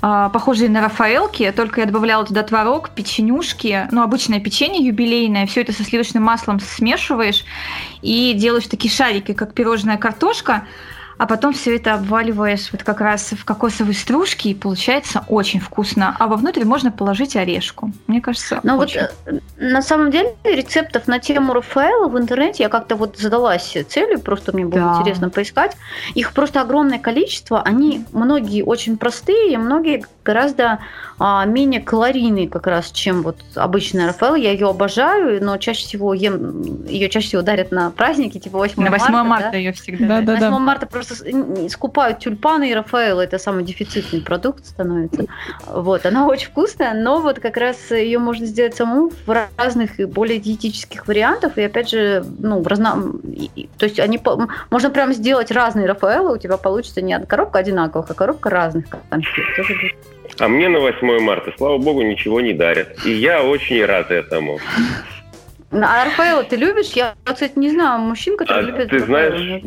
а, 0.00 0.28
похожие 0.30 0.68
на 0.68 0.80
рафаэлки, 0.80 1.52
только 1.54 1.80
я 1.80 1.86
добавляла 1.86 2.26
туда 2.26 2.42
творог, 2.42 2.90
печенюшки, 2.90 3.88
ну, 3.92 4.02
обычное 4.02 4.40
печенье 4.40 4.84
юбилейное, 4.84 5.46
все 5.46 5.62
это 5.62 5.72
со 5.72 5.84
сливочным 5.84 6.24
маслом 6.24 6.58
смешиваешь 6.60 7.44
и 8.02 8.34
делаешь 8.34 8.66
такие 8.66 8.92
шарики, 8.92 9.32
как 9.32 9.54
пирожная 9.54 9.96
картошка, 9.96 10.64
а 11.18 11.26
потом 11.26 11.52
все 11.52 11.76
это 11.76 11.94
обваливаешь 11.94 12.70
вот 12.72 12.82
как 12.82 13.00
раз 13.00 13.32
в 13.32 13.44
кокосовые 13.44 13.94
стружки, 13.94 14.48
и 14.48 14.54
получается 14.54 15.24
очень 15.28 15.60
вкусно. 15.60 16.16
А 16.18 16.26
вовнутрь 16.26 16.64
можно 16.64 16.90
положить 16.90 17.36
орешку. 17.36 17.92
Мне 18.06 18.20
кажется, 18.20 18.60
Ну 18.62 18.76
вот 18.76 18.94
э, 18.94 19.10
на 19.56 19.82
самом 19.82 20.10
деле 20.10 20.34
рецептов 20.44 21.06
на 21.06 21.18
тему 21.18 21.52
Рафаэла 21.52 22.08
в 22.08 22.18
интернете 22.18 22.64
я 22.64 22.68
как-то 22.68 22.96
вот 22.96 23.18
задалась 23.18 23.76
целью, 23.88 24.20
просто 24.20 24.52
мне 24.52 24.64
было 24.64 24.80
да. 24.80 24.96
интересно 24.98 25.30
поискать. 25.30 25.76
Их 26.14 26.32
просто 26.32 26.60
огромное 26.60 26.98
количество, 26.98 27.62
они 27.62 28.04
многие 28.12 28.62
очень 28.62 28.96
простые, 28.96 29.58
многие 29.58 30.04
гораздо 30.24 30.80
а, 31.18 31.44
менее 31.44 31.80
калорийные 31.80 32.48
как 32.48 32.66
раз, 32.66 32.90
чем 32.90 33.22
вот 33.22 33.38
обычная 33.54 34.08
Рафаэл. 34.08 34.34
Я 34.34 34.52
ее 34.52 34.68
обожаю, 34.68 35.44
но 35.44 35.56
чаще 35.56 35.84
всего 35.84 36.14
ем, 36.14 36.84
ее 36.84 37.08
чаще 37.08 37.28
всего 37.28 37.42
дарят 37.42 37.70
на 37.70 37.90
праздники, 37.90 38.38
типа 38.38 38.58
8 38.58 38.82
на 38.82 38.90
8 38.90 39.04
марта. 39.12 39.24
марта 39.24 39.48
да? 39.52 39.56
ее 39.56 39.72
всегда. 39.72 40.06
Да, 40.06 40.20
да, 40.20 40.32
8 40.32 40.50
да. 40.50 40.58
марта 40.58 40.86
просто 41.06 41.68
скупают 41.68 42.20
тюльпаны 42.20 42.70
и 42.70 42.74
Рафаэл, 42.74 43.20
это 43.20 43.38
самый 43.38 43.64
дефицитный 43.64 44.20
продукт 44.20 44.66
становится. 44.66 45.26
Вот, 45.66 46.06
она 46.06 46.26
очень 46.26 46.48
вкусная, 46.48 46.94
но 46.94 47.20
вот 47.20 47.40
как 47.40 47.56
раз 47.56 47.90
ее 47.90 48.18
можно 48.18 48.46
сделать 48.46 48.74
саму 48.74 49.10
в 49.26 49.48
разных 49.56 50.00
и 50.00 50.04
более 50.04 50.38
диетических 50.38 51.06
вариантах, 51.06 51.58
и 51.58 51.62
опять 51.62 51.90
же, 51.90 52.24
ну, 52.38 52.62
разно... 52.62 53.12
то 53.78 53.84
есть 53.84 53.98
они, 54.00 54.20
можно 54.70 54.90
прям 54.90 55.12
сделать 55.12 55.50
разные 55.50 55.86
Рафаэлы, 55.86 56.34
у 56.34 56.38
тебя 56.38 56.56
получится 56.56 57.02
не 57.02 57.18
коробка 57.26 57.58
одинаковых, 57.58 58.10
а 58.10 58.14
коробка 58.14 58.50
разных 58.50 58.86
конфет. 59.10 59.44
А 60.38 60.48
мне 60.48 60.68
на 60.68 60.80
8 60.80 61.20
марта, 61.20 61.52
слава 61.56 61.78
богу, 61.78 62.02
ничего 62.02 62.40
не 62.40 62.54
дарят. 62.54 63.04
И 63.04 63.12
я 63.12 63.42
очень 63.42 63.84
рад 63.84 64.10
этому. 64.10 64.58
А 65.72 66.04
Рафаэла 66.04 66.44
ты 66.44 66.56
любишь? 66.56 66.90
Я, 66.94 67.14
кстати, 67.24 67.52
не 67.56 67.70
знаю 67.70 68.00
мужчин, 68.00 68.36
которые 68.36 68.64
а, 68.64 68.70
любят 68.70 68.90
Ты 68.90 68.98
знаешь, 69.00 69.62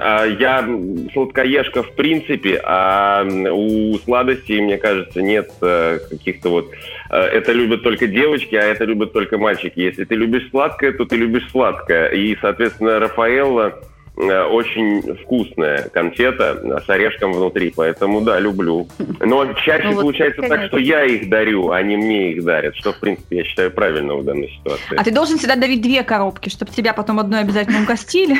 а, 0.00 0.24
я 0.24 0.66
сладкоежка 1.12 1.82
в 1.82 1.94
принципе, 1.94 2.60
а 2.64 3.26
у 3.52 3.98
сладостей, 3.98 4.60
мне 4.62 4.78
кажется, 4.78 5.20
нет 5.20 5.50
э, 5.60 5.98
каких-то 6.08 6.48
вот... 6.48 6.70
Э, 7.10 7.18
это 7.18 7.52
любят 7.52 7.82
только 7.82 8.06
девочки, 8.06 8.54
а 8.54 8.62
это 8.62 8.84
любят 8.84 9.12
только 9.12 9.36
мальчики. 9.36 9.80
Если 9.80 10.04
ты 10.04 10.14
любишь 10.14 10.48
сладкое, 10.50 10.92
то 10.92 11.04
ты 11.04 11.16
любишь 11.16 11.48
сладкое. 11.50 12.08
И, 12.08 12.36
соответственно, 12.40 12.98
Рафаэлла 12.98 13.78
очень 14.16 15.16
вкусная 15.22 15.88
конфета 15.90 16.80
с 16.84 16.88
орешком 16.88 17.32
внутри, 17.32 17.72
поэтому 17.74 18.20
да, 18.22 18.40
люблю. 18.40 18.88
Но 19.20 19.52
чаще 19.54 19.88
ну, 19.88 20.00
получается 20.00 20.40
вот, 20.40 20.48
так, 20.48 20.66
что 20.66 20.78
я 20.78 21.04
их 21.04 21.28
дарю, 21.28 21.70
а 21.70 21.82
не 21.82 21.96
мне 21.96 22.32
их 22.32 22.44
дарят, 22.44 22.74
что, 22.76 22.92
в 22.92 23.00
принципе, 23.00 23.38
я 23.38 23.44
считаю 23.44 23.70
правильно 23.70 24.14
в 24.14 24.24
данной 24.24 24.48
ситуации. 24.48 24.96
А 24.96 25.04
ты 25.04 25.10
должен 25.10 25.38
всегда 25.38 25.56
дарить 25.56 25.82
две 25.82 26.02
коробки, 26.02 26.48
чтобы 26.48 26.72
тебя 26.72 26.92
потом 26.92 27.18
одной 27.18 27.40
обязательно 27.40 27.82
угостили. 27.82 28.36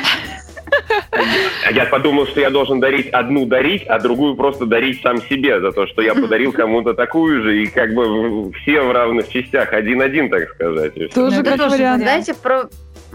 А 1.65 1.71
я 1.71 1.85
подумал, 1.85 2.27
что 2.27 2.41
я 2.41 2.49
должен 2.49 2.79
дарить 2.79 3.07
одну 3.09 3.45
дарить, 3.45 3.83
а 3.87 3.99
другую 3.99 4.35
просто 4.35 4.65
дарить 4.65 5.01
сам 5.01 5.21
себе 5.23 5.59
за 5.61 5.71
то, 5.71 5.87
что 5.87 6.01
я 6.01 6.13
подарил 6.13 6.51
кому-то 6.51 6.93
такую 6.93 7.43
же, 7.43 7.63
и 7.63 7.67
как 7.67 7.93
бы 7.93 8.51
все 8.53 8.81
в 8.81 8.91
равных 8.91 9.29
частях, 9.29 9.73
один-один, 9.73 10.29
так 10.29 10.49
сказать. 10.49 10.93
Тоже 11.13 11.43
как 11.43 11.59
вариант. 11.71 12.03
Знаете, 12.03 12.33
про, 12.33 12.63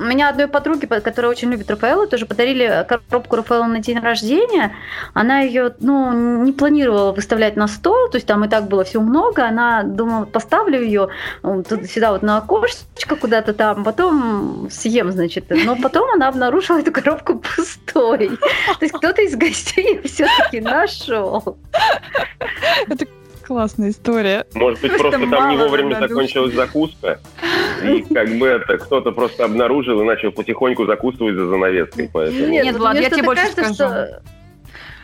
у 0.03 0.05
меня 0.05 0.29
одной 0.29 0.49
подруге, 0.49 0.87
которая 0.87 1.31
очень 1.31 1.51
любит 1.51 1.71
Рафаэлу, 1.71 2.07
тоже 2.07 2.27
подарили 2.27 2.85
коробку 2.89 3.37
Рафаэла 3.37 3.65
на 3.65 3.79
день 3.79 4.01
рождения. 4.01 4.75
Она 5.15 5.41
ее, 5.41 5.75
ну, 5.79 6.43
не 6.43 6.53
планировала 6.53 7.13
выставлять 7.13 7.57
на 7.57 7.69
стол, 7.69 8.11
то 8.11 8.17
есть 8.17 8.27
там 8.27 8.45
и 8.45 8.49
так 8.49 8.69
было 8.69 8.85
всего 8.85 9.03
много. 9.03 9.47
Она 9.47 9.85
думала, 9.85 10.25
поставлю 10.25 10.83
ее 10.83 11.09
тут 11.43 11.87
сюда 11.87 12.13
вот 12.13 12.23
на 12.23 12.39
окошечко 12.39 13.17
куда-то 13.17 13.55
там, 13.55 13.85
потом 13.85 14.69
съем, 14.71 15.13
значит. 15.13 15.45
Но 15.51 15.77
потом 15.77 16.11
она 16.13 16.29
обнаружила 16.29 16.81
эту 16.81 16.91
коробку 16.93 17.39
пустой. 17.39 18.29
То 18.29 18.83
есть 18.85 18.93
кто-то 18.93 19.23
из 19.23 19.37
гостей 19.37 20.01
все-таки 20.05 20.61
нашел. 20.61 21.57
Это 22.89 23.07
классная 23.43 23.91
история. 23.91 24.47
Может 24.55 24.81
быть, 24.81 24.97
просто, 24.97 25.19
просто 25.19 25.37
там 25.37 25.51
не 25.51 25.57
вовремя 25.57 25.99
закончилась 26.01 26.55
закуска. 26.55 27.21
И 27.83 28.03
как 28.03 28.29
бы 28.37 28.47
это 28.47 28.79
кто-то 28.79 29.13
просто 29.13 29.45
обнаружил 29.45 30.01
и 30.01 30.05
начал 30.05 30.33
потихоньку 30.33 30.87
закусывать 30.87 31.35
за 31.35 31.47
занавеской. 31.47 32.11
Поэтому... 32.13 32.49
Нет, 32.49 32.65
Нет 32.65 32.77
Влад, 32.77 32.99
я 32.99 33.11
тебе 33.11 33.23
больше 33.23 33.47
скажу. 33.49 33.75
Что... 33.75 34.23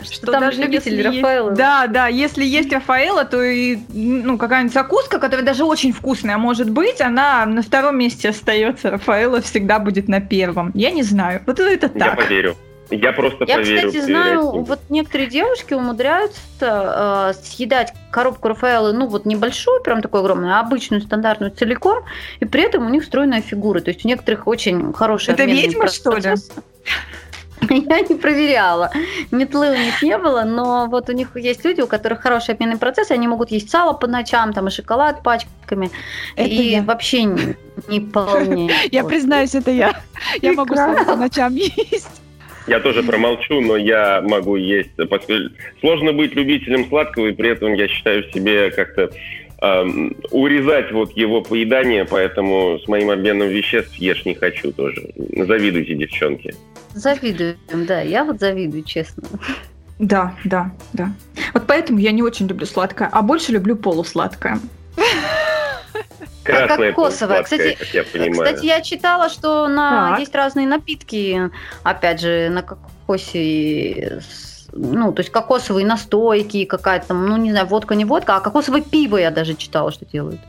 Что, 0.01 0.15
что 0.15 0.33
там 0.33 0.43
даже 0.43 0.63
любитель 0.63 1.03
Рафаэла. 1.03 1.51
Да, 1.53 1.87
да, 1.89 2.07
если 2.07 2.45
есть 2.45 2.73
Рафаэла, 2.73 3.25
то 3.25 3.43
и 3.43 3.79
ну, 3.93 4.39
какая-нибудь 4.39 4.73
закуска, 4.73 5.19
которая 5.19 5.45
даже 5.45 5.65
очень 5.65 5.93
вкусная 5.93 6.39
может 6.39 6.71
быть, 6.71 7.01
она 7.01 7.45
на 7.47 7.63
втором 7.63 7.99
месте 7.99 8.29
остается. 8.29 8.91
Рафаэла 8.91 9.41
всегда 9.41 9.81
будет 9.81 10.07
на 10.07 10.21
первом. 10.21 10.71
Я 10.75 10.93
не 10.93 11.03
знаю. 11.03 11.43
Вот 11.47 11.59
это 11.59 11.89
так. 11.89 11.97
Я 11.97 12.15
поверю. 12.15 12.57
Я 12.91 13.13
просто 13.13 13.45
Я, 13.47 13.57
поверю. 13.57 13.89
кстати, 13.89 14.05
знаю, 14.05 14.51
вот 14.63 14.81
некоторые 14.89 15.29
девушки 15.29 15.75
умудряются 15.75 16.39
э, 16.61 17.33
съедать 17.43 17.93
коробку 18.11 18.49
Рафаэллы, 18.49 18.93
ну 18.93 19.07
вот 19.07 19.27
небольшую, 19.27 19.83
прям 19.83 20.01
такую 20.01 20.21
огромную, 20.21 20.55
а 20.55 20.61
обычную, 20.61 21.03
стандартную 21.03 21.53
целиком, 21.53 22.05
и 22.41 22.45
при 22.45 22.63
этом 22.63 22.87
у 22.87 22.89
них 22.89 23.05
стройная 23.05 23.43
фигура. 23.43 23.81
То 23.81 23.91
есть 23.91 24.05
у 24.05 24.09
некоторых 24.09 24.47
очень 24.47 24.93
хорошая 24.93 25.35
Это 25.35 25.45
ведьма, 25.45 25.89
что 25.89 26.17
ли? 26.17 26.35
Я 27.71 28.01
не 28.01 28.15
проверяла. 28.15 28.91
Метлы 29.31 29.71
у 29.71 29.77
них 29.77 30.03
не 30.03 30.17
было, 30.17 30.45
но 30.45 30.87
вот 30.87 31.09
у 31.09 31.13
них 31.13 31.37
есть 31.37 31.65
люди, 31.65 31.81
у 31.81 31.87
которых 31.87 32.21
хороший 32.21 32.55
обменный 32.55 32.79
процесс, 32.79 33.11
они 33.11 33.27
могут 33.29 33.51
есть 33.51 33.71
сало 33.71 33.93
по 33.93 34.07
ночам, 34.07 34.53
там 34.53 34.69
и 34.69 34.71
шоколад 34.71 35.23
пачками, 35.23 35.91
это 36.37 36.49
и 36.49 36.71
я. 36.71 36.83
вообще 36.83 37.25
не, 37.25 37.57
не 37.89 38.01
полнее. 38.01 38.73
Я 38.91 39.05
признаюсь, 39.05 39.55
это 39.55 39.71
я. 39.71 40.01
Я 40.41 40.53
могу 40.53 40.75
сало 40.75 41.05
по 41.05 41.17
ночам 41.17 41.55
есть. 41.57 42.23
Я 42.69 42.81
тоже 42.81 43.03
промолчу, 43.03 43.61
но 43.61 43.77
я 43.77 44.21
могу 44.23 44.57
есть. 44.57 44.91
Сложно 45.81 46.13
быть 46.13 46.35
любителем 46.35 46.87
сладкого, 46.89 47.29
и 47.29 47.33
при 47.33 47.51
этом 47.51 47.73
я 47.75 47.89
считаю 47.89 48.25
в 48.25 48.33
себе 48.33 48.71
как-то 48.71 49.11
эм, 49.63 50.17
урезать 50.31 50.93
вот 50.93 51.17
его 51.17 51.41
поедание, 51.41 52.05
поэтому 52.05 52.79
с 52.79 52.87
моим 52.87 53.11
обменом 53.11 53.49
веществ 53.49 53.95
ешь 53.95 54.25
не 54.27 54.35
хочу 54.35 54.73
тоже. 54.73 55.11
Завидуйте, 55.17 55.95
девчонки. 55.95 56.55
Завидуем, 56.95 57.57
да. 57.71 58.03
Я 58.03 58.25
вот 58.25 58.39
завидую, 58.39 58.83
честно. 58.85 59.23
Да, 59.99 60.35
да, 60.45 60.71
да. 60.93 61.13
Вот 61.55 61.65
поэтому 61.67 61.99
я 61.99 62.13
не 62.13 62.23
очень 62.23 62.47
люблю 62.47 62.67
сладкое, 62.67 63.09
а 63.11 63.23
больше 63.23 63.53
люблю 63.53 63.77
полусладкое. 63.77 64.59
Красная 66.57 66.93
кокосовая. 66.93 67.43
Кстати, 67.43 67.77
как 67.79 67.89
я 67.89 68.05
понимаю. 68.05 68.33
Кстати, 68.33 68.67
я 68.67 68.81
читала, 68.81 69.29
что 69.29 69.69
на 69.69 70.17
есть 70.19 70.35
разные 70.35 70.67
напитки, 70.67 71.51
опять 71.83 72.21
же, 72.21 72.49
на 72.51 72.63
кокосе 72.63 74.21
ну, 74.73 75.13
то 75.13 75.21
есть 75.21 75.31
кокосовые 75.31 75.87
настойки, 75.87 76.65
какая-то 76.65 77.09
там, 77.09 77.27
ну, 77.27 77.37
не 77.37 77.51
знаю, 77.53 77.67
водка, 77.67 77.95
не 77.95 78.05
водка, 78.05 78.37
а 78.37 78.41
кокосовое 78.41 78.83
пиво 78.83 79.17
я 79.17 79.31
даже 79.31 79.55
читала, 79.55 79.91
что 79.91 80.05
делают. 80.05 80.41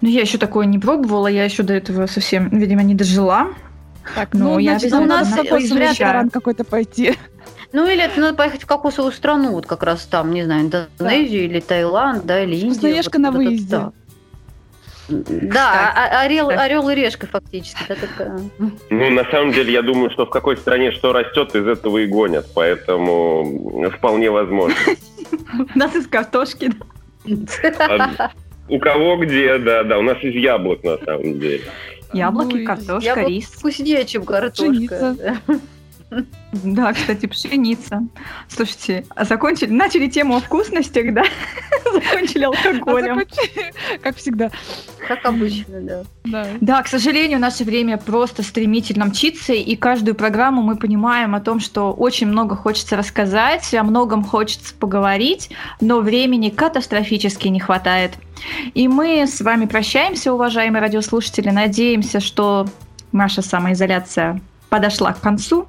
Ну, 0.00 0.08
я 0.08 0.20
еще 0.22 0.38
такое 0.38 0.66
не 0.66 0.78
пробовала, 0.78 1.26
я 1.26 1.44
еще 1.44 1.62
до 1.62 1.74
этого 1.74 2.06
совсем, 2.06 2.48
видимо, 2.50 2.82
не 2.82 2.94
дожила. 2.94 3.48
Так, 4.14 4.32
ну, 4.32 4.52
ну 4.52 4.58
я 4.58 4.78
значит, 4.78 4.94
у 4.94 5.04
нас 5.04 5.30
ресторан 5.36 6.30
какой-то 6.30 6.64
пойти. 6.64 7.16
Ну, 7.72 7.86
или 7.86 8.02
это 8.02 8.18
надо 8.20 8.34
поехать 8.34 8.62
в 8.62 8.66
кокосовую 8.66 9.12
страну, 9.12 9.52
вот 9.52 9.66
как 9.66 9.82
раз 9.82 10.06
там, 10.06 10.32
не 10.32 10.42
знаю, 10.44 10.62
Индонезию 10.62 11.48
да. 11.48 11.54
или 11.54 11.60
Таиланд, 11.60 12.24
да, 12.24 12.42
или 12.42 12.54
Индию. 12.54 12.72
Вкусноежка 12.72 13.18
вот, 13.18 13.22
на 13.22 13.30
выезде. 13.30 13.76
Да. 13.76 13.92
Да, 15.08 15.92
а, 15.94 16.20
орел, 16.22 16.50
орел 16.50 16.88
и 16.90 16.94
решка 16.94 17.26
фактически. 17.26 17.82
Да, 17.88 17.94
такая. 17.94 18.38
Ну, 18.90 19.10
на 19.10 19.24
самом 19.30 19.52
деле, 19.52 19.72
я 19.72 19.82
думаю, 19.82 20.10
что 20.10 20.26
в 20.26 20.30
какой 20.30 20.56
стране 20.56 20.92
что 20.92 21.12
растет, 21.12 21.54
из 21.54 21.66
этого 21.66 21.98
и 21.98 22.06
гонят, 22.06 22.46
поэтому 22.54 23.90
вполне 23.96 24.30
возможно. 24.30 24.76
У 25.74 25.78
нас 25.78 25.94
из 25.94 26.06
картошки. 26.06 26.72
А 27.78 28.30
у 28.68 28.78
кого 28.78 29.16
где, 29.16 29.58
да, 29.58 29.82
да, 29.82 29.98
у 29.98 30.02
нас 30.02 30.18
из 30.22 30.34
яблок 30.34 30.84
на 30.84 30.98
самом 30.98 31.40
деле. 31.40 31.62
Яблоки, 32.12 32.64
картошка, 32.64 33.22
рис. 33.22 33.46
Вкуснее, 33.46 34.04
чем 34.04 34.24
картошка. 34.24 35.16
Да, 36.52 36.92
кстати, 36.94 37.26
пшеница. 37.26 38.02
Слушайте, 38.48 39.04
а 39.14 39.24
закончили, 39.24 39.70
начали 39.70 40.08
тему 40.08 40.36
о 40.36 40.40
вкусностях, 40.40 41.12
да? 41.12 41.22
Закончили 41.84 42.44
алкоголем. 42.44 43.18
А 43.18 43.98
как 43.98 44.16
всегда. 44.16 44.50
Как 45.06 45.24
обычно, 45.26 45.80
да. 45.80 46.02
да. 46.24 46.46
Да, 46.60 46.82
к 46.82 46.88
сожалению, 46.88 47.38
наше 47.38 47.64
время 47.64 47.98
просто 47.98 48.42
стремительно 48.42 49.04
мчится, 49.04 49.52
и 49.52 49.76
каждую 49.76 50.14
программу 50.14 50.62
мы 50.62 50.76
понимаем 50.76 51.34
о 51.34 51.40
том, 51.40 51.60
что 51.60 51.92
очень 51.92 52.26
много 52.26 52.56
хочется 52.56 52.96
рассказать, 52.96 53.74
о 53.74 53.82
многом 53.82 54.24
хочется 54.24 54.74
поговорить, 54.74 55.50
но 55.80 56.00
времени 56.00 56.48
катастрофически 56.48 57.48
не 57.48 57.60
хватает. 57.60 58.12
И 58.72 58.88
мы 58.88 59.26
с 59.26 59.40
вами 59.42 59.66
прощаемся, 59.66 60.32
уважаемые 60.32 60.80
радиослушатели. 60.80 61.50
Надеемся, 61.50 62.20
что 62.20 62.66
наша 63.12 63.42
самоизоляция 63.42 64.40
подошла 64.70 65.12
к 65.12 65.20
концу. 65.20 65.66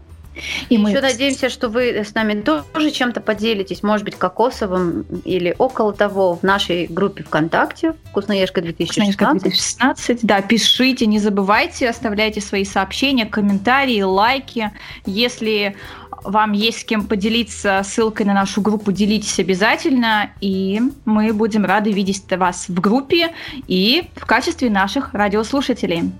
И, 0.70 0.78
мы 0.78 0.92
еще 0.92 1.02
надеемся, 1.02 1.50
что 1.50 1.70
вы 1.70 1.90
с 1.90 2.14
нами 2.14 2.42
тоже 2.42 2.92
чем-то 2.92 3.22
поделитесь, 3.22 3.84
может 3.84 4.06
быть, 4.06 4.16
кокосовым 4.16 5.06
или 5.26 5.56
около 5.58 5.94
того 5.94 6.36
в 6.36 6.44
нашей 6.44 6.88
группе 6.88 7.24
ВКонтакте 7.24 7.96
«Вкусноежка 8.12 8.62
2016». 8.62 8.84
Вкусноежка 8.86 9.32
2016, 9.34 10.20
да, 10.24 10.42
пишите, 10.42 11.06
не 11.06 11.20
забывайте, 11.20 11.90
оставляйте 11.90 12.42
свои 12.42 12.64
сообщения, 12.64 13.26
комментарии, 13.26 14.02
лайки. 14.02 14.72
Если 15.06 15.76
вам 16.24 16.52
есть 16.52 16.82
с 16.82 16.84
кем 16.84 17.06
поделиться 17.08 17.82
ссылкой 17.84 18.26
на 18.26 18.34
нашу 18.34 18.62
группу, 18.62 18.92
делитесь 18.92 19.40
обязательно, 19.40 20.32
и 20.42 20.82
мы 21.06 21.34
будем 21.34 21.66
рады 21.66 21.92
видеть 21.92 22.24
вас 22.32 22.68
в 22.68 22.80
группе 22.80 23.34
и 23.68 24.10
в 24.16 24.26
качестве 24.26 24.70
наших 24.70 25.14
радиослушателей. 25.14 26.12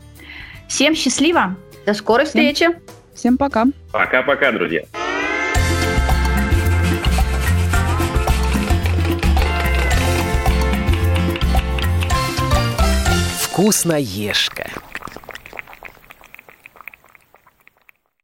Всем 0.68 0.96
счастливо! 0.96 1.56
До 1.86 1.94
скорой 1.94 2.26
встречи! 2.26 2.66
Всем 2.66 2.99
Всем 3.20 3.38
пока. 3.38 3.66
Пока-пока, 3.92 4.50
друзья. 4.54 4.84
Вкусноежка. 13.42 14.72